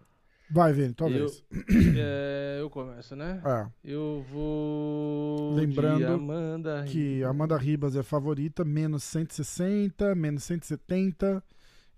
Vai, 0.49 0.71
Vini, 0.71 0.93
tua 0.93 1.09
vez. 1.09 1.43
É, 1.99 2.57
eu 2.59 2.69
começo, 2.69 3.15
né? 3.15 3.41
É, 3.45 3.69
Eu 3.83 4.25
vou. 4.29 5.53
Lembrando 5.53 6.05
Amanda 6.05 6.83
que. 6.85 7.23
Amanda 7.23 7.57
Ribas 7.57 7.95
é 7.95 8.03
favorita, 8.03 8.63
menos 8.63 9.03
160, 9.03 10.15
menos 10.15 10.43
170. 10.43 11.43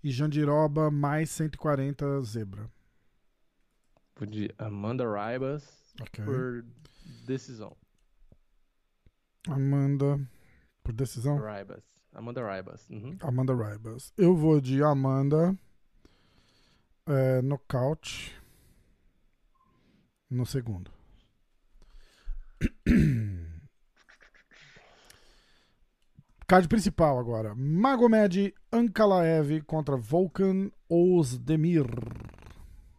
E 0.02 0.10
Jandiroba, 0.10 0.90
mais 0.90 1.30
140 1.30 2.22
zebra. 2.22 2.68
Vou 4.16 4.26
de 4.26 4.50
Amanda 4.58 5.04
Ribas 5.04 5.79
Ok. 6.00 6.24
por 6.24 6.64
decisão. 7.26 7.76
Amanda, 9.48 10.20
por 10.82 10.92
decisão? 10.92 11.36
Ribas. 11.36 11.84
Amanda 12.12 12.42
Ribas. 12.56 12.86
Uhum. 12.90 13.16
Amanda 13.20 13.54
Ribas. 13.54 14.12
Eu 14.16 14.36
vou 14.36 14.60
de 14.60 14.82
Amanda. 14.82 15.56
É, 17.06 17.40
nocaute. 17.42 18.36
No 20.28 20.44
segundo. 20.46 20.90
Card 26.46 26.68
principal 26.68 27.18
agora. 27.18 27.54
Magomed 27.54 28.52
Ankalaev 28.72 29.62
contra 29.62 29.96
Volkan 29.96 30.70
Ozdemir. 30.88 31.86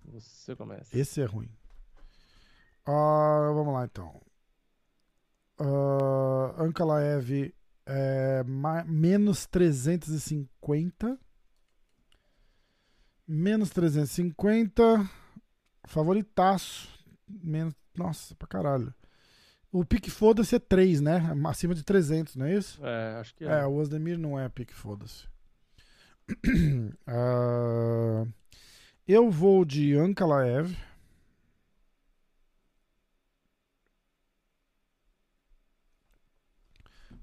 Você 0.06 0.56
começa. 0.56 0.98
Esse 0.98 1.22
é 1.22 1.26
ruim. 1.26 1.50
Ah, 2.94 3.52
vamos 3.54 3.74
lá 3.74 3.86
então. 3.86 4.22
Ah, 5.58 6.56
Ankalaev 6.62 7.54
é 7.86 8.44
menos 8.86 9.46
350. 9.46 11.18
Menos 13.26 13.70
350. 13.70 15.10
Favoritaço. 15.86 16.90
Menos, 17.28 17.74
nossa, 17.96 18.36
pra 18.36 18.48
caralho. 18.48 18.94
O 19.72 19.86
pique 19.86 20.12
foda-se 20.12 20.56
é 20.56 20.60
3, 20.60 21.00
né? 21.00 21.22
Acima 21.46 21.74
de 21.74 21.84
300, 21.84 22.36
não 22.36 22.46
é 22.46 22.58
isso? 22.58 22.86
É, 22.86 23.20
acho 23.22 23.34
que 23.34 23.46
é. 23.46 23.62
É, 23.62 23.66
o 23.66 23.76
Osdemir 23.76 24.18
não 24.18 24.38
é 24.38 24.50
pique 24.50 24.74
foda-se. 24.74 25.30
Ah, 27.08 28.26
eu 29.08 29.30
vou 29.30 29.66
de 29.66 29.96
Ankalaev. 29.96 30.76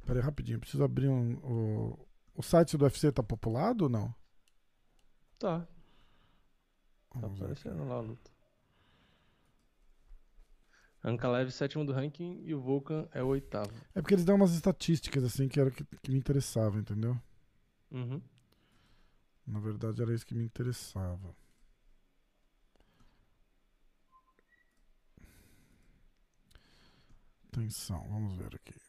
Pera 0.09 0.21
aí, 0.21 0.25
rapidinho, 0.25 0.59
preciso 0.59 0.83
abrir 0.83 1.07
um. 1.07 1.35
O, 1.45 2.09
o 2.37 2.43
site 2.43 2.79
do 2.79 2.85
UFC 2.85 3.13
tá 3.13 3.23
populado 3.23 3.83
ou 3.83 3.91
não? 3.91 4.15
Tá, 5.39 5.69
tá 7.11 7.27
aparecendo 7.27 7.87
lá 7.87 7.97
a 7.97 8.01
luta. 8.01 8.31
Ankalaev, 11.05 11.51
sétimo 11.51 11.85
do 11.85 11.93
ranking, 11.93 12.41
e 12.43 12.55
o 12.55 12.61
Vulcan 12.61 13.07
é 13.13 13.23
o 13.23 13.27
oitavo. 13.27 13.71
É 13.95 14.01
porque 14.01 14.15
eles 14.15 14.25
dão 14.25 14.37
umas 14.37 14.55
estatísticas 14.55 15.23
assim 15.23 15.47
que 15.47 15.61
era 15.61 15.69
o 15.69 15.73
que, 15.73 15.85
que 15.85 16.11
me 16.11 16.17
interessava, 16.17 16.79
entendeu? 16.79 17.15
Uhum. 17.91 18.23
Na 19.47 19.61
verdade 19.61 20.01
era 20.01 20.15
isso 20.15 20.25
que 20.25 20.35
me 20.35 20.43
interessava. 20.43 21.37
Atenção, 27.53 28.03
vamos 28.09 28.39
ver 28.39 28.55
aqui. 28.55 28.88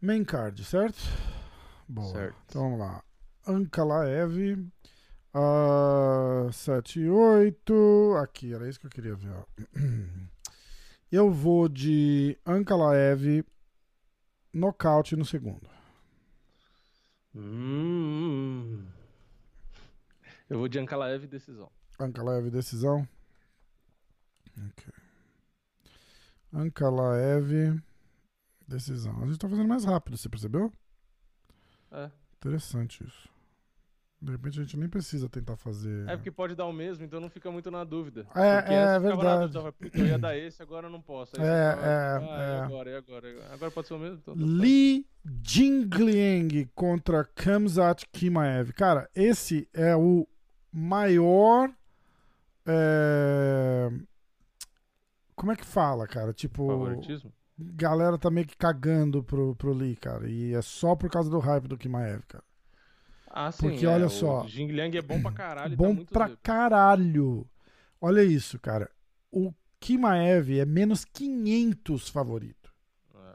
Main 0.00 0.24
card, 0.24 0.64
certo? 0.64 0.98
Boa. 1.86 2.12
Certo. 2.12 2.36
Então 2.46 2.62
vamos 2.62 2.78
lá. 2.78 3.04
Ankalaev. 3.46 4.66
Uh, 5.34 6.52
7 6.52 7.00
e 7.00 7.10
8. 7.10 8.14
Aqui, 8.22 8.54
era 8.54 8.68
isso 8.68 8.80
que 8.80 8.86
eu 8.86 8.90
queria 8.90 9.14
ver. 9.14 9.30
ó. 9.30 9.44
Eu 11.12 11.32
vou 11.32 11.68
de 11.68 12.38
Ankalaev 12.46 13.44
nocaute 14.54 15.16
no 15.16 15.24
segundo. 15.24 15.68
Hum. 17.34 18.86
Eu 20.48 20.58
vou 20.58 20.68
de 20.68 20.78
Ankalaev 20.78 21.26
decisão. 21.26 21.70
Ankalaev 21.98 22.48
decisão. 22.48 23.08
Ok. 24.56 24.94
Ankalaev 26.52 27.82
decisão. 28.70 29.22
A 29.22 29.26
gente 29.26 29.38
tá 29.38 29.48
fazendo 29.48 29.68
mais 29.68 29.84
rápido, 29.84 30.16
você 30.16 30.28
percebeu? 30.28 30.72
É. 31.92 32.10
Interessante 32.38 33.04
isso. 33.04 33.28
De 34.22 34.30
repente 34.32 34.60
a 34.60 34.62
gente 34.62 34.76
nem 34.76 34.88
precisa 34.88 35.30
tentar 35.30 35.56
fazer. 35.56 36.06
É 36.06 36.14
porque 36.14 36.30
pode 36.30 36.54
dar 36.54 36.66
o 36.66 36.72
mesmo, 36.74 37.02
então 37.04 37.18
não 37.20 37.30
fica 37.30 37.50
muito 37.50 37.70
na 37.70 37.84
dúvida. 37.84 38.26
É, 38.34 38.60
Porque 38.60 38.74
é 38.74 38.98
verdade. 39.00 39.52
dúvida, 39.52 39.72
"Puta, 39.72 39.98
eu 39.98 40.06
ia 40.06 40.18
dar 40.18 40.36
esse, 40.36 40.62
agora 40.62 40.86
eu 40.88 40.90
não 40.90 41.00
posso. 41.00 41.40
Aí 41.40 41.46
É, 41.46 41.74
fala, 41.74 41.86
é, 41.86 42.18
ah, 42.18 42.42
é. 42.42 42.60
agora, 42.60 42.90
é 42.90 42.96
agora, 42.98 43.28
agora 43.54 43.70
pode 43.70 43.88
ser 43.88 43.94
o 43.94 43.98
mesmo? 43.98 44.18
Então, 44.18 44.34
tá 44.34 44.40
certo. 44.40 44.52
Li 44.62 45.06
Jingliang 45.42 46.66
contra 46.74 47.24
Kamzat 47.24 48.06
Kimaev. 48.12 48.72
Cara, 48.74 49.08
esse 49.14 49.66
é 49.72 49.96
o 49.96 50.28
maior. 50.70 51.72
é, 52.66 53.90
Como 55.34 55.50
é 55.50 55.56
que 55.56 55.64
fala, 55.64 56.06
cara? 56.06 56.34
Tipo, 56.34 56.66
Favoritismo? 56.68 57.32
Galera 57.74 58.18
tá 58.18 58.30
meio 58.30 58.46
que 58.46 58.56
cagando 58.56 59.22
pro, 59.22 59.54
pro 59.56 59.72
Lee, 59.72 59.96
cara. 59.96 60.28
E 60.28 60.54
é 60.54 60.62
só 60.62 60.94
por 60.94 61.10
causa 61.10 61.30
do 61.30 61.38
hype 61.38 61.68
do 61.68 61.78
Kimaev, 61.78 62.22
cara. 62.26 62.44
Ah, 63.30 63.52
sim. 63.52 63.68
Porque 63.68 63.86
é, 63.86 63.88
olha 63.88 64.06
o 64.06 64.10
só. 64.10 64.46
Jing 64.46 64.68
Liang 64.68 64.96
é 64.96 65.02
bom 65.02 65.20
pra 65.22 65.32
caralho. 65.32 65.76
Bom 65.76 65.96
tá 65.96 66.04
pra 66.10 66.36
caralho. 66.42 67.46
Olha 68.00 68.24
isso, 68.24 68.58
cara. 68.58 68.90
O 69.30 69.52
Kimaev 69.78 70.58
é 70.58 70.64
menos 70.64 71.04
500 71.04 72.08
favorito. 72.08 72.72
É. 73.14 73.34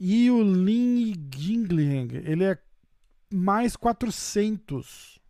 E 0.00 0.30
o 0.30 0.42
Lin 0.42 1.12
Jingliang, 1.34 2.16
ele 2.16 2.44
é 2.44 2.58
mais 3.32 3.76
400 3.76 5.20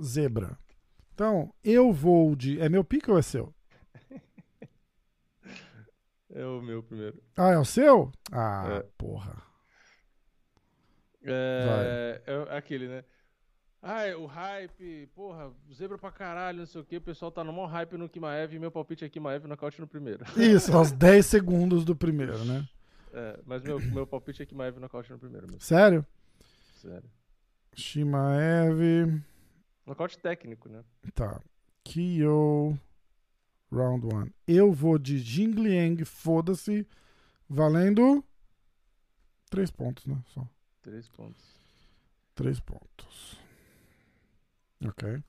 zebra. 0.00 0.58
Então, 1.14 1.52
eu 1.64 1.92
vou 1.92 2.34
de. 2.36 2.60
É 2.60 2.68
meu 2.68 2.84
pique 2.84 3.10
ou 3.10 3.18
é 3.18 3.22
seu? 3.22 3.54
É 6.32 6.44
o 6.46 6.62
meu 6.62 6.82
primeiro. 6.82 7.22
Ah, 7.36 7.50
é 7.50 7.58
o 7.58 7.64
seu? 7.64 8.10
Ah, 8.32 8.80
É. 8.80 8.86
porra. 8.96 9.42
É, 11.24 12.20
é 12.26 12.56
aquele, 12.56 12.88
né? 12.88 13.04
Ah, 13.80 14.04
o 14.16 14.26
hype, 14.26 15.08
porra, 15.14 15.52
zebra 15.72 15.98
pra 15.98 16.10
caralho, 16.12 16.58
não 16.60 16.66
sei 16.66 16.80
o 16.80 16.84
que. 16.84 16.96
O 16.96 17.00
pessoal 17.00 17.32
tá 17.32 17.42
no 17.42 17.52
maior 17.52 17.66
hype 17.66 17.96
no 17.96 18.08
Kimaev 18.08 18.54
e 18.54 18.58
meu 18.58 18.70
palpite 18.70 19.04
é 19.04 19.08
Kimaev 19.08 19.44
nocaute 19.46 19.80
no 19.80 19.88
primeiro. 19.88 20.24
Isso, 20.38 20.74
aos 20.76 20.92
10 20.92 21.26
segundos 21.26 21.84
do 21.84 21.94
primeiro, 21.96 22.44
né? 22.44 22.66
É, 23.12 23.40
mas 23.44 23.62
meu, 23.62 23.78
meu 23.80 24.06
palpite 24.06 24.42
é 24.42 24.46
Kimaev 24.46 24.78
nocaute 24.78 25.10
no 25.12 25.18
primeiro 25.18 25.46
mesmo. 25.46 25.60
Sério? 25.60 26.06
Sério. 26.80 27.10
Shimaev. 27.74 29.20
Nocaute 29.86 30.16
técnico, 30.18 30.68
né? 30.68 30.84
Tá. 31.14 31.40
Kyo. 31.84 32.78
Round 33.72 34.06
1. 34.06 34.30
Eu 34.46 34.70
vou 34.70 34.98
de 34.98 35.18
Jingliang, 35.18 36.04
foda-se. 36.04 36.86
Valendo. 37.48 38.22
Três 39.50 39.70
pontos, 39.70 40.06
né? 40.06 40.22
Só. 40.28 40.46
Três 40.82 41.08
pontos. 41.08 41.42
Três 42.34 42.60
pontos. 42.60 43.38
Ok. 44.84 45.22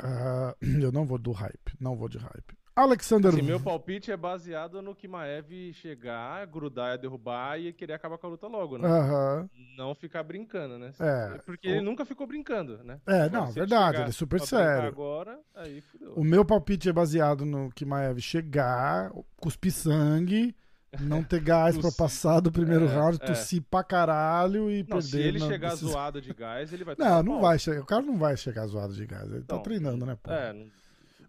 Ah, 0.00 0.56
eu 0.60 0.90
não 0.90 1.06
vou 1.06 1.18
do 1.18 1.30
hype. 1.30 1.74
Não 1.80 1.96
vou 1.96 2.08
de 2.08 2.18
hype. 2.18 2.56
Alexander. 2.76 3.32
Assim, 3.32 3.40
meu 3.42 3.58
palpite 3.58 4.12
é 4.12 4.16
baseado 4.16 4.82
no 4.82 4.94
que 4.94 5.08
Maev 5.08 5.72
chegar, 5.72 6.46
grudar 6.46 6.94
e 6.94 6.98
derrubar 6.98 7.58
e 7.58 7.72
querer 7.72 7.94
acabar 7.94 8.18
com 8.18 8.26
a 8.26 8.30
luta 8.30 8.46
logo, 8.46 8.76
né? 8.76 8.86
Aham. 8.86 9.48
Não 9.78 9.94
ficar 9.94 10.22
brincando, 10.22 10.78
né? 10.78 10.90
É. 11.00 11.38
Porque 11.46 11.68
O- 11.68 11.70
ele 11.70 11.80
nunca 11.80 12.04
ficou 12.04 12.26
brincando, 12.26 12.78
né? 12.84 13.00
É, 13.06 13.22
Agora, 13.22 13.30
não, 13.30 13.50
verdade. 13.52 13.92
chegar 13.92 14.00
Ele 14.02 14.08
é 14.10 14.12
super 14.12 14.40
sério. 14.40 14.88
Agora, 14.88 15.38
aí 15.54 15.80
fudeu. 15.80 16.12
O 16.14 16.22
meu 16.22 16.44
palpite 16.44 16.88
é 16.88 16.92
baseado 16.92 17.46
no 17.46 17.70
que 17.70 17.86
Maev 17.86 18.20
chegar, 18.20 19.10
cuspir 19.40 19.72
sangue, 19.72 20.54
não 21.00 21.22
ter 21.22 21.40
gás 21.40 21.76
pra 21.78 21.90
passar 21.90 22.40
do 22.40 22.52
primeiro 22.52 22.84
É, 22.84 22.88
round, 22.88 23.18
é. 23.22 23.26
tossir 23.26 23.62
pra 23.70 23.82
caralho 23.82 24.70
e 24.70 24.78
Não, 24.80 24.84
perder. 24.86 25.02
se 25.02 25.18
ele 25.18 25.38
chegar 25.40 25.70
decisão. 25.70 25.92
zoado 25.92 26.20
de 26.20 26.32
gás, 26.34 26.72
ele 26.72 26.84
vai 26.84 26.94
Não, 26.98 27.22
não 27.22 27.32
pau. 27.34 27.40
vai 27.42 27.58
chegar. 27.58 27.80
O 27.80 27.86
cara 27.86 28.02
não 28.02 28.18
vai 28.18 28.36
chegar 28.36 28.66
zoado 28.66 28.92
de 28.94 29.06
gás. 29.06 29.24
Ele 29.24 29.38
tá 29.40 29.54
Então, 29.54 29.62
treinando, 29.62 30.04
né, 30.04 30.16
pô? 30.22 30.30
É, 30.30 30.52
não- 30.52 30.66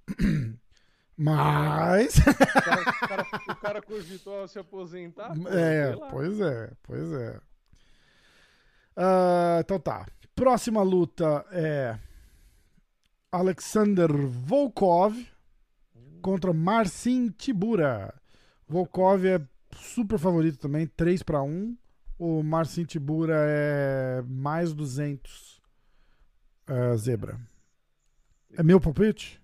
Mas. 1.18 2.18
o, 2.20 2.24
cara, 2.24 2.82
o, 2.86 3.08
cara, 3.08 3.26
o 3.50 3.56
cara 3.56 3.82
cogitou 3.82 4.48
se 4.48 4.60
aposentar. 4.60 5.34
é, 5.50 5.96
pois 6.12 6.40
é, 6.40 6.72
pois 6.84 7.12
é. 7.12 7.40
Ah, 8.96 9.58
então 9.60 9.80
tá. 9.80 10.06
Próxima 10.36 10.84
luta 10.84 11.44
é 11.52 11.98
Alexander 13.32 14.10
Volkov 14.16 15.16
contra 16.22 16.54
Marcin 16.54 17.30
Tibura. 17.30 18.14
Volkov 18.68 19.26
é 19.26 19.42
super 19.76 20.20
favorito 20.20 20.60
também, 20.60 20.86
3 20.86 21.24
para 21.24 21.42
1. 21.42 21.76
O 22.20 22.44
Marcin 22.44 22.84
Tibura 22.84 23.36
é 23.48 24.22
mais 24.24 24.74
200 24.74 25.62
ah, 26.68 26.96
zebra. 26.96 27.40
É 28.56 28.64
meu 28.64 28.80
palpite? 28.80 29.42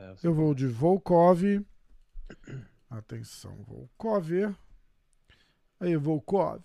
É, 0.00 0.16
Eu 0.22 0.32
vou 0.32 0.54
de 0.54 0.66
Volkov. 0.66 1.42
Atenção, 2.88 3.54
Volkov. 3.64 4.30
Aí, 5.78 5.94
Volkov. 5.94 6.64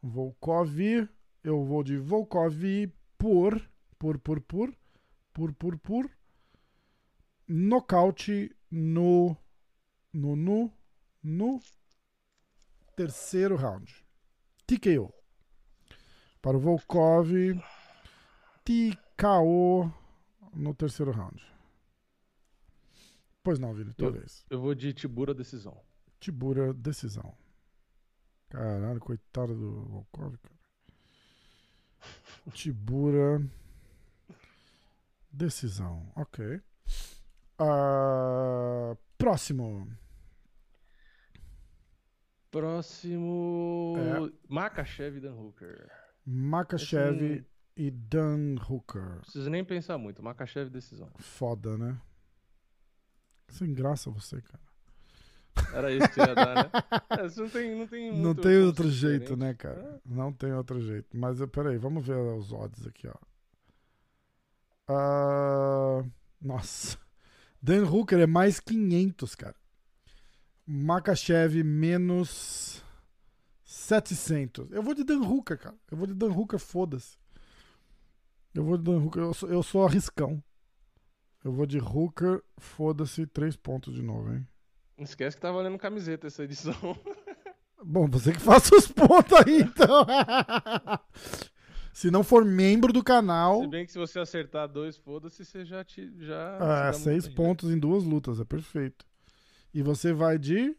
Volkov. 0.00 0.78
Eu 1.42 1.64
vou 1.64 1.82
de 1.82 1.96
Volkov 1.96 2.62
por. 3.18 3.60
Por, 3.98 4.18
por, 4.20 4.40
por. 4.40 4.72
Por, 5.32 5.52
por, 5.54 5.78
por. 5.78 6.10
Nocaute 7.48 8.54
no. 8.70 9.36
No, 10.12 10.36
no. 10.36 10.72
No. 11.20 11.60
Terceiro 12.94 13.56
round. 13.56 13.92
TKO. 14.68 15.12
Para 16.40 16.56
o 16.56 16.60
Volkov. 16.60 17.28
TKO 18.64 19.92
no 20.54 20.74
terceiro 20.74 21.10
round. 21.10 21.51
Pois 23.42 23.58
não, 23.58 23.74
Vini, 23.74 23.92
tua 23.94 24.08
Eu- 24.08 24.12
vez. 24.12 24.44
Eu 24.48 24.60
vou 24.60 24.74
de 24.74 24.92
Tibura 24.92 25.34
decisão. 25.34 25.80
Tibura, 26.20 26.72
decisão. 26.72 27.36
Caralho, 28.48 29.00
coitado 29.00 29.54
do 29.54 29.84
Volkov, 29.86 30.36
cara. 30.38 30.54
Tibura, 32.52 33.42
decisão. 35.32 36.12
Ok. 36.14 36.60
Ah, 37.58 38.96
próximo. 39.18 39.88
Próximo. 42.50 43.94
É. 43.96 44.32
Makachev 44.48 45.16
e 45.16 45.20
Dan 45.20 45.34
Hooker. 45.34 45.90
Makachev 46.26 47.22
Esse 47.22 47.46
e 47.76 47.90
Dan 47.90 48.56
Hooker. 48.68 49.02
Não 49.02 49.20
preciso 49.20 49.50
nem 49.50 49.64
pensar 49.64 49.96
muito. 49.98 50.22
Makachev 50.22 50.68
decisão. 50.70 51.10
Foda, 51.18 51.78
né? 51.78 51.98
Sem 53.52 53.72
graça 53.74 54.10
você, 54.10 54.40
cara. 54.40 54.60
Era 55.74 55.92
isso 55.92 56.08
que 56.10 56.20
ia 56.20 56.34
dar, 56.34 56.54
né? 56.54 56.70
É, 57.10 57.40
não 57.40 57.48
tem, 57.50 57.76
não 57.78 57.86
tem 57.86 58.18
Não 58.18 58.34
tem 58.34 58.58
outro 58.58 58.90
jeito, 58.90 59.34
diferente. 59.34 59.38
né, 59.40 59.54
cara? 59.54 60.00
Não 60.06 60.32
tem 60.32 60.52
outro 60.54 60.80
jeito. 60.80 61.14
Mas 61.14 61.38
peraí, 61.50 61.76
vamos 61.76 62.06
ver 62.06 62.16
os 62.16 62.52
odds 62.52 62.86
aqui, 62.86 63.06
ó. 63.06 63.14
Ah, 64.88 66.02
nossa. 66.40 66.98
Dan 67.60 67.84
Hooker 67.88 68.18
é 68.20 68.26
mais 68.26 68.58
500, 68.58 69.34
cara. 69.34 69.54
Makachev 70.66 71.62
menos 71.62 72.82
700. 73.64 74.70
Eu 74.72 74.82
vou 74.82 74.94
de 74.94 75.04
Dan 75.04 75.20
Hooker, 75.20 75.58
cara. 75.58 75.76
Eu 75.90 75.96
vou 75.98 76.06
de 76.06 76.14
Dan 76.14 76.32
Hooker, 76.32 76.58
foda-se. 76.58 77.18
Eu 78.54 78.64
vou 78.64 78.76
de 78.78 78.84
Dan 78.84 78.98
Hooker. 79.04 79.22
Eu 79.22 79.34
sou, 79.34 79.48
eu 79.48 79.62
sou 79.62 79.86
arriscão. 79.86 80.42
Eu 81.44 81.52
vou 81.52 81.66
de 81.66 81.78
Hooker, 81.78 82.42
foda-se, 82.56 83.26
3 83.26 83.56
pontos 83.56 83.94
de 83.94 84.02
novo, 84.02 84.32
hein? 84.32 84.46
Não 84.96 85.04
esquece 85.04 85.36
que 85.36 85.42
tá 85.42 85.50
valendo 85.50 85.76
camiseta 85.78 86.28
essa 86.28 86.44
edição. 86.44 86.74
Bom, 87.84 88.06
você 88.06 88.32
que 88.32 88.38
faça 88.38 88.76
os 88.76 88.86
pontos 88.86 89.32
aí, 89.32 89.62
então. 89.62 90.06
se 91.92 92.12
não 92.12 92.22
for 92.22 92.44
membro 92.44 92.92
do 92.92 93.02
canal, 93.02 93.62
Se 93.62 93.66
bem 93.66 93.84
que 93.84 93.90
se 93.90 93.98
você 93.98 94.20
acertar 94.20 94.68
dois, 94.68 94.96
foda-se, 94.96 95.44
você 95.44 95.64
já 95.64 95.82
te. 95.82 96.12
Já 96.20 96.88
ah, 96.88 96.92
seis 96.92 97.26
bem. 97.26 97.34
pontos 97.34 97.72
em 97.72 97.78
duas 97.78 98.04
lutas, 98.04 98.38
é 98.38 98.44
perfeito. 98.44 99.04
E 99.74 99.82
você 99.82 100.12
vai 100.12 100.38
de 100.38 100.76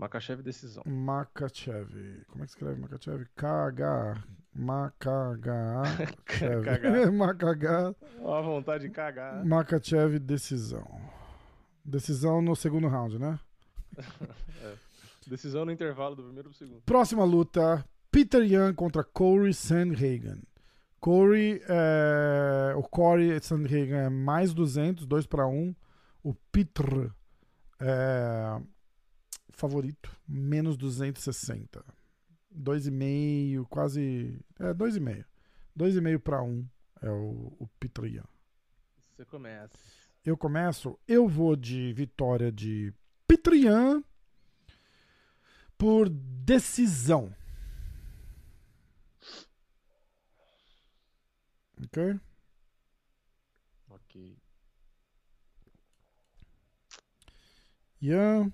Makachev 0.00 0.42
decisão. 0.42 0.82
Makachev. 0.86 2.24
Como 2.28 2.42
é 2.42 2.46
que 2.46 2.52
escreve 2.52 2.80
Makachev? 2.80 3.26
KH. 3.36 4.24
Makh. 4.56 5.04
Chev. 6.26 6.64
Cagar. 6.64 7.12
Makh. 7.12 7.94
Ó, 8.22 8.38
a 8.38 8.40
vontade 8.40 8.88
de 8.88 8.90
cagar. 8.90 9.44
Makachev, 9.44 10.18
decisão. 10.18 10.86
Decisão 11.84 12.40
no 12.40 12.56
segundo 12.56 12.88
round, 12.88 13.18
né? 13.18 13.38
Decisão 15.28 15.66
no 15.66 15.70
intervalo 15.70 16.16
do 16.16 16.22
primeiro 16.22 16.48
pro 16.48 16.56
segundo. 16.56 16.80
Próxima 16.86 17.22
luta: 17.22 17.84
Peter 18.10 18.42
Young 18.42 18.72
contra 18.72 19.04
Corey 19.04 19.52
Sandhagen. 19.52 20.42
Corey, 20.98 21.60
é, 21.68 22.74
o 22.74 22.82
Corey 22.82 23.38
Sandhagen 23.42 23.98
é 23.98 24.08
mais 24.08 24.54
200, 24.54 25.04
2 25.04 25.26
para 25.26 25.46
1. 25.46 25.74
O 26.22 26.34
Peter 26.50 27.12
é 27.78 28.60
favorito, 29.60 30.10
menos 30.26 30.76
260. 30.76 31.84
2,5, 32.52 33.66
quase. 33.68 34.40
É, 34.58 34.72
2,5. 34.74 35.24
2,5 35.78 36.18
para 36.18 36.42
1 36.42 36.68
é 37.02 37.10
o, 37.10 37.52
o. 37.58 37.68
Você 39.16 39.24
começa. 39.26 39.76
Eu 40.24 40.36
começo, 40.36 40.98
eu 41.06 41.28
vou 41.28 41.56
de 41.56 41.92
vitória 41.92 42.50
de 42.52 42.92
Young 43.52 44.04
por 45.78 46.08
decisão. 46.10 47.34
Ok? 51.82 52.20
Ok. 53.88 54.36
Ian. 58.02 58.52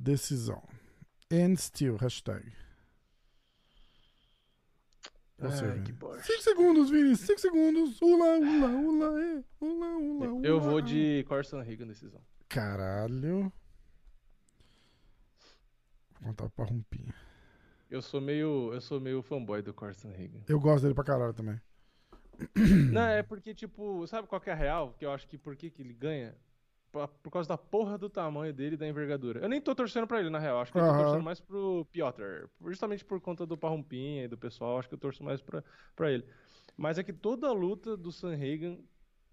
Decisão. 0.00 0.62
And 1.30 1.56
still, 1.56 1.98
hashtag. 1.98 2.50
Ai, 5.38 5.82
que 5.84 5.92
bosta. 5.92 6.22
5 6.22 6.42
segundos, 6.42 6.90
Vini. 6.90 7.14
5 7.14 7.38
segundos. 7.38 8.00
Ula, 8.00 8.38
ula, 8.38 8.68
ula, 8.68 9.22
é. 9.22 9.44
Ula, 9.60 9.86
ula, 9.98 10.32
ula. 10.32 10.46
Eu 10.46 10.58
vou 10.58 10.80
de 10.80 11.24
Corson 11.28 11.60
Regan 11.60 11.86
decisão. 11.86 12.20
Caralho. 12.48 13.52
Vou 16.20 16.28
contar 16.28 16.48
pra 16.50 16.64
Rumpinha. 16.64 17.14
Eu 17.90 18.00
sou 18.00 18.20
meio. 18.20 18.72
Eu 18.72 18.80
sou 18.80 19.00
meio 19.00 19.22
fanboy 19.22 19.60
do 19.62 19.74
Corson 19.74 20.08
Regan. 20.08 20.40
Eu 20.48 20.58
gosto 20.58 20.82
dele 20.82 20.94
pra 20.94 21.04
caralho 21.04 21.34
também. 21.34 21.60
Não, 22.90 23.02
é 23.02 23.22
porque, 23.22 23.54
tipo, 23.54 24.06
sabe 24.06 24.26
qual 24.26 24.40
que 24.40 24.48
é 24.48 24.52
a 24.54 24.56
real? 24.56 24.94
Que 24.98 25.04
eu 25.04 25.12
acho 25.12 25.28
que 25.28 25.36
por 25.36 25.54
que, 25.56 25.70
que 25.70 25.82
ele 25.82 25.92
ganha? 25.92 26.34
Por, 26.92 27.06
por 27.22 27.30
causa 27.30 27.48
da 27.48 27.56
porra 27.56 27.96
do 27.96 28.10
tamanho 28.10 28.52
dele 28.52 28.74
e 28.74 28.78
da 28.78 28.86
envergadura. 28.88 29.40
Eu 29.40 29.48
nem 29.48 29.60
tô 29.60 29.74
torcendo 29.74 30.06
pra 30.06 30.18
ele, 30.20 30.28
na 30.30 30.38
real. 30.40 30.60
Acho 30.60 30.72
que 30.72 30.78
eu 30.78 30.82
tô 30.82 30.92
torcendo 30.96 31.22
mais 31.22 31.40
pro 31.40 31.86
Piotr. 31.92 32.48
Justamente 32.66 33.04
por 33.04 33.20
conta 33.20 33.46
do 33.46 33.56
Parrumpinha 33.56 34.24
e 34.24 34.28
do 34.28 34.36
pessoal, 34.36 34.78
acho 34.78 34.88
que 34.88 34.94
eu 34.94 34.98
torço 34.98 35.22
mais 35.22 35.40
pra, 35.40 35.62
pra 35.94 36.10
ele. 36.10 36.24
Mas 36.76 36.98
é 36.98 37.02
que 37.04 37.12
toda 37.12 37.46
a 37.46 37.52
luta 37.52 37.96
do 37.96 38.10
Sanhagen, 38.10 38.84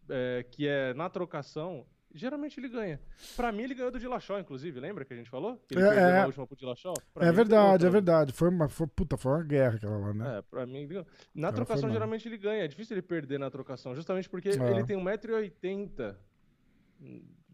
é, 0.09 0.45
que 0.51 0.67
é 0.67 0.93
na 0.93 1.09
trocação, 1.09 1.85
geralmente 2.13 2.59
ele 2.59 2.69
ganha. 2.69 2.99
Pra 3.35 3.51
mim, 3.51 3.63
ele 3.63 3.73
ganhou 3.73 3.89
do 3.91 3.99
Dillashaw, 3.99 4.39
inclusive, 4.39 4.79
lembra 4.79 5.03
que 5.03 5.13
a 5.13 5.17
gente 5.17 5.29
falou? 5.29 5.57
Que 5.67 5.75
É, 5.75 5.79
ele 5.79 5.87
perdeu 5.87 6.05
é. 6.09 6.19
na 6.19 6.25
última 6.27 6.45
pro? 6.47 6.93
Pra 7.13 7.25
É 7.25 7.31
verdade, 7.31 7.85
é 7.87 7.89
verdade. 7.89 8.33
Foi 8.33 8.49
uma, 8.49 8.69
foi, 8.69 8.85
puta, 8.85 9.17
foi 9.17 9.31
uma 9.31 9.43
guerra 9.43 9.75
aquela 9.77 9.97
lá, 9.97 10.13
né? 10.13 10.37
É, 10.37 10.41
pra 10.43 10.65
mim, 10.67 10.77
ele 10.79 10.87
ganhou. 10.87 11.07
Na 11.33 11.47
Ela 11.47 11.55
trocação, 11.55 11.89
geralmente 11.89 12.27
ele 12.27 12.37
ganha. 12.37 12.63
É 12.65 12.67
difícil 12.67 12.93
ele 12.95 13.01
perder 13.01 13.39
na 13.39 13.49
trocação, 13.49 13.95
justamente 13.95 14.29
porque 14.29 14.49
É. 14.49 14.69
ele 14.71 14.83
tem 14.83 14.95
1,80m 14.97 16.15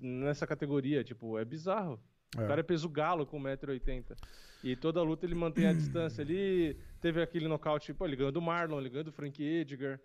nessa 0.03 0.45
categoria. 0.45 1.03
Tipo, 1.03 1.37
é 1.37 1.45
bizarro. 1.45 1.99
É. 2.37 2.43
O 2.43 2.47
cara 2.47 2.59
é 2.61 2.63
peso 2.63 2.89
galo 2.89 3.25
com 3.25 3.39
1,80m. 3.41 4.15
E 4.63 4.75
toda 4.75 5.01
luta 5.01 5.25
ele 5.25 5.35
mantém 5.35 5.67
a 5.67 5.73
distância 5.73 6.21
ali. 6.23 6.77
Teve 7.01 7.21
aquele 7.21 7.47
nocaute, 7.47 7.93
pô, 7.93 8.05
ele 8.05 8.15
ganhou 8.15 8.31
do 8.31 8.41
Marlon, 8.41 8.79
ele 8.79 8.89
ganhou 8.89 9.03
do 9.03 9.11
Frank 9.11 9.41
Edgar, 9.43 9.99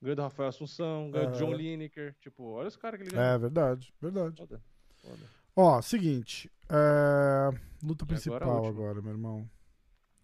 ganhou 0.00 0.16
do 0.16 0.22
Rafael 0.22 0.48
Assunção, 0.48 1.10
ganhou 1.10 1.30
do 1.30 1.36
É. 1.36 1.38
John 1.38 1.52
Lineker. 1.54 2.14
Tipo, 2.20 2.44
olha 2.52 2.68
os 2.68 2.76
caras 2.76 2.98
que 2.98 3.06
ele 3.06 3.14
ganhou. 3.14 3.26
É 3.34 3.38
verdade, 3.38 3.92
verdade. 4.00 4.36
Foda, 4.36 4.62
foda. 5.02 5.22
Ó, 5.56 5.80
seguinte. 5.82 6.50
é, 6.68 7.48
Luta 7.82 8.04
agora 8.04 8.04
a 8.04 8.06
principal 8.06 8.56
última. 8.64 8.68
agora, 8.68 9.02
meu 9.02 9.12
irmão. 9.12 9.48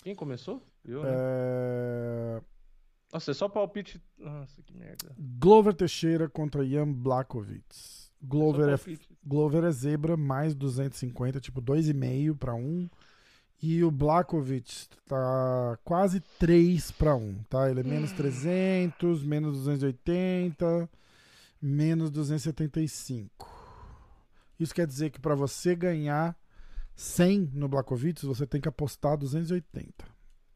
Quem 0.03 0.15
começou? 0.15 0.63
Eu, 0.85 1.03
né? 1.03 1.11
É... 1.13 2.43
Nossa, 3.13 3.31
é 3.33 3.35
só 3.35 3.49
palpite. 3.49 4.01
Nossa, 4.17 4.63
que 4.63 4.73
merda. 4.73 5.15
Glover 5.19 5.75
Teixeira 5.75 6.29
contra 6.29 6.65
Jan 6.65 6.91
Blachowicz. 6.91 8.10
Glover 8.23 8.69
é. 8.69 8.99
Glover 9.25 9.65
é 9.65 9.71
zebra, 9.71 10.17
mais 10.17 10.55
250, 10.55 11.41
tipo 11.41 11.63
2,5 11.63 12.37
para 12.37 12.55
1. 12.55 12.89
E 13.63 13.85
o 13.85 13.91
Blachowicz 13.91 14.89
tá 15.07 15.79
quase 15.85 16.21
3 16.39 16.91
para 16.93 17.15
1, 17.15 17.43
tá? 17.45 17.71
Ele 17.71 17.81
é 17.81 17.83
menos 17.83 18.11
300, 18.13 19.23
menos 19.23 19.59
280, 19.59 20.89
menos 21.61 22.11
275. 22.11 23.61
Isso 24.59 24.75
quer 24.75 24.87
dizer 24.87 25.11
que 25.11 25.21
para 25.21 25.35
você 25.35 25.75
ganhar 25.75 26.35
100 26.95 27.51
no 27.53 27.69
Blachowicz, 27.69 28.23
você 28.23 28.47
tem 28.47 28.61
que 28.61 28.69
apostar 28.69 29.17
280. 29.17 30.07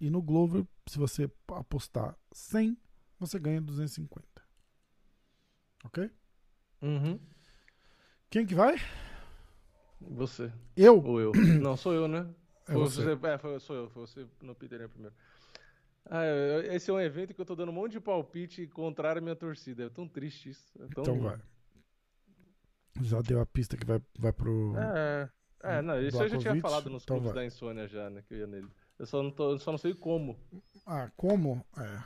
E 0.01 0.09
no 0.09 0.23
Glover, 0.23 0.67
se 0.87 0.99
você 0.99 1.31
apostar 1.49 2.17
100, 2.33 2.77
você 3.19 3.39
ganha 3.39 3.61
250. 3.61 4.25
Ok? 5.85 6.11
Uhum. 6.83 7.19
Quem 8.31 8.47
que 8.47 8.55
vai? 8.55 8.77
Você. 10.01 10.53
Eu? 10.77 11.03
Ou 11.03 11.21
eu. 11.21 11.33
Não, 11.63 11.77
sou 11.77 11.93
eu, 11.93 12.09
né? 12.09 12.29
É 12.69 12.73
Foi 12.73 12.83
você. 12.83 13.03
É, 13.03 13.39
foi, 13.39 13.61
sou 13.61 13.77
eu. 13.77 13.91
Foi 13.91 14.07
você 14.07 14.27
no 14.43 14.55
Peter 14.55 14.89
primeiro. 14.89 15.15
Ah, 16.07 16.23
esse 16.71 16.91
é 16.91 16.95
um 16.95 17.01
evento 17.01 17.33
que 17.33 17.41
eu 17.41 17.47
tô 17.47 17.55
dando 17.55 17.71
um 17.71 17.75
monte 17.75 17.93
de 17.93 18.01
palpite 18.01 18.67
contrário 18.67 19.21
à 19.21 19.23
minha 19.23 19.37
torcida. 19.37 19.85
É 19.85 19.89
tão 19.89 20.07
triste 20.07 20.51
isso. 20.51 20.83
É 20.83 20.87
tão... 20.89 21.03
Então 21.03 21.21
vai. 21.21 21.41
Já 23.01 23.21
deu 23.23 23.41
a 23.41 23.47
pista 23.47 23.77
que 23.77 23.85
vai, 23.85 24.01
vai 24.19 24.33
pro. 24.33 24.75
É, 24.77 25.31
é, 25.63 25.83
não, 25.83 26.01
isso 26.01 26.23
eu 26.23 26.29
já 26.29 26.39
tinha 26.39 26.61
falado 26.61 26.91
nos 26.91 27.03
Então 27.03 27.21
da 27.21 27.45
insônia 27.45 27.89
já, 27.89 28.09
né? 28.11 28.23
Que 28.23 28.35
eu 28.35 28.39
ia 28.39 28.47
nele. 28.47 28.69
Eu 28.99 29.07
só 29.07 29.23
não, 29.23 29.31
tô, 29.31 29.53
eu 29.53 29.59
só 29.59 29.73
não 29.73 29.79
sei 29.79 29.95
como. 29.95 30.39
Ah, 30.87 31.11
como? 31.17 31.65
É. 31.77 32.05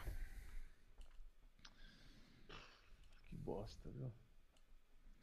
Que 3.25 3.37
bosta, 3.37 3.91
viu? 3.91 4.11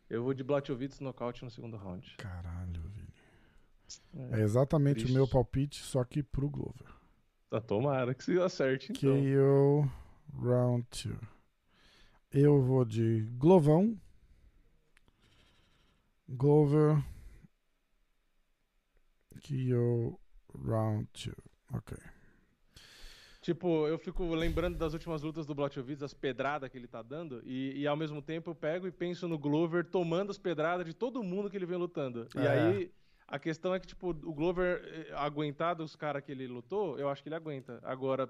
Eu 0.09 0.23
vou 0.23 0.33
de 0.33 0.43
Blachowicz 0.43 0.99
nocaute 0.99 1.43
no 1.43 1.49
segundo 1.51 1.77
round. 1.77 2.15
Caralho, 2.17 2.81
Vini. 2.89 3.13
É. 4.31 4.39
É 4.39 4.43
exatamente 4.43 4.97
Triste. 4.97 5.11
o 5.11 5.15
meu 5.15 5.27
palpite, 5.27 5.81
só 5.81 6.03
que 6.03 6.21
pro 6.23 6.49
Glover. 6.49 6.87
Tá, 7.49 7.59
tomara 7.61 8.13
que 8.13 8.23
se 8.23 8.39
acerte, 8.39 8.91
então. 8.91 9.15
KO 9.15 9.91
Round 10.39 10.87
2. 11.05 11.17
Eu 12.31 12.61
vou 12.61 12.83
de 12.85 13.21
Glovão. 13.37 13.99
Glover. 16.27 17.03
KO 19.47 20.19
Round 20.53 21.07
2. 21.13 21.35
Ok. 21.73 21.97
Tipo, 23.45 23.87
eu 23.87 23.99
fico 23.99 24.33
lembrando 24.33 24.75
das 24.75 24.93
últimas 24.93 25.21
lutas 25.21 25.45
do 25.45 25.53
Blachowicz, 25.53 26.01
as 26.01 26.15
pedradas 26.15 26.67
que 26.67 26.75
ele 26.79 26.87
tá 26.87 27.03
dando, 27.03 27.43
e, 27.45 27.79
e 27.79 27.85
ao 27.85 27.95
mesmo 27.95 28.19
tempo 28.19 28.49
eu 28.49 28.55
pego 28.55 28.87
e 28.87 28.91
penso 28.91 29.27
no 29.27 29.37
Glover 29.37 29.85
tomando 29.85 30.31
as 30.31 30.37
pedradas 30.39 30.83
de 30.83 30.95
todo 30.95 31.21
mundo 31.21 31.47
que 31.47 31.55
ele 31.55 31.67
vem 31.67 31.77
lutando. 31.77 32.27
E 32.35 32.39
É. 32.39 32.47
aí, 32.49 32.91
a 33.27 33.37
questão 33.37 33.71
é 33.75 33.79
que, 33.79 33.85
tipo, 33.85 34.09
o 34.09 34.33
Glover 34.33 34.81
eh, 34.83 35.13
aguentar 35.13 35.75
dos 35.75 35.95
caras 35.95 36.23
que 36.23 36.31
ele 36.31 36.47
lutou, 36.47 36.97
eu 36.97 37.07
acho 37.07 37.21
que 37.21 37.29
ele 37.29 37.35
aguenta. 37.35 37.79
Agora, 37.83 38.27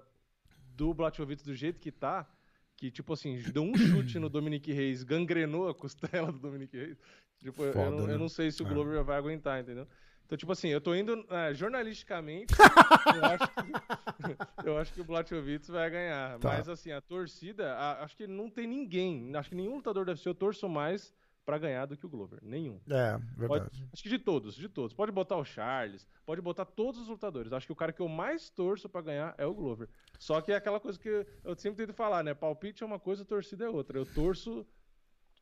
do 0.75 0.93
Blachowicz 0.93 1.43
do 1.43 1.55
jeito 1.55 1.79
que 1.79 1.93
tá, 1.93 2.29
que, 2.75 2.91
tipo 2.91 3.13
assim, 3.13 3.41
deu 3.53 3.63
um 3.63 3.73
chute 3.73 4.19
no 4.19 4.27
Dominic 4.27 4.69
Reis, 4.73 5.01
gangrenou 5.01 5.69
a 5.69 5.73
costela 5.73 6.29
do 6.29 6.39
Dominic 6.39 6.75
Reis. 6.75 6.97
Tipo, 7.39 7.63
eu- 7.63 7.71
Foda, 7.71 7.85
eu, 7.85 7.91
não, 7.91 8.07
né? 8.07 8.13
eu 8.15 8.19
não 8.19 8.27
sei 8.27 8.51
se 8.51 8.61
o 8.61 8.67
É. 8.67 8.69
Glover 8.69 9.01
vai 9.01 9.17
aguentar, 9.17 9.61
entendeu? 9.61 9.87
Então, 10.25 10.37
tipo 10.37 10.51
assim, 10.51 10.69
eu 10.69 10.81
tô 10.81 10.95
indo 10.95 11.25
é, 11.29 11.53
jornalisticamente, 11.53 12.53
eu 13.15 13.25
acho 13.25 13.47
que, 13.47 14.67
eu 14.69 14.77
acho 14.77 14.93
que 14.93 15.01
o 15.01 15.03
Blachowicz 15.05 15.67
vai 15.69 15.89
ganhar. 15.89 16.39
Tá. 16.39 16.49
Mas, 16.49 16.67
assim, 16.67 16.91
a 16.91 16.99
torcida, 17.01 17.73
a- 17.75 18.03
acho 18.03 18.17
que 18.17 18.25
não 18.25 18.49
tem 18.49 18.65
ninguém, 18.67 19.35
acho 19.35 19.49
que 19.49 19.55
nenhum 19.55 19.75
lutador 19.75 20.05
deve 20.05 20.19
ser, 20.19 20.29
eu 20.29 20.35
torço 20.35 20.67
mais 20.67 21.13
pra 21.45 21.59
ganhar 21.59 21.85
do 21.85 21.95
que 21.95 22.03
o 22.07 22.09
Glover. 22.09 22.39
Nenhum. 22.41 22.81
É, 22.89 23.11
Pode- 23.19 23.25
verdade. 23.37 23.87
acho 23.93 24.01
que 24.01 24.09
de 24.09 24.17
todos, 24.17 24.55
de 24.55 24.67
todos. 24.67 24.95
Pode 24.95 25.11
botar 25.11 25.37
o 25.37 25.45
Charles, 25.45 26.07
pode 26.25 26.41
botar 26.41 26.65
todos 26.65 26.99
os 27.01 27.07
lutadores. 27.07 27.53
Acho 27.53 27.67
que 27.67 27.71
o 27.71 27.75
cara 27.75 27.93
que 27.93 28.01
eu 28.01 28.07
mais 28.07 28.49
torço 28.49 28.89
pra 28.89 29.01
ganhar 29.01 29.35
é 29.37 29.45
o 29.45 29.53
Glover. 29.53 29.87
Só 30.17 30.41
que 30.41 30.51
é 30.51 30.55
aquela 30.55 30.79
coisa 30.79 30.97
que 30.97 31.07
eu 31.43 31.55
sempre 31.55 31.85
tento 31.85 31.95
falar, 31.95 32.23
né? 32.23 32.33
Palpite 32.33 32.81
é 32.81 32.85
uma 32.87 32.97
coisa, 32.97 33.23
torcida 33.23 33.65
é 33.65 33.69
outra. 33.69 33.95
Eu 33.99 34.07
torço 34.07 34.65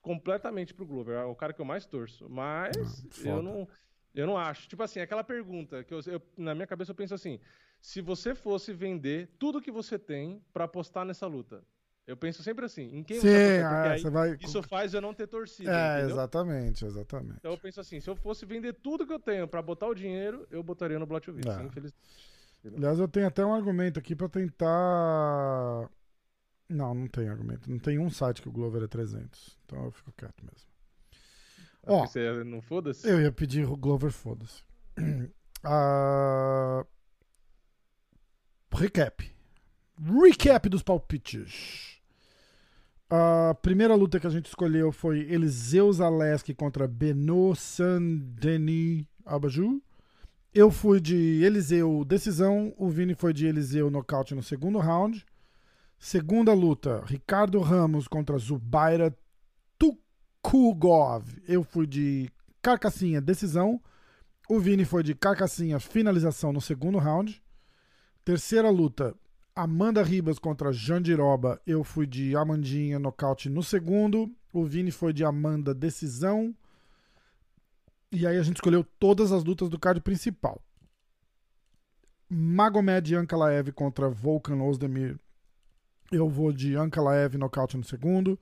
completamente 0.02 0.74
pro 0.74 0.86
Glover. 0.86 1.16
É 1.16 1.24
o 1.24 1.36
cara 1.36 1.54
que 1.54 1.62
eu 1.62 1.66
mais 1.66 1.86
torço. 1.86 2.30
Mas 2.30 2.76
Ah, 3.24 3.30
eu 3.30 3.42
não, 3.42 3.66
eu 4.14 4.26
não 4.28 4.38
acho. 4.38 4.68
Tipo 4.68 4.84
assim, 4.84 5.00
aquela 5.00 5.24
pergunta 5.24 5.84
que 5.84 5.94
eu, 5.94 6.00
eu- 6.08 6.22
na 6.38 6.54
minha 6.54 6.68
cabeça 6.68 6.92
eu 6.92 6.96
penso 6.96 7.14
assim: 7.14 7.40
se 7.82 8.02
você 8.02 8.34
fosse 8.36 8.74
vender 8.74 9.30
tudo 9.40 9.62
que 9.62 9.72
você 9.72 9.98
tem 10.00 10.42
pra 10.54 10.66
apostar 10.66 11.06
nessa 11.06 11.28
luta, 11.28 11.64
eu 12.06 12.16
penso 12.18 12.44
sempre 12.44 12.66
assim: 12.66 12.96
em 12.96 13.04
quem 13.04 13.20
Sim, 13.20 13.28
você 13.28 13.62
vai 13.62 13.62
ah, 13.64 14.12
vai. 14.12 14.38
isso 14.42 14.62
faz 14.64 14.94
eu 14.94 15.02
não 15.02 15.14
ter 15.14 15.28
torcida. 15.28 15.72
É, 15.72 15.98
entendeu? 16.00 16.16
exatamente, 16.16 16.86
exatamente. 16.86 17.38
Então 17.38 17.52
eu 17.52 17.58
penso 17.58 17.80
assim, 17.82 18.00
se 18.00 18.10
eu 18.10 18.16
fosse 18.16 18.46
vender 18.46 18.74
tudo 18.74 19.06
que 19.08 19.14
eu 19.14 19.20
tenho 19.20 19.48
pra 19.48 19.62
botar 19.62 19.88
o 19.88 19.94
dinheiro, 19.96 20.48
eu 20.52 20.62
botaria 20.64 21.00
no 21.00 21.06
Blachowicz, 21.06 21.48
É. 21.48 21.64
infelizmente. 21.64 21.96
Aliás, 22.78 22.98
eu 22.98 23.08
tenho 23.10 23.28
até 23.28 23.46
um 23.46 23.54
argumento 23.54 24.00
aqui 24.00 24.16
pra 24.16 24.30
tentar. 24.30 25.90
Não, 26.70 26.94
não 26.94 27.08
tem 27.08 27.28
argumento. 27.28 27.70
Não 27.70 27.78
tem 27.78 28.00
um 28.00 28.10
site 28.10 28.42
que 28.42 28.48
o 28.48 28.52
Glover 28.52 28.82
é 28.84 28.88
300. 28.88 29.58
Então 29.66 29.84
eu 29.84 29.92
fico 29.92 30.14
quieto 30.14 30.42
mesmo. 30.44 30.73
Ó. 31.86 32.00
Porque 32.00 32.14
você 32.14 32.44
não 32.44 32.62
foda-se? 32.62 33.08
Eu 33.08 33.22
ia 33.22 33.32
pedir 33.32 33.68
o 33.68 33.76
Glover, 33.76 34.12
foda-se. 34.12 34.64
Ah, 35.66 36.86
Recap. 38.70 39.32
Recap 39.98 40.68
dos 40.68 40.84
palpites. 40.84 42.02
A 43.10 43.54
primeira 43.62 43.96
luta 43.96 44.20
que 44.20 44.28
a 44.28 44.30
gente 44.30 44.48
escolheu 44.48 44.92
foi 44.92 45.20
Eliseu 45.20 45.94
Zaleski 45.94 46.54
contra 46.54 46.86
Beno 46.86 47.56
Saint-Denis 47.56 49.06
Abaju. 49.26 49.82
Eu 50.54 50.70
fui 50.70 51.00
de 51.00 51.42
Eliseu 51.44 52.04
decisão, 52.04 52.74
o 52.78 52.90
Vini 52.90 53.16
foi 53.16 53.32
de 53.32 53.46
Eliseu 53.46 53.90
nocaute 53.90 54.36
no 54.36 54.44
segundo 54.44 54.80
round. 54.80 55.26
Segunda 55.98 56.54
luta, 56.54 57.04
Ricardo 57.06 57.60
Ramos 57.62 58.08
contra 58.08 58.38
Zubaira 58.38 59.16
Tukugov. 60.44 61.24
Eu 61.48 61.64
fui 61.64 61.88
de 61.88 62.30
Carcassinha 62.62 63.22
decisão. 63.22 63.82
O 64.50 64.60
Vini 64.60 64.84
foi 64.84 65.02
de 65.02 65.16
Carcassinha 65.16 65.80
finalização 65.80 66.52
no 66.52 66.60
segundo 66.60 66.98
round. 66.98 67.42
Terceira 68.26 68.70
luta, 68.70 69.16
Amanda 69.56 70.04
Ribas 70.04 70.38
contra 70.38 70.74
Jandiroba. 70.74 71.62
Eu 71.66 71.84
fui 71.84 72.06
de 72.06 72.36
Amandinha 72.36 73.00
nocaute 73.00 73.50
no 73.50 73.64
segundo. 73.64 74.30
O 74.52 74.66
Vini 74.66 74.92
foi 74.92 75.14
de 75.14 75.24
Amanda 75.24 75.74
decisão. 75.74 76.54
E 78.12 78.28
aí 78.28 78.38
a 78.38 78.44
gente 78.44 78.58
escolheu 78.58 78.84
todas 79.00 79.32
as 79.32 79.44
lutas 79.44 79.70
do 79.70 79.80
card 79.80 80.02
principal. 80.02 80.62
Magomed 82.30 83.16
Ankalaev 83.16 83.72
contra 83.72 84.10
Volkan 84.10 84.62
Ozdemir. 84.62 85.18
Eu 86.12 86.30
vou 86.30 86.52
de 86.52 86.76
Ankalaev 86.76 87.38
nocaute 87.38 87.78
no 87.78 87.84
segundo. 87.84 88.38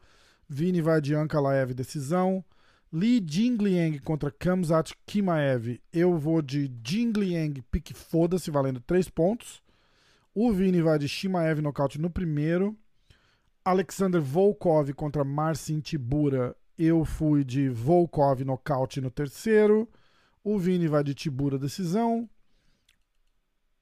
Vini 0.54 0.82
vai 0.82 0.99
de 0.99 1.16
Ankalaev 1.16 1.74
decisão. 1.74 2.43
Li 2.91 3.26
Jingliang 3.26 3.99
contra 3.99 4.30
Kamzat 4.30 4.93
Kimaev. 5.06 5.80
Eu 5.93 6.18
vou 6.18 6.41
de 6.41 6.70
Jingliang 6.86 7.62
pique 7.72 7.93
foda-se, 7.93 8.52
valendo 8.52 8.82
3 8.82 9.08
pontos. 9.08 9.64
O 10.36 10.52
Vini 10.52 10.82
vai 10.82 10.99
de 10.99 11.08
Shimaev 11.08 11.62
nocaute 11.62 12.02
no 12.02 12.10
primeiro. 12.10 12.78
Alexander 13.64 14.20
Volkov 14.20 14.91
contra 14.93 15.24
Marcin 15.24 15.80
Tibura. 15.80 16.54
Eu 16.78 17.06
fui 17.06 17.45
de 17.45 17.70
Volkov 17.70 18.43
nocaute 18.43 18.99
no 18.99 19.10
terceiro. 19.10 19.88
O 20.43 20.60
Vini 20.60 20.89
vai 20.89 21.02
de 21.02 21.14
Tibura 21.14 21.58
decisão. 21.58 22.30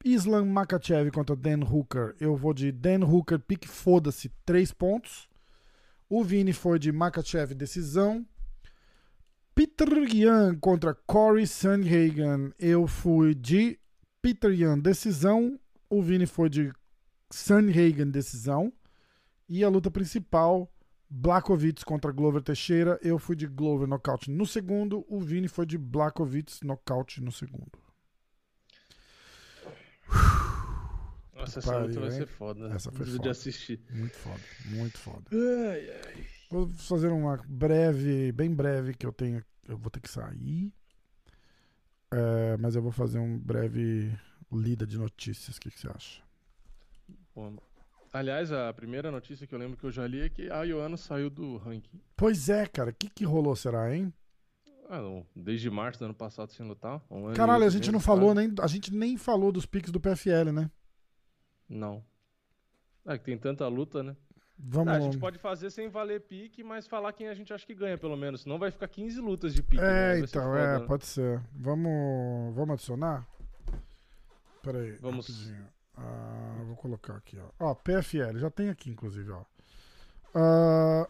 Islam 0.06 0.46
Makachev 0.46 1.10
contra 1.10 1.36
Dan 1.36 1.64
Hooker. 1.64 2.16
Eu 2.20 2.36
vou 2.36 2.54
de 2.54 2.72
Dan 2.72 3.04
Hooker 3.08 3.40
pique 3.40 3.68
foda-se, 3.68 4.30
3 4.46 4.72
pontos. 4.72 5.29
O 6.10 6.24
Vini 6.24 6.54
foi 6.54 6.80
de 6.80 6.92
Makachev 6.92 7.54
decisão. 7.54 8.26
Peter 9.54 9.88
Yan 10.12 10.56
contra 10.56 10.96
Corey 10.96 11.46
Sandhagen. 11.46 12.52
Eu 12.58 12.88
fui 12.88 13.36
de 13.36 13.80
Peter 14.20 14.52
Yan 14.52 14.80
decisão. 14.80 15.60
O 15.88 16.02
Vini 16.02 16.26
foi 16.26 16.50
de 16.50 16.74
Sandhagen 17.30 18.10
decisão. 18.10 18.74
E 19.48 19.64
a 19.64 19.70
luta 19.70 19.92
principal, 19.92 20.68
Blakovic 21.08 21.86
contra 21.86 22.12
Glover 22.12 22.42
Teixeira. 22.42 23.00
Eu 23.04 23.20
fui 23.20 23.36
de 23.36 23.46
Glover 23.46 23.88
nocaute 23.88 24.32
no 24.32 24.48
segundo. 24.48 25.06
O 25.08 25.20
Vini 25.20 25.48
foi 25.48 25.68
de 25.68 25.78
Blakovic 25.78 26.66
nocaute 26.66 27.22
no 27.22 27.32
segundo. 27.32 27.78
Nossa, 31.40 31.60
essa 31.60 31.78
luta 31.78 32.00
vai 32.00 32.12
ser 32.12 32.28
foda. 32.28 32.68
né? 32.68 32.76
Essa 32.76 32.92
foi 32.92 33.06
de 33.06 33.18
foda. 33.18 33.32
assistir. 33.32 33.80
Muito 33.90 34.16
foda, 34.18 34.42
muito 34.66 34.98
foda. 34.98 35.26
Ai, 35.32 35.90
ai. 36.06 36.26
Vou 36.50 36.68
fazer 36.70 37.10
uma 37.10 37.38
breve, 37.48 38.32
bem 38.32 38.54
breve, 38.54 38.94
que 38.94 39.06
eu 39.06 39.12
tenho. 39.14 39.44
Eu 39.68 39.78
vou 39.78 39.90
ter 39.90 40.00
que 40.00 40.10
sair. 40.10 40.74
É, 42.12 42.58
mas 42.58 42.76
eu 42.76 42.82
vou 42.82 42.92
fazer 42.92 43.20
um 43.20 43.38
breve 43.38 44.12
lida 44.52 44.86
de 44.86 44.98
notícias. 44.98 45.58
O 45.58 45.60
que, 45.62 45.70
que 45.70 45.80
você 45.80 45.90
acha? 45.90 46.22
Bom, 47.36 47.56
Aliás, 48.12 48.52
a 48.52 48.74
primeira 48.74 49.12
notícia 49.12 49.46
que 49.46 49.54
eu 49.54 49.60
lembro 49.60 49.78
que 49.78 49.84
eu 49.84 49.92
já 49.92 50.08
li 50.08 50.22
é 50.22 50.30
que 50.30 50.50
a 50.50 50.64
Ioana 50.64 50.98
saiu 50.98 51.30
do 51.30 51.58
ranking. 51.58 52.02
Pois 52.16 52.50
é, 52.50 52.66
cara. 52.66 52.90
O 52.90 52.94
que, 52.94 53.08
que 53.08 53.24
rolou, 53.24 53.56
será, 53.56 53.96
hein? 53.96 54.12
Ah, 54.90 55.00
não, 55.00 55.24
desde 55.36 55.70
março 55.70 56.00
do 56.00 56.06
ano 56.06 56.16
passado 56.16 56.52
sem 56.52 56.68
lutar. 56.68 57.00
um 57.12 57.32
Caralho, 57.34 57.64
a 57.64 57.70
gente 57.70 57.92
não 57.92 58.00
falou, 58.00 58.34
nem. 58.34 58.52
A 58.60 58.66
gente 58.66 58.92
nem 58.92 59.16
falou 59.16 59.52
dos 59.52 59.68
piques 59.68 59.92
do 59.92 60.00
PFL, 60.00 60.52
né? 60.52 60.72
Não. 61.70 62.04
É 63.06 63.18
que 63.18 63.24
tem 63.24 63.38
tanta 63.38 63.68
luta, 63.68 64.04
né? 64.04 64.16
Vamos. 64.58 64.94
Ah, 64.94 64.98
a 64.98 65.00
gente 65.00 65.18
pode 65.18 65.38
fazer 65.38 65.70
sem 65.70 65.88
valer 65.88 66.20
pique, 66.22 66.64
mas 66.64 66.86
falar 66.86 67.14
quem 67.14 67.30
a 67.30 67.34
gente 67.34 67.54
acha 67.54 67.66
que 67.66 67.74
ganha, 67.74 67.98
pelo 67.98 68.18
menos. 68.18 68.42
Senão 68.42 68.60
vai 68.60 68.70
ficar 68.72 68.88
15 68.90 69.22
lutas 69.22 69.54
de 69.54 69.64
pique. 69.64 69.82
né? 69.82 70.18
É, 70.18 70.20
então, 70.20 70.44
foda, 70.44 70.60
é, 70.60 70.80
né? 70.80 70.86
pode 70.86 71.06
ser. 71.06 71.42
Vamos, 71.54 72.54
vamos 72.56 72.74
adicionar? 72.74 73.26
Peraí. 74.62 74.98
Vamos. 75.00 75.30
rapidinho. 75.30 75.66
Ah, 75.96 76.62
vou 76.66 76.76
colocar 76.76 77.16
aqui, 77.16 77.38
ó. 77.40 77.68
Ó, 77.68 77.76
PFL, 77.76 78.38
já 78.38 78.50
tem 78.50 78.70
aqui, 78.70 78.90
inclusive, 78.90 79.32
ó. 79.32 79.44
Ah, 80.36 81.08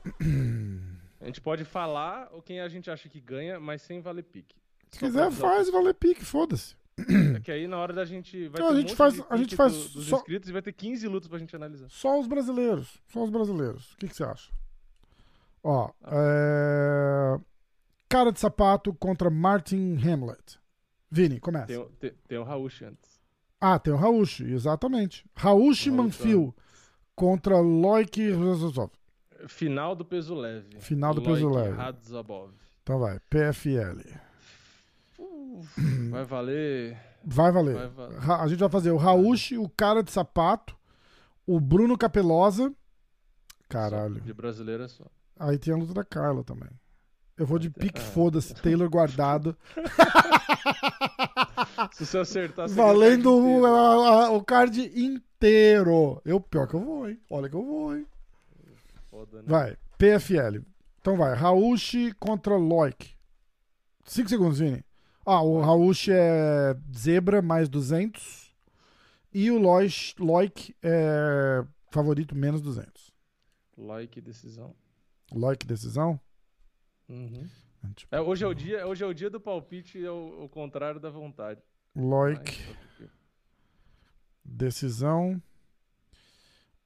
A 1.21 1.25
gente 1.25 1.41
pode 1.41 1.65
falar 1.65 2.29
quem 2.45 2.61
a 2.61 2.69
gente 2.69 2.89
acha 2.89 3.09
que 3.09 3.19
ganha, 3.19 3.59
mas 3.59 3.81
sem 3.81 3.99
valer 3.99 4.23
pique. 4.23 4.55
se 4.89 4.99
Só 4.99 5.05
quiser, 5.07 5.31
faz 5.31 5.69
valer 5.69 5.93
pique, 5.93 6.23
foda-se. 6.23 6.75
É 7.35 7.39
que 7.39 7.51
aí 7.51 7.67
na 7.67 7.77
hora 7.77 7.93
da 7.93 8.05
gente 8.05 8.47
vai 8.49 8.61
Não, 8.61 8.67
ter 8.69 8.73
a 8.73 8.77
um 8.77 8.81
gente 8.81 8.89
monte 8.89 8.95
faz- 8.97 9.23
a 9.29 9.37
gente 9.37 9.55
faz 9.55 9.73
do- 9.73 9.89
dos 9.93 10.05
só- 10.07 10.17
inscritos 10.17 10.49
e 10.49 10.53
vai 10.53 10.61
ter 10.61 10.73
15 10.73 11.07
lutas 11.07 11.27
pra 11.27 11.37
gente 11.39 11.55
analisar. 11.55 11.87
Só 11.89 12.19
os 12.19 12.27
brasileiros. 12.27 13.01
Só 13.07 13.23
os 13.23 13.29
brasileiros. 13.29 13.93
O 13.93 13.97
que, 13.97 14.07
que 14.07 14.15
você 14.15 14.23
acha? 14.23 14.51
Ó, 15.63 15.91
Ah. 16.03 16.11
é... 16.13 17.39
Cara 18.07 18.31
de 18.31 18.39
sapato 18.39 18.93
contra 18.93 19.29
Martin 19.29 19.95
Hamlet. 20.03 20.59
Vini, 21.11 21.39
começa. 21.39 21.67
Tem, 21.67 21.77
o- 21.77 21.85
tem, 21.99 22.11
tem 22.27 22.37
o 22.37 22.43
Rausch 22.43 22.81
antes. 22.83 23.19
Ah, 23.61 23.77
tem 23.77 23.93
o 23.93 23.97
Rausch, 23.97 24.39
exatamente. 24.41 25.25
Rausch, 25.35 25.87
Manfil 25.87 26.55
contra 27.15 27.59
Loic 27.59 28.31
Rozozov. 28.31 28.91
Final 29.47 29.95
do 29.95 30.05
peso 30.05 30.33
leve. 30.33 30.79
Final 30.79 31.13
do 31.13 31.21
peso 31.21 31.47
Loic 31.47 31.67
leve. 31.69 31.75
Radzabov. 31.77 32.51
Então 32.83 32.99
vai, 32.99 33.19
PFL. 33.29 34.01
Vai 36.09 36.23
valer. 36.25 36.97
Vai 37.23 37.51
valer. 37.51 37.75
Vai 37.75 37.87
valer. 37.89 38.31
A 38.41 38.47
gente 38.47 38.59
vai 38.59 38.69
fazer 38.69 38.91
o 38.91 38.97
Rausch, 38.97 39.51
o 39.57 39.69
cara 39.69 40.01
de 40.03 40.11
sapato, 40.11 40.75
o 41.45 41.59
Bruno 41.59 41.97
Capelosa. 41.97 42.73
Caralho. 43.67 44.15
Só, 44.15 44.19
de 44.21 44.33
brasileiro 44.33 44.83
é 44.83 44.87
só. 44.87 45.05
Aí 45.37 45.57
tem 45.57 45.73
a 45.73 45.77
luta 45.77 45.93
da 45.93 46.03
Carla 46.03 46.43
também. 46.43 46.69
Eu 47.37 47.45
vou 47.45 47.59
de 47.59 47.69
pique 47.69 48.01
foda-se, 48.01 48.53
Taylor 48.55 48.89
guardado. 48.89 49.55
Se 51.93 52.05
você 52.05 52.17
acertar, 52.17 52.67
você 52.67 52.75
Valendo 52.75 53.31
o, 53.31 53.61
o 53.61 53.63
card 53.63 53.65
inteiro. 53.65 53.65
a- 53.65 54.25
a- 54.25 54.31
o 54.31 54.43
card 54.43 54.91
inteiro. 54.95 56.21
Eu, 56.25 56.39
pior 56.41 56.67
que 56.67 56.73
eu 56.75 56.81
vou, 56.81 57.09
hein? 57.09 57.19
Olha 57.29 57.49
que 57.49 57.55
eu 57.55 57.63
vou, 57.65 57.95
hein? 57.95 58.05
Foda, 59.09 59.37
né? 59.37 59.43
Vai, 59.47 59.77
PFL. 59.97 60.61
Então 60.99 61.15
vai, 61.17 61.33
Rausch 61.35 61.93
contra 62.19 62.55
Loic. 62.57 63.13
5 64.05 64.27
segundos, 64.29 64.59
Vini. 64.59 64.83
Ah, 65.31 65.43
o 65.43 65.61
Rausch 65.61 66.07
é 66.09 66.75
zebra, 66.91 67.39
mais 67.39 67.69
200. 67.69 68.51
E 69.31 69.51
o 69.51 69.59
Loic, 69.59 70.15
Loic 70.17 70.75
é 70.81 71.63
favorito, 71.91 72.33
menos 72.33 72.61
200. 72.61 73.11
Like 73.77 74.19
decisão. 74.21 74.75
Loic, 75.31 75.67
decisão? 75.67 76.19
Uhum. 77.07 77.47
Tipo, 77.95 78.15
É, 78.15 78.19
hoje, 78.19 78.43
é 78.43 78.47
o 78.47 78.55
dia, 78.55 78.87
hoje 78.87 79.03
é 79.03 79.07
o 79.07 79.13
dia 79.13 79.29
do 79.29 79.39
palpite, 79.39 80.03
é 80.03 80.09
o, 80.09 80.45
o 80.45 80.49
contrário 80.49 80.99
da 80.99 81.11
vontade. 81.11 81.61
Loic, 81.95 82.59
Mas, 82.99 83.09
decisão. 84.43 85.39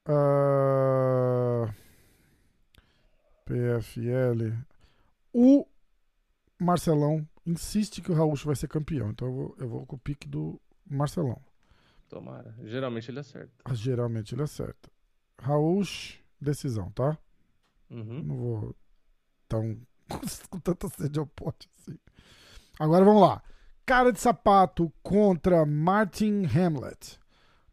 Ah, 0.05 1.73
PFL. 3.45 4.51
O 5.31 5.65
Marcelão 6.59 7.25
insiste 7.45 8.01
que 8.01 8.11
o 8.11 8.15
Rausch 8.15 8.43
vai 8.45 8.55
ser 8.55 8.67
campeão. 8.67 9.09
Então 9.09 9.27
eu 9.27 9.33
vou, 9.33 9.55
eu 9.59 9.67
vou 9.69 9.85
com 9.85 9.95
o 9.95 9.99
pique 9.99 10.27
do 10.27 10.59
Marcelão. 10.89 11.41
Tomara. 12.09 12.53
Geralmente 12.63 13.09
ele 13.09 13.19
acerta. 13.19 13.51
Mas 13.67 13.79
Geralmente 13.79 14.35
ele 14.35 14.43
acerta. 14.43 14.89
Rausch, 15.41 16.19
decisão, 16.39 16.91
tá? 16.91 17.17
Uhum. 17.89 18.23
Não 18.23 18.37
vou 18.37 18.75
tão 19.47 19.77
com 20.49 20.59
tanta 20.59 20.87
sede 20.89 21.19
ao 21.19 21.25
pote 21.27 21.69
assim. 21.79 21.97
Agora 22.79 23.03
vamos 23.03 23.21
lá. 23.21 23.41
Cara 23.85 24.11
de 24.11 24.19
sapato 24.19 24.91
contra 25.01 25.65
Martin 25.65 26.45
Hamlet. 26.45 27.19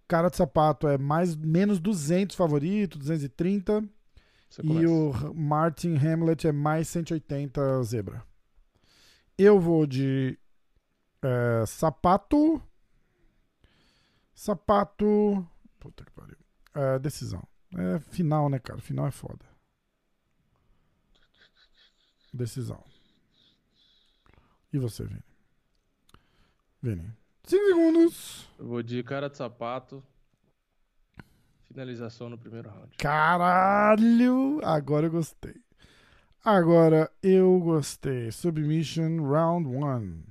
Cara 0.09 0.29
de 0.29 0.37
sapato 0.37 0.89
é 0.89 0.99
mais 0.99 1.37
menos 1.37 1.79
200 1.79 2.35
favorito, 2.35 2.99
230. 2.99 3.85
Você 4.49 4.63
E 4.63 4.67
começa. 4.67 5.31
o 5.31 5.35
Martin 5.35 5.95
Hamlet 5.97 6.49
é 6.49 6.53
mais 6.53 6.89
180 6.89 7.83
zebra. 7.85 8.25
Eu 9.43 9.59
vou 9.59 9.87
de 9.87 10.39
é, 11.23 11.65
sapato. 11.67 12.63
Sapato. 14.35 15.49
Puta 15.79 16.05
que 16.05 16.11
pariu. 16.13 16.37
É, 16.75 16.99
decisão. 16.99 17.43
É 17.75 17.99
final, 18.01 18.51
né, 18.51 18.59
cara? 18.59 18.83
Final 18.83 19.07
é 19.07 19.11
foda. 19.11 19.47
Decisão. 22.35 22.85
E 24.71 24.79
você, 24.79 25.05
Vini? 25.05 25.25
Vini. 26.83 27.17
5 27.45 27.65
segundos. 27.65 28.51
Eu 28.59 28.67
vou 28.67 28.83
de 28.83 29.03
cara 29.03 29.31
de 29.31 29.39
sapato. 29.39 30.05
Finalização 31.65 32.29
no 32.29 32.37
primeiro 32.37 32.69
round. 32.69 32.95
Caralho! 32.99 34.61
Agora 34.63 35.07
eu 35.07 35.11
gostei. 35.11 35.70
Agora 36.45 37.11
eu 37.23 37.59
gostei. 37.61 38.31
Submission 38.33 39.23
Round 39.29 39.69
1. 39.69 40.31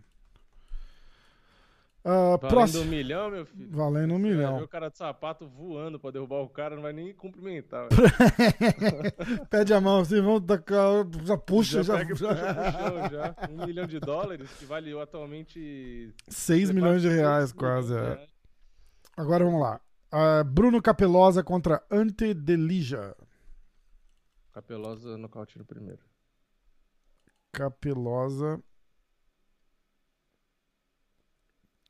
Ah, 2.02 2.38
Valendo 2.38 2.40
próximo. 2.48 2.84
um 2.84 2.88
milhão, 2.88 3.30
meu 3.30 3.46
filho. 3.46 3.70
Valendo 3.72 4.14
um 4.14 4.18
milhão. 4.18 4.64
o 4.64 4.68
cara 4.68 4.90
de 4.90 4.98
sapato 4.98 5.48
voando 5.48 6.00
pra 6.00 6.10
derrubar 6.12 6.38
o 6.42 6.50
cara, 6.50 6.76
não 6.76 6.82
vai 6.82 6.94
nem 6.94 7.14
cumprimentar. 7.14 7.88
Pede 9.52 9.74
a 9.74 9.82
mão 9.82 10.00
assim, 10.00 10.22
vamos 10.22 10.42
tacar. 10.46 11.06
Já 11.24 11.38
puxa, 11.38 11.84
já. 11.84 11.98
pega 11.98 12.14
e 12.14 12.18
puxa 12.18 12.26
já. 13.12 13.36
Um 13.52 13.66
milhão 13.66 13.86
de 13.86 14.00
dólares, 14.00 14.50
que 14.58 14.66
vale 14.66 14.98
atualmente... 15.00 16.12
6 16.28 16.72
milhões 16.72 17.02
de 17.02 17.10
reais, 17.10 17.50
seis 17.50 17.54
quase. 17.54 17.94
é. 17.96 18.26
Agora 19.18 19.44
vamos 19.44 19.62
lá. 19.62 19.80
Ah, 20.12 20.44
Bruno 20.44 20.82
Capelosa 20.82 21.44
contra 21.44 21.84
Ante 21.92 22.34
Delija. 22.34 23.14
Capelosa 24.60 25.18
nocaute 25.18 25.58
no 25.58 25.64
primeiro. 25.64 26.02
Capelosa. 27.54 28.62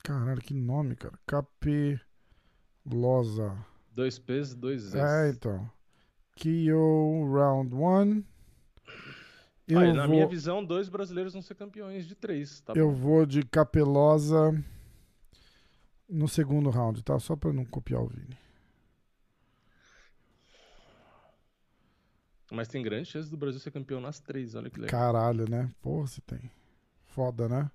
Caralho, 0.04 0.40
que 0.40 0.54
nome, 0.54 0.96
cara. 0.96 1.18
Capelosa. 1.26 2.06
Dois 3.92 4.20
pesos, 4.20 4.54
dois 4.54 4.82
Z's. 4.84 4.94
É, 4.94 5.30
então. 5.32 5.68
KO 6.40 7.34
Round 7.34 7.74
1. 7.74 8.24
Eu, 9.68 9.94
na 9.96 10.08
minha 10.08 10.26
vou, 10.26 10.30
visão, 10.30 10.64
dois 10.64 10.90
brasileiros 10.90 11.34
vão 11.34 11.42
ser 11.42 11.56
campeões 11.56 12.06
de 12.06 12.14
três, 12.14 12.62
tá 12.62 12.74
eu 12.76 12.92
bom? 12.92 12.96
vou 12.96 13.26
de 13.26 13.44
Capelosa 13.44 14.64
no 16.08 16.28
segundo 16.28 16.70
round, 16.70 17.04
tá? 17.04 17.20
Só 17.20 17.36
pra 17.36 17.52
não 17.52 17.66
copiar 17.66 18.02
o 18.02 18.08
Vini. 18.08 18.38
Mas 22.52 22.68
tem 22.68 22.82
grande 22.82 23.10
chance 23.10 23.30
do 23.30 23.38
Brasil 23.38 23.60
ser 23.60 23.72
campeão 23.72 24.02
nas 24.02 24.20
três, 24.20 24.56
olha 24.56 24.70
que 24.70 24.80
legal. 24.80 25.00
Caralho, 25.00 25.50
né? 25.50 25.70
Porra, 25.82 26.08
se 26.08 26.22
tem. 26.22 26.50
Foda, 27.06 27.48
né? 27.48 27.70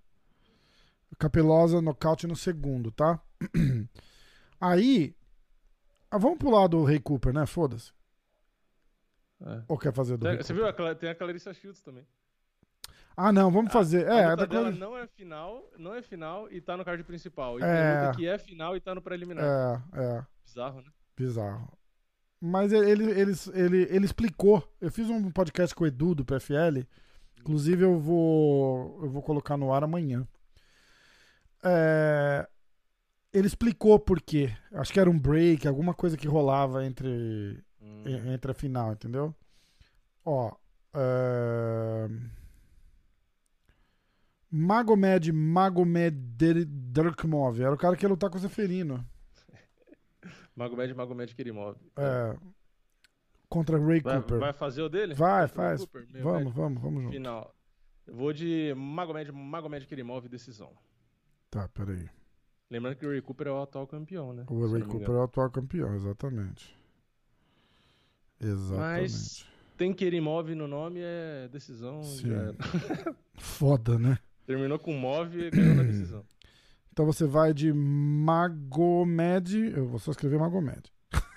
Capelosa 1.19 1.81
nocaute 1.81 2.27
no 2.27 2.35
segundo, 2.35 2.91
tá? 2.91 3.21
Aí. 4.61 5.15
ah, 6.11 6.19
vamos 6.19 6.39
pular 6.39 6.67
do 6.67 6.83
Ray 6.85 6.99
Cooper, 6.99 7.33
né? 7.33 7.47
Foda-se. 7.47 7.93
É. 9.41 9.63
Ou 9.69 9.79
quer 9.79 9.93
fazer 9.93 10.17
do 10.17 10.27
Tem- 10.27 10.37
você 10.39 10.53
Cooper? 10.55 10.75
viu? 10.75 10.87
a 10.89 10.95
Tem 10.95 11.11
a 11.11 11.15
Clarissa 11.15 11.53
Shields 11.55 11.83
também. 11.83 12.07
Ah, 13.17 13.31
não, 13.33 13.49
vamos 13.51 13.73
fazer. 13.73 14.09
A 14.09 14.15
é, 14.17 14.31
luta 14.31 14.37
da 14.39 14.47
dela 14.47 14.71
não 14.73 14.99
é 14.99 15.07
final, 15.07 15.63
não 15.79 15.95
é 15.95 16.03
final 16.03 16.51
e 16.51 16.61
tá 16.61 16.77
no 16.77 16.85
card 16.85 17.05
principal. 17.05 17.61
E 17.61 17.63
É. 17.63 17.67
tem 17.67 18.07
luta 18.07 18.17
que 18.17 18.27
é 18.27 18.39
final 18.39 18.77
e 18.77 18.81
tá 18.81 18.93
no 18.93 19.01
preliminar. 19.01 19.45
é, 19.95 20.01
é, 20.19 20.27
Bizarro, 20.45 20.81
né? 20.83 20.91
bizarro. 21.17 21.79
Mas 22.47 22.75
ele, 22.75 23.05
ele, 23.11 23.33
ele, 23.55 23.83
ele, 23.91 24.05
explicou. 24.05 24.63
Eu 24.79 24.93
fiz 24.93 25.09
um 25.09 25.31
podcast 25.31 25.75
com 25.75 25.85
o 25.85 25.87
Edu 25.87 26.15
do 26.15 26.27
PFL. 26.27 26.85
Inclusive, 27.41 27.83
eu 27.83 27.99
vou, 27.99 29.01
eu 29.03 29.09
vou 29.09 29.23
colocar 29.23 29.57
no 29.57 29.73
ar 29.73 29.83
amanhã. 29.83 30.29
É, 31.63 32.47
ele 33.33 33.47
explicou 33.47 33.99
por 33.99 34.21
quê. 34.21 34.55
Acho 34.75 34.93
que 34.93 35.01
era 35.01 35.09
um 35.09 35.19
break, 35.19 35.67
alguma 35.67 35.95
coisa 35.95 36.19
que 36.19 36.29
rolava 36.29 36.85
entre, 36.85 37.65
Hum. 37.81 38.03
entre 38.35 38.51
a 38.51 38.55
final, 38.55 38.93
entendeu? 38.93 39.35
Ó. 40.23 40.53
É... 40.93 42.09
Magomed 44.51 45.33
Magomed 45.33 46.15
Dirkmov. 46.93 47.59
Era 47.59 47.73
o 47.73 47.79
cara 47.79 47.97
que 47.97 48.05
ia 48.05 48.09
lutar 48.11 48.29
com 48.29 48.37
o 48.37 48.41
Zeferino. 48.41 49.03
Magomed, 50.57 50.95
Magomed 50.95 51.35
Kirimov. 51.35 51.77
É, 51.97 52.37
contra 53.49 53.79
Ray 53.79 54.01
Vai, 54.01 54.17
Cooper. 54.21 54.39
vai 54.39 54.53
fazer 54.53 54.83
o 54.83 54.89
dele? 54.89 55.15
Vai, 55.15 55.49
faz. 55.49 55.81
Cooper? 55.81 56.07
Vamos, 56.23 56.45
vai- 56.45 56.53
vamos, 56.65 56.83
vamos 56.83 57.03
junto. 57.03 57.13
Final. 57.13 57.55
Eu 58.07 58.15
vou 58.15 58.33
de 58.33 58.75
Magomed, 58.77 59.33
Magomed 59.33 59.87
Kirimov 59.87 60.29
decisão. 60.29 60.73
Tá, 61.51 61.69
peraí. 61.69 62.09
Lembrando 62.71 62.97
que 62.97 63.07
o 63.07 63.11
Ray 63.11 63.21
Cooper 63.23 63.47
é 63.47 63.51
o 63.51 63.63
atual 63.63 63.87
campeão, 63.87 64.33
né? 64.33 64.45
O 64.49 64.67
Ray 64.67 64.83
Cooper 64.83 65.11
é 65.11 65.19
o 65.19 65.23
atual 65.23 65.51
campeão, 65.51 65.95
exatamente. 65.95 66.77
Exatamente. 68.41 69.03
Mas 69.03 69.47
tem 69.77 69.93
Kirimov 69.93 70.55
no 70.55 70.67
nome, 70.67 71.01
é 71.03 71.49
decisão. 71.49 72.03
Sim. 72.03 72.29
já. 72.29 72.55
Foda, 73.39 73.99
né? 73.99 74.19
Terminou 74.47 74.79
com 74.79 74.93
Move 74.93 75.47
e 75.47 75.51
ganhou 75.51 75.75
na 75.77 75.83
decisão. 75.85 76.25
Então 76.95 77.05
você 77.05 77.27
vai 77.27 77.53
de 77.53 77.73
Magomed. 77.73 79.73
Eu 79.77 79.89
vou 79.89 79.99
só 79.99 80.13
escrever 80.13 80.39
Magomed. 80.39 80.93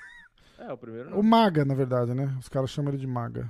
É, 0.59 0.73
o 0.73 0.77
primeiro 0.77 1.11
O 1.11 1.17
não. 1.17 1.23
Maga, 1.23 1.63
na 1.63 1.75
verdade, 1.75 2.13
né? 2.15 2.35
Os 2.39 2.49
caras 2.49 2.71
chamam 2.71 2.91
ele 2.91 2.99
de 2.99 3.05
Maga. 3.07 3.49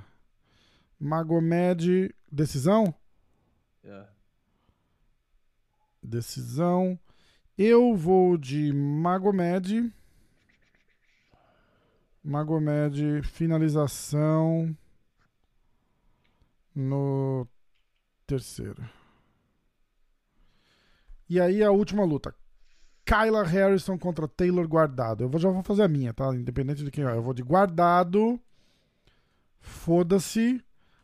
Magomed. 1.00 2.14
Decisão? 2.30 2.94
É. 3.82 4.06
Decisão. 6.02 6.98
Eu 7.56 7.96
vou 7.96 8.36
de 8.36 8.72
Magomed. 8.72 9.90
Magomed, 12.22 13.22
finalização 13.22 14.76
no 16.74 17.48
terceiro. 18.26 18.86
E 21.28 21.40
aí 21.40 21.62
a 21.62 21.70
última 21.70 22.04
luta. 22.04 22.34
Kyla 23.04 23.42
Harrison 23.42 23.98
contra 23.98 24.28
Taylor 24.28 24.66
Guardado. 24.68 25.24
Eu 25.24 25.28
vou- 25.28 25.40
já 25.40 25.48
vou 25.50 25.62
fazer 25.62 25.82
a 25.82 25.88
minha, 25.88 26.12
tá? 26.12 26.34
Independente 26.34 26.84
de 26.84 26.90
quem 26.90 27.04
é. 27.04 27.08
Eu 27.12 27.22
vou 27.22 27.32
de 27.34 27.42
Guardado. 27.42 28.38
Foda-se. 29.60 30.62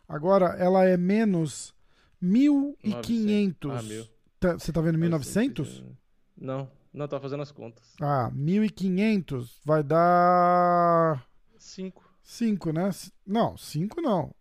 Agora 0.09 0.47
ela 0.59 0.85
é 0.85 0.97
menos 0.97 1.75
1.500. 2.23 3.71
Ah, 3.79 3.83
mil. 3.83 4.07
Tá- 4.39 4.53
Você 4.55 4.73
tá 4.73 4.81
vendo 4.81 4.99
1900? 4.99 5.67
Faz 5.69 5.79
sentido. 5.79 5.97
Não, 6.37 6.71
não, 6.93 7.09
tá 7.09 7.19
fazendo 7.21 7.43
as 7.43 7.51
contas. 7.51 7.83
Ah, 8.01 8.31
1.500 8.35 9.59
vai 9.65 9.83
dar 9.83 11.27
Cinco. 11.59 12.05
5, 12.23 12.73
né? 12.73 12.91
Não, 13.27 13.57
5 13.57 14.01
não. 14.03 14.35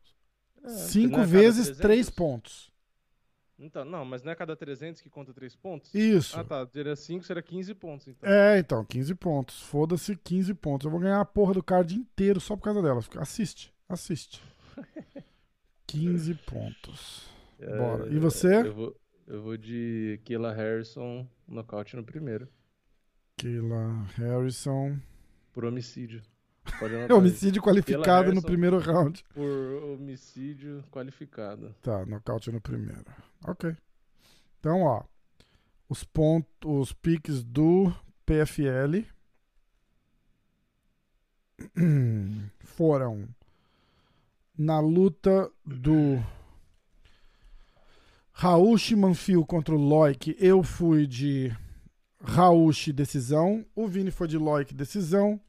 É, 0.64 0.70
5 0.70 1.12
não 1.14 1.20
é 1.20 1.26
cada 1.26 1.32
vezes 1.32 1.64
300? 1.68 1.82
3 1.82 2.10
pontos. 2.10 2.73
Então, 3.64 3.86
não, 3.86 4.04
mas 4.04 4.22
não 4.22 4.32
é 4.32 4.36
cada 4.36 4.56
300 4.58 5.02
que 5.02 5.10
conta 5.10 5.34
3 5.34 5.56
pontos? 5.56 5.94
Isso. 5.94 6.38
Ah, 6.38 6.44
tá. 6.44 6.68
Seria 6.68 6.96
5, 6.96 7.24
será 7.24 7.42
15 7.42 7.74
pontos, 7.74 8.08
então. 8.10 8.30
É, 8.30 8.60
então, 8.60 8.84
15 8.84 9.16
pontos. 9.16 9.62
Foda-se, 9.62 10.18
15 10.18 10.54
pontos. 10.56 10.86
Eu 10.86 10.92
vou 10.92 11.00
ganhar 11.00 11.22
a 11.22 11.26
porra 11.26 11.54
do 11.54 11.64
card 11.64 11.96
inteiro 11.96 12.42
só 12.42 12.58
por 12.58 12.64
causa 12.64 12.82
dela. 12.82 13.00
Assiste, 13.18 13.74
assiste. 13.88 14.44
15 15.88 16.36
pontos. 16.46 17.30
É, 17.58 17.78
Bora. 17.78 18.14
E 18.14 18.20
você? 18.20 18.68
Eu 18.68 18.74
vou, 18.74 18.96
eu 19.26 19.42
vou 19.42 19.56
de 19.56 20.20
Kayla 20.26 20.52
Harrison, 20.52 21.26
nocaute 21.48 21.96
no 21.96 22.04
primeiro. 22.04 22.50
Keila 23.38 24.06
Harrison. 24.18 24.98
Por 25.54 25.64
homicídio. 25.64 26.22
É 27.08 27.14
homicídio 27.14 27.62
qualificado 27.62 28.34
no 28.34 28.42
primeiro 28.42 28.80
round. 28.80 29.24
Por 29.34 29.84
homicídio 29.84 30.84
qualificado. 30.92 31.76
Tá, 31.82 32.06
nocaute 32.06 32.52
no 32.52 32.60
primeiro. 32.62 33.06
Ok. 33.46 33.76
Então, 34.60 34.82
ó. 34.84 35.04
Os 35.90 36.04
pontos, 36.04 36.50
os 36.64 36.94
piques 36.94 37.44
do 37.44 37.94
PFL 38.26 39.06
foram 42.64 43.28
na 44.58 44.80
luta 44.80 45.52
do 45.66 46.24
Raush 48.32 48.92
Manfio 48.92 49.46
contra 49.46 49.76
o 49.76 49.78
Loic. 49.78 50.36
Eu 50.40 50.64
fui 50.64 51.06
de 51.06 51.56
Raush 52.22 52.92
decisão. 52.94 53.66
O 53.76 53.88
Vini 53.88 54.10
foi 54.10 54.28
de 54.28 54.38
Loic 54.38 54.74
decisão. 54.74 55.40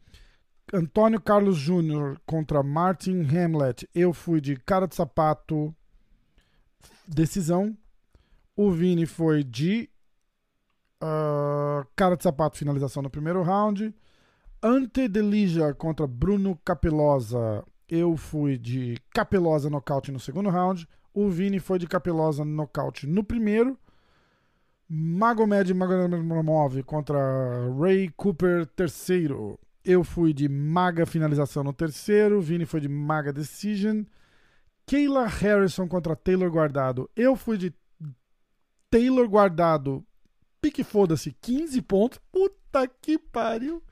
Antônio 0.72 1.20
Carlos 1.20 1.56
Júnior 1.56 2.20
contra 2.26 2.62
Martin 2.62 3.22
Hamlet. 3.22 3.88
Eu 3.94 4.12
fui 4.12 4.40
de 4.40 4.56
cara 4.56 4.86
de 4.86 4.94
sapato 4.94 5.74
decisão. 7.06 7.76
O 8.56 8.70
Vini 8.70 9.06
foi 9.06 9.42
de 9.42 9.90
ah, 11.00 11.86
cara 11.94 12.16
de 12.16 12.22
sapato 12.22 12.56
finalização 12.56 13.02
no 13.02 13.10
primeiro 13.10 13.42
round. 13.42 13.94
Ante 14.62 15.06
Delija 15.06 15.74
contra 15.74 16.06
Bruno 16.06 16.58
Capelosa. 16.64 17.62
Eu 17.86 18.16
fui 18.16 18.56
de 18.56 18.96
Capelosa 19.12 19.68
nocaute 19.68 20.10
no 20.10 20.18
segundo 20.18 20.48
round. 20.48 20.88
O 21.12 21.28
Vini 21.28 21.60
foi 21.60 21.78
de 21.78 21.86
Capelosa 21.86 22.44
nocaute 22.44 23.06
no 23.06 23.22
primeiro. 23.22 23.78
Magomed 24.88 25.74
Magomedov 25.74 26.82
contra 26.84 27.18
Ray 27.78 28.08
Cooper 28.16 28.64
terceiro. 28.66 29.58
Eu 29.84 30.02
fui 30.02 30.32
de 30.32 30.48
Maga 30.48 31.04
finalização 31.04 31.62
no 31.62 31.72
terceiro. 31.74 32.40
Vini 32.40 32.64
foi 32.64 32.80
de 32.80 32.88
Maga 32.88 33.32
decision. 33.32 34.04
Kayla 34.86 35.26
Harrison 35.26 35.86
contra 35.86 36.16
Taylor 36.16 36.50
Guardado. 36.50 37.10
Eu 37.14 37.36
fui 37.36 37.58
de 37.58 37.74
Taylor 38.94 39.28
Guardado. 39.28 40.04
Pique 40.62 40.84
foda-se, 40.84 41.34
15 41.40 41.82
pontos. 41.82 42.20
Puta 42.30 42.86
que 43.02 43.18
pariu. 43.18 43.82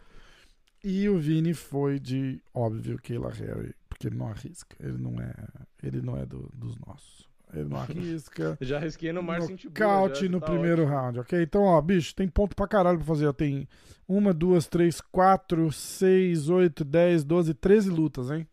E 0.84 1.09
o 1.09 1.18
Vini 1.18 1.55
foi 1.55 1.98
de, 1.98 2.40
óbvio, 2.55 3.00
Kayla 3.03 3.30
Harry, 3.30 3.74
porque 3.88 4.07
ele 4.07 4.16
não 4.16 4.28
arrisca. 4.28 4.76
Ele 4.78 4.98
não 4.98 5.20
é, 5.20 5.34
ele 5.82 6.00
não 6.00 6.16
é 6.16 6.24
do- 6.24 6.48
dos 6.55 6.76
nossos. 6.78 7.28
Ele 7.53 7.68
não 7.68 7.78
arrisca. 7.78 8.57
Já 8.62 8.78
risquei 8.78 9.12
no 9.12 9.22
Marcin. 9.24 9.57
Nocaute 9.64 10.28
no 10.28 10.40
primeiro 10.40 10.84
round, 10.86 11.18
ok? 11.18 11.42
Então, 11.42 11.62
ó, 11.62 11.80
bicho, 11.80 12.14
tem 12.14 12.28
ponto 12.28 12.55
pra 12.55 12.68
caralho 12.68 12.99
pra 12.99 13.07
fazer. 13.07 13.33
Tem 13.34 13.68
uma, 14.08 14.33
duas, 14.33 14.66
três, 14.68 15.00
quatro, 15.00 15.70
seis, 15.72 16.49
oito, 16.49 16.84
dez, 16.84 17.24
doze, 17.24 17.54
treze 17.54 17.91
lutas, 17.91 18.30
hein? 18.30 18.46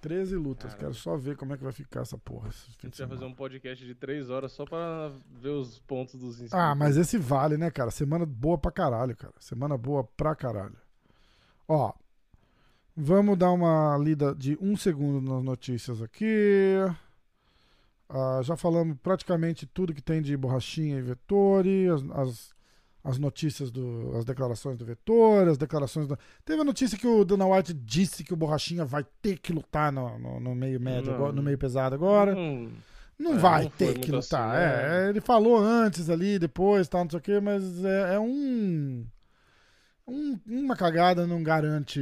13 0.00 0.36
lutas. 0.36 0.72
Caramba. 0.72 0.78
Quero 0.80 0.94
só 0.94 1.16
ver 1.16 1.36
como 1.36 1.54
é 1.54 1.56
que 1.56 1.62
vai 1.64 1.72
ficar 1.72 2.00
essa 2.00 2.16
porra. 2.18 2.48
A 2.48 2.86
gente 2.86 2.98
vai 2.98 3.08
fazer 3.08 3.24
um 3.24 3.34
podcast 3.34 3.84
de 3.84 3.94
3 3.94 4.30
horas 4.30 4.52
só 4.52 4.64
pra 4.64 5.12
ver 5.40 5.50
os 5.50 5.78
pontos 5.80 6.14
dos 6.14 6.34
inscritos. 6.34 6.54
Ah, 6.54 6.74
mas 6.74 6.96
esse 6.96 7.18
vale, 7.18 7.56
né, 7.56 7.70
cara? 7.70 7.90
Semana 7.90 8.24
boa 8.24 8.58
pra 8.58 8.70
caralho, 8.70 9.16
cara. 9.16 9.34
Semana 9.38 9.76
boa 9.76 10.04
pra 10.04 10.34
caralho. 10.34 10.76
Ó, 11.66 11.92
vamos 12.96 13.36
dar 13.36 13.52
uma 13.52 13.96
lida 13.98 14.34
de 14.34 14.56
um 14.60 14.76
segundo 14.76 15.20
nas 15.20 15.42
notícias 15.42 16.00
aqui. 16.00 16.76
Ah, 18.08 18.40
já 18.42 18.56
falamos 18.56 18.96
praticamente 19.02 19.66
tudo 19.66 19.92
que 19.92 20.00
tem 20.00 20.22
de 20.22 20.36
borrachinha 20.36 20.98
e 20.98 21.02
Vettori, 21.02 21.88
as, 21.88 22.02
as, 22.12 22.54
as 23.08 23.18
notícias, 23.18 23.70
do, 23.70 24.12
as 24.16 24.24
declarações 24.24 24.76
do 24.76 24.84
Vettori, 24.84 25.48
as 25.50 25.56
declarações 25.58 26.06
do... 26.06 26.18
Teve 26.44 26.60
a 26.60 26.64
notícia 26.64 26.98
que 26.98 27.06
o 27.06 27.24
Dana 27.24 27.46
White 27.46 27.72
disse 27.72 28.22
que 28.22 28.34
o 28.34 28.36
borrachinha 28.36 28.84
vai 28.84 29.04
ter 29.22 29.38
que 29.38 29.52
lutar 29.52 29.90
no, 29.90 30.18
no, 30.18 30.40
no 30.40 30.54
meio 30.54 30.78
médio, 30.80 31.08
Não. 31.10 31.14
agora- 31.14 31.32
no 31.32 31.42
meio 31.42 31.56
pesado 31.56 31.94
agora. 31.94 32.36
Hum, 32.36 32.70
Não 33.18 33.34
É, 33.34 33.38
vai 33.38 33.62
não 33.64 33.70
ter 33.70 33.98
que 33.98 34.12
lutar. 34.12 34.50
assim, 34.50 34.58
né? 34.58 35.06
é, 35.06 35.08
ele 35.08 35.20
falou 35.20 35.56
antes 35.58 36.10
ali, 36.10 36.38
depois, 36.38 36.86
tal, 36.88 37.04
não 37.04 37.10
sei 37.10 37.18
o 37.18 37.22
quê, 37.22 37.40
mas 37.40 37.84
é, 37.84 38.14
é 38.16 38.20
um, 38.20 39.04
um- 40.06 40.38
Uma 40.46 40.76
cagada 40.76 41.26
não 41.26 41.42
garante 41.42 42.00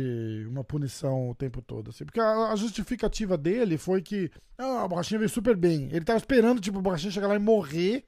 uma 0.48 0.62
punição 0.64 1.30
o 1.30 1.34
tempo 1.34 1.60
todo. 1.62 1.90
Assim, 1.90 2.04
porque 2.04 2.20
a, 2.20 2.52
a 2.52 2.56
justificativa 2.56 3.36
dele 3.38 3.78
foi 3.78 4.02
que 4.02 4.30
ah, 4.58 4.82
a 4.84 4.88
borrachinha 4.88 5.18
veio 5.18 5.28
super 5.28 5.56
bem. 5.56 5.88
Ele 5.92 6.04
tava 6.04 6.18
esperando, 6.18 6.60
tipo, 6.60 6.78
a 6.78 6.82
borrachinha 6.82 7.10
chegar 7.12 7.28
lá 7.28 7.34
e 7.36 7.38
morrer 7.38 8.04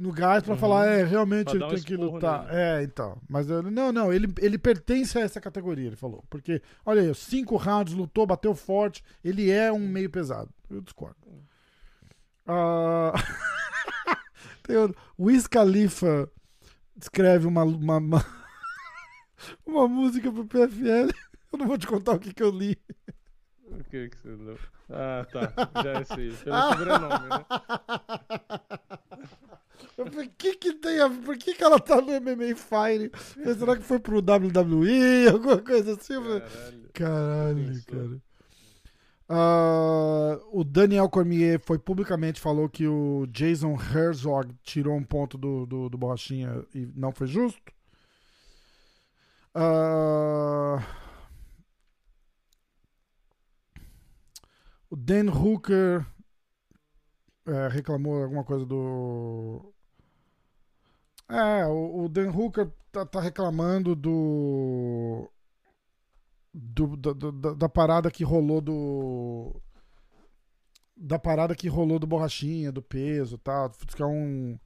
no 0.00 0.10
gás 0.12 0.42
pra 0.42 0.54
Uhum. 0.54 0.58
falar, 0.58 0.86
é, 0.86 1.04
realmente 1.04 1.44
Pra 1.46 1.54
ele 1.56 1.64
um 1.64 1.68
tem 1.68 1.82
que 1.82 1.94
lutar. 1.96 2.46
nele. 2.46 2.56
É, 2.56 2.82
então. 2.82 3.18
Mas 3.28 3.46
não, 3.46 3.92
não, 3.92 4.12
ele, 4.12 4.32
ele 4.38 4.56
pertence 4.56 5.18
a 5.18 5.20
essa 5.20 5.40
categoria, 5.40 5.86
ele 5.88 5.96
falou. 5.96 6.24
Porque, 6.30 6.62
olha 6.86 7.02
aí, 7.02 7.14
cinco 7.14 7.56
rounds, 7.56 7.92
lutou, 7.92 8.26
bateu 8.26 8.54
forte, 8.54 9.04
ele 9.22 9.50
é 9.50 9.70
um 9.70 9.86
meio 9.86 10.08
pesado. 10.08 10.48
Eu 10.70 10.80
discordo. 10.80 11.16
Ah, 12.46 13.12
tem 14.64 14.76
o 14.76 14.94
Wiz 15.18 15.46
Khalifa 15.46 16.28
escreve 17.00 17.46
uma, 17.46 17.62
uma, 17.64 17.96
uma, 17.98 18.26
uma 19.66 19.86
música 19.86 20.32
pro 20.32 20.46
PFL. 20.46 21.10
Eu 21.52 21.58
não 21.58 21.66
vou 21.66 21.76
te 21.78 21.86
contar 21.86 22.12
o 22.12 22.18
que, 22.18 22.32
que 22.32 22.42
eu 22.42 22.50
li. 22.50 22.76
O 23.66 23.84
que 23.84 24.08
que 24.08 24.16
você 24.18 24.28
leu? 24.30 24.58
Ah, 24.88 25.24
tá. 25.30 25.52
Já 25.82 26.04
sei. 26.04 26.32
Pelo 26.32 26.62
sobrenome, 26.72 27.28
né? 27.28 27.44
Falei, 29.96 30.30
que 30.36 30.54
que 30.56 30.72
tem 30.74 31.00
a? 31.00 31.10
Por 31.10 31.36
que, 31.36 31.54
que 31.54 31.62
ela 31.64 31.78
tá 31.78 32.00
no 32.00 32.12
MMA 32.20 32.54
Fire? 32.56 33.10
Será 33.58 33.76
que 33.76 33.82
foi 33.82 33.98
pro 33.98 34.18
WWE? 34.18 35.28
Alguma 35.32 35.58
coisa 35.58 35.94
assim? 35.94 36.14
Caralho. 36.14 36.90
Caralho, 36.92 37.84
cara. 37.84 38.30
Ah, 39.32 40.40
o 40.50 40.64
Daniel 40.64 41.08
Cormier 41.08 41.60
foi 41.60 41.78
publicamente 41.78 42.40
falou 42.40 42.68
que 42.68 42.88
o 42.88 43.26
Jason 43.28 43.76
Herzog 43.76 44.52
tirou 44.64 44.96
um 44.96 45.04
ponto 45.04 45.38
do, 45.38 45.64
do, 45.66 45.88
do 45.88 45.96
Borrachinha 45.96 46.64
e 46.74 46.86
não 46.96 47.12
foi 47.12 47.28
justo. 47.28 47.72
Ah, 49.54 50.82
o 54.90 54.96
Dan 54.96 55.30
Hooker 55.30 56.04
é, 57.46 57.68
reclamou 57.68 58.22
alguma 58.22 58.44
coisa 58.44 58.66
do. 58.66 59.69
É, 61.30 61.66
o, 61.66 62.04
o 62.04 62.08
Dan 62.08 62.30
Hooker 62.30 62.70
tá, 62.90 63.06
tá 63.06 63.20
reclamando 63.20 63.94
do 63.94 65.30
do, 66.52 66.96
da, 66.96 67.12
da, 67.12 67.54
da 67.54 67.68
parada 67.68 68.10
que 68.10 68.24
rolou 68.24 68.60
do. 68.60 69.60
Da 70.96 71.18
parada 71.18 71.54
que 71.54 71.68
rolou 71.68 71.98
do 71.98 72.06
borrachinha, 72.06 72.70
do 72.70 72.82
peso 72.82 73.36
e 73.36 73.38
tal. 73.38 73.70
Que 73.70 74.02
é 74.02 74.06
um. 74.06 74.58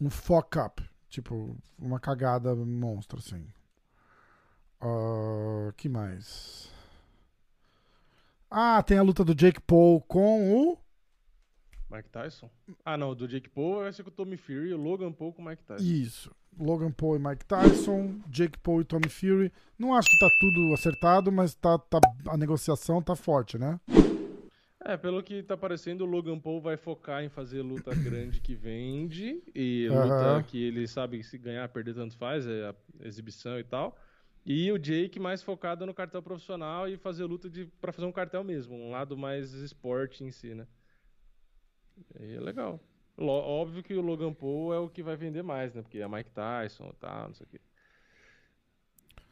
Um 0.00 0.10
fuck 0.10 0.58
up. 0.58 0.82
Tipo, 1.08 1.56
uma 1.78 1.98
cagada 1.98 2.54
monstra, 2.54 3.18
assim. 3.18 3.46
Ah, 4.80 5.72
que 5.76 5.88
mais? 5.88 6.70
Ah, 8.50 8.82
tem 8.82 8.98
a 8.98 9.02
luta 9.02 9.24
do 9.24 9.34
Jake 9.34 9.60
Paul 9.60 10.00
com 10.02 10.72
o. 10.72 10.78
Mike 11.90 12.08
Tyson? 12.10 12.50
Ah, 12.84 12.96
não. 12.96 13.14
Do 13.14 13.28
Jake 13.28 13.48
Paul 13.48 13.82
vai 13.82 13.92
ser 13.92 14.02
com 14.02 14.10
o 14.10 14.12
Tommy 14.12 14.36
Fury 14.36 14.72
o 14.72 14.76
Logan 14.76 15.12
Paul 15.12 15.32
com 15.32 15.42
o 15.42 15.44
Mike 15.44 15.62
Tyson. 15.64 15.84
Isso. 15.84 16.30
Logan 16.58 16.90
Paul 16.90 17.16
e 17.16 17.18
Mike 17.18 17.44
Tyson, 17.44 18.18
Jake 18.28 18.58
Paul 18.58 18.80
e 18.80 18.84
Tommy 18.84 19.08
Fury. 19.08 19.52
Não 19.78 19.94
acho 19.94 20.08
que 20.08 20.18
tá 20.18 20.28
tudo 20.40 20.72
acertado, 20.72 21.30
mas 21.30 21.54
tá, 21.54 21.78
tá, 21.78 22.00
a 22.28 22.36
negociação 22.36 23.02
tá 23.02 23.14
forte, 23.14 23.58
né? 23.58 23.78
É, 24.82 24.96
pelo 24.96 25.22
que 25.22 25.42
tá 25.42 25.56
parecendo, 25.56 26.04
o 26.04 26.06
Logan 26.06 26.38
Paul 26.38 26.60
vai 26.60 26.76
focar 26.76 27.22
em 27.22 27.28
fazer 27.28 27.60
luta 27.60 27.92
grande 27.98 28.40
que 28.40 28.54
vende 28.54 29.42
e 29.54 29.88
luta 29.90 30.44
que 30.46 30.62
ele 30.62 30.86
sabe 30.86 31.18
que 31.18 31.24
se 31.24 31.36
ganhar, 31.36 31.68
perder 31.68 31.94
tanto 31.94 32.16
faz, 32.16 32.46
é 32.46 32.68
a 32.68 32.74
exibição 33.06 33.58
e 33.58 33.64
tal. 33.64 33.98
E 34.46 34.70
o 34.70 34.78
Jake 34.78 35.18
mais 35.18 35.42
focado 35.42 35.84
no 35.84 35.92
cartel 35.92 36.22
profissional 36.22 36.88
e 36.88 36.96
fazer 36.96 37.24
luta 37.24 37.50
de 37.50 37.66
para 37.80 37.92
fazer 37.92 38.06
um 38.06 38.12
cartel 38.12 38.44
mesmo, 38.44 38.76
um 38.76 38.92
lado 38.92 39.16
mais 39.16 39.52
esporte 39.52 40.22
em 40.22 40.30
si, 40.30 40.54
né? 40.54 40.68
E 42.20 42.34
é 42.34 42.40
legal. 42.40 42.80
Óbvio 43.18 43.82
que 43.82 43.94
o 43.94 44.00
Logan 44.02 44.32
Paul 44.32 44.74
é 44.74 44.78
o 44.78 44.88
que 44.88 45.02
vai 45.02 45.16
vender 45.16 45.42
mais, 45.42 45.74
né? 45.74 45.82
Porque 45.82 45.98
é 45.98 46.08
Mike 46.08 46.30
Tyson 46.30 46.92
tal, 47.00 47.28
não 47.28 47.34
sei 47.34 47.46
o 47.46 47.48
quê. 47.48 47.60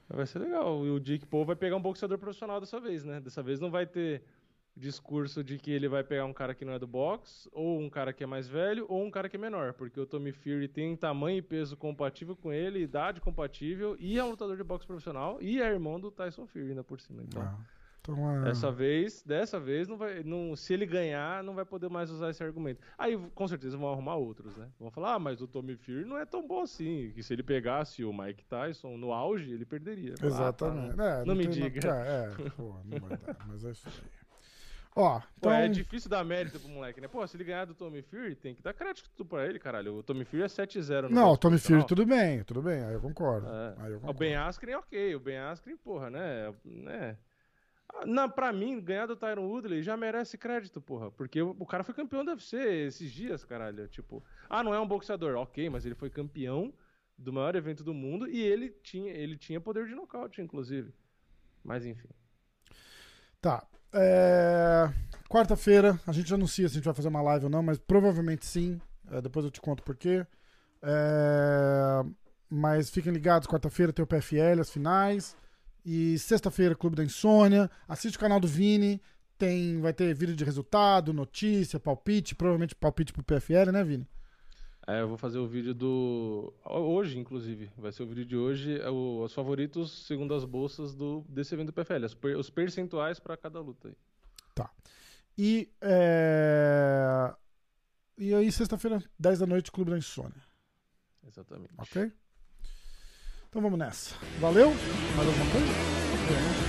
Vai 0.09 0.27
ser 0.27 0.39
legal. 0.39 0.85
E 0.87 0.91
o 0.91 1.01
Jake 1.01 1.27
Paul 1.27 1.45
vai 1.45 1.57
pegar 1.57 1.77
um 1.77 1.83
boxeador 1.83 2.19
profissional 2.19 2.61
dessa 2.61 2.81
vez, 2.81 3.05
né? 3.05 3.21
Dessa 3.21 3.43
vez 3.43 3.61
não 3.61 3.71
vai 3.71 3.87
ter 3.87 4.23
discurso 4.77 5.45
de 5.45 5.57
que 5.57 5.71
ele 5.71 5.87
vai 5.89 6.03
pegar 6.03 6.25
um 6.25 6.33
cara 6.33 6.55
que 6.55 6.65
não 6.65 6.73
é 6.73 6.79
do 6.79 6.87
boxe, 6.87 7.49
ou 7.53 7.79
um 7.79 7.89
cara 7.89 8.13
que 8.13 8.25
é 8.25 8.27
mais 8.27 8.49
velho, 8.49 8.87
ou 8.89 9.05
um 9.05 9.11
cara 9.11 9.29
que 9.29 9.37
é 9.37 9.39
menor, 9.39 9.73
porque 9.73 10.01
o 10.01 10.07
Tommy 10.07 10.33
Fury 10.33 10.67
tem 10.67 10.97
tamanho 10.97 11.39
e 11.39 11.43
peso 11.43 11.77
compatível 11.77 12.35
com 12.35 12.53
ele, 12.53 12.81
idade 12.81 13.21
compatível, 13.21 13.97
e 14.01 14.19
é 14.19 14.25
um 14.25 14.31
lutador 14.31 14.57
de 14.57 14.65
boxe 14.65 14.85
profissional, 14.85 15.41
e 15.41 15.63
é 15.63 15.67
irmão 15.67 16.01
do 16.01 16.11
Tyson 16.11 16.45
Fury 16.47 16.71
ainda 16.71 16.83
por 16.83 17.01
cima. 17.01 17.23
Então, 17.23 17.41
Ah, 17.41 17.57
Então, 18.07 18.37
é... 18.37 18.45
dessa 18.45 18.71
vez, 18.71 19.23
dessa 19.23 19.59
vez 19.59 19.89
não 19.89 19.97
vai, 19.97 20.23
não, 20.23 20.55
se 20.55 20.75
ele 20.75 20.85
ganhar, 20.85 21.43
não 21.43 21.55
vai 21.55 21.65
poder 21.65 21.89
mais 21.89 22.11
usar 22.11 22.29
esse 22.31 22.45
argumento. 22.45 22.79
Aí, 22.99 23.17
com 23.35 23.49
certeza 23.49 23.79
vão 23.79 23.91
arrumar 23.91 24.17
outros, 24.17 24.55
né? 24.57 24.69
Vão 24.79 24.91
falar: 24.91 25.15
"Ah, 25.15 25.19
mas 25.19 25.41
o 25.41 25.47
Tommy 25.49 25.75
Fury 25.75 26.05
não 26.05 26.19
é 26.19 26.27
tão 26.27 26.47
bom 26.47 26.61
assim, 26.63 27.11
que 27.15 27.23
se 27.23 27.33
ele 27.33 27.43
pegasse 27.43 28.05
o 28.05 28.13
Mike 28.13 28.45
Tyson 28.45 28.99
no 28.99 29.11
auge, 29.11 29.51
ele 29.51 29.65
perderia". 29.65 30.13
Ah, 30.15 30.21
tá, 30.21 30.27
Exatamente. 30.27 30.97
não- 30.97 31.05
É, 31.05 31.25
não 31.25 31.35
me 31.35 31.49
tem- 31.49 31.63
diga. 31.71 31.89
É, 31.89 32.45
é, 32.47 32.51
pô, 32.51 32.77
não 32.85 32.99
vai 33.01 33.17
dar, 33.17 33.37
mas 33.49 33.65
é 33.65 33.71
isso 33.71 33.89
aí. 33.89 33.95
Ó, 34.97 35.19
Pô, 35.19 35.25
então. 35.49 35.53
é 35.53 35.67
difícil 35.69 36.09
dar 36.09 36.23
mérito 36.23 36.61
pro 36.61 36.69
moleque, 36.69 37.01
né? 37.01 37.09
Pô, 37.09 37.27
se 37.27 37.37
ele 37.37 37.43
ganhar 37.43 37.65
do 37.65 37.75
Tommy 37.75 38.01
Fury, 38.01 38.37
tem 38.37 38.55
que 38.55 38.63
dar 38.63 38.73
crédito 38.73 39.25
pra 39.25 39.45
ele, 39.45 39.59
caralho. 39.59 39.97
O 39.97 40.03
Tommy 40.05 40.25
Fury 40.25 40.43
é 40.43 40.47
7-0 40.49 41.09
no 41.09 41.15
Não, 41.17 41.33
o 41.33 41.37
Tommy 41.37 41.59
Fury, 41.59 41.79
profissional. 41.81 41.87
tudo 41.87 42.07
bem, 42.07 42.45
tudo 42.45 42.63
bem, 42.63 42.85
aí 42.85 42.95
eu 42.95 43.01
concordo. 43.01 43.49
É. 43.49 43.75
Aí 43.79 43.91
eu 43.91 43.97
O 43.97 44.01
concordo. 44.03 44.19
Ben 44.21 44.37
Askren, 44.37 44.77
ok. 44.77 45.17
O 45.17 45.19
Ben 45.21 45.39
Askren, 45.39 45.77
porra, 45.79 46.11
né? 46.11 46.55
né? 46.65 47.17
Na, 48.07 48.29
pra 48.29 48.53
mim, 48.53 48.81
ganhar 48.81 49.07
do 49.07 49.17
Tyron 49.17 49.47
Woodley 49.47 49.83
já 49.83 49.97
merece 49.97 50.37
crédito, 50.37 50.81
porra. 50.81 51.11
Porque 51.11 51.41
o, 51.41 51.67
cara 51.67 51.85
foi 51.85 51.95
campeão 51.95 52.25
do 52.25 52.33
UFC 52.33 52.57
esses 52.57 53.13
dias, 53.13 53.45
caralho. 53.45 53.87
Tipo, 53.89 54.23
ah, 54.49 54.63
não 54.63 54.75
é 54.75 54.81
um 54.81 54.87
boxeador. 54.87 55.37
Ok, 55.37 55.71
mas 55.71 55.87
ele 55.87 55.95
foi 55.95 56.11
campeão 56.11 56.73
do 57.17 57.33
maior 57.33 57.55
evento 57.55 57.85
do 57.85 57.95
mundo 57.95 58.29
e 58.29 58.41
ele 58.43 58.71
tinha, 58.83 59.13
ele 59.13 59.37
tinha 59.37 59.61
poder 59.61 59.87
de 59.87 59.95
nocaute, 59.95 60.43
inclusive. 60.43 60.93
Mas 61.63 61.87
enfim. 61.87 62.09
Tá. 63.41 63.67
É, 63.93 64.91
Quarta-feira, 65.29 65.99
a 66.07 66.13
gente 66.13 66.33
anuncia 66.33 66.69
se 66.69 66.75
a 66.75 66.77
gente 66.77 66.85
vai 66.85 66.95
fazer 66.95 67.09
uma 67.09 67.23
live 67.23 67.47
ou 67.47 67.51
não, 67.51 67.63
mas 67.63 67.79
provavelmente 67.79 68.47
sim. 68.47 68.81
É, 69.11 69.21
depois 69.21 69.45
eu 69.45 69.51
te 69.51 69.61
conto 69.61 69.83
por 69.83 69.97
quê. 69.97 70.27
É, 70.83 72.05
Mas 72.49 72.91
fiquem 72.91 73.13
ligados, 73.13 73.49
quarta-feira 73.49 73.93
tem 73.93 74.03
o 74.03 74.07
PFL, 74.07 74.61
as 74.61 74.71
finais. 74.71 75.37
E 75.85 76.19
sexta-feira, 76.19 76.75
Clube 76.75 76.97
da 76.97 77.05
Insônia. 77.05 77.71
Assiste 77.87 78.17
o 78.17 78.21
canal 78.21 78.41
do 78.41 78.49
Vini. 78.49 79.01
Tem, 79.37 79.81
vai 79.81 79.93
ter 79.93 80.15
vídeo 80.15 80.35
de 80.35 80.45
resultado, 80.45 81.13
notícia, 81.13 81.79
palpite. 81.79 82.35
Provavelmente 82.35 82.75
palpite 82.75 83.13
pro 83.13 83.23
PFL, 83.23 83.71
né, 83.73 83.85
Vini? 83.85 84.09
É, 84.87 85.01
eu 85.01 85.09
vou 85.09 85.17
fazer 85.17 85.39
o 85.39 85.47
vídeo 85.47 85.75
do. 85.75 86.53
Hoje, 86.65 87.19
inclusive. 87.19 87.71
Vai 87.77 87.91
ser 87.93 88.03
o 88.03 88.07
vídeo 88.07 88.25
de 88.25 88.37
hoje. 88.37 88.81
É 88.81 88.91
o... 88.91 89.23
Os 89.23 89.33
favoritos 89.33 90.07
segundo 90.07 90.35
as 90.35 90.45
bolsas 90.45 90.95
do... 90.95 91.25
desse 91.29 91.55
evento 91.55 91.67
do 91.69 91.73
PFL. 91.73 92.05
Os, 92.05 92.15
per- 92.15 92.39
os 92.39 92.51
percentuais 92.51 93.19
pra 93.19 93.37
cada 93.37 93.61
luta 93.61 93.89
aí. 93.89 93.97
E, 95.37 95.69
é... 95.81 97.35
e 98.17 98.33
aí, 98.35 98.53
sexta-feira, 98.53 99.03
10 99.19 99.41
da 99.41 99.47
noite, 99.47 99.73
Clube 99.73 99.91
da 99.91 99.99
Insônia. 99.99 100.43
Exatamente. 101.27 101.75
Ok? 101.77 102.13
Então 103.55 103.63
vamos 103.63 103.79
nessa. 103.79 104.17
Valeu? 104.41 104.75
Mais 105.15 105.29
alguma 105.29 105.51
coisa? 105.53 106.64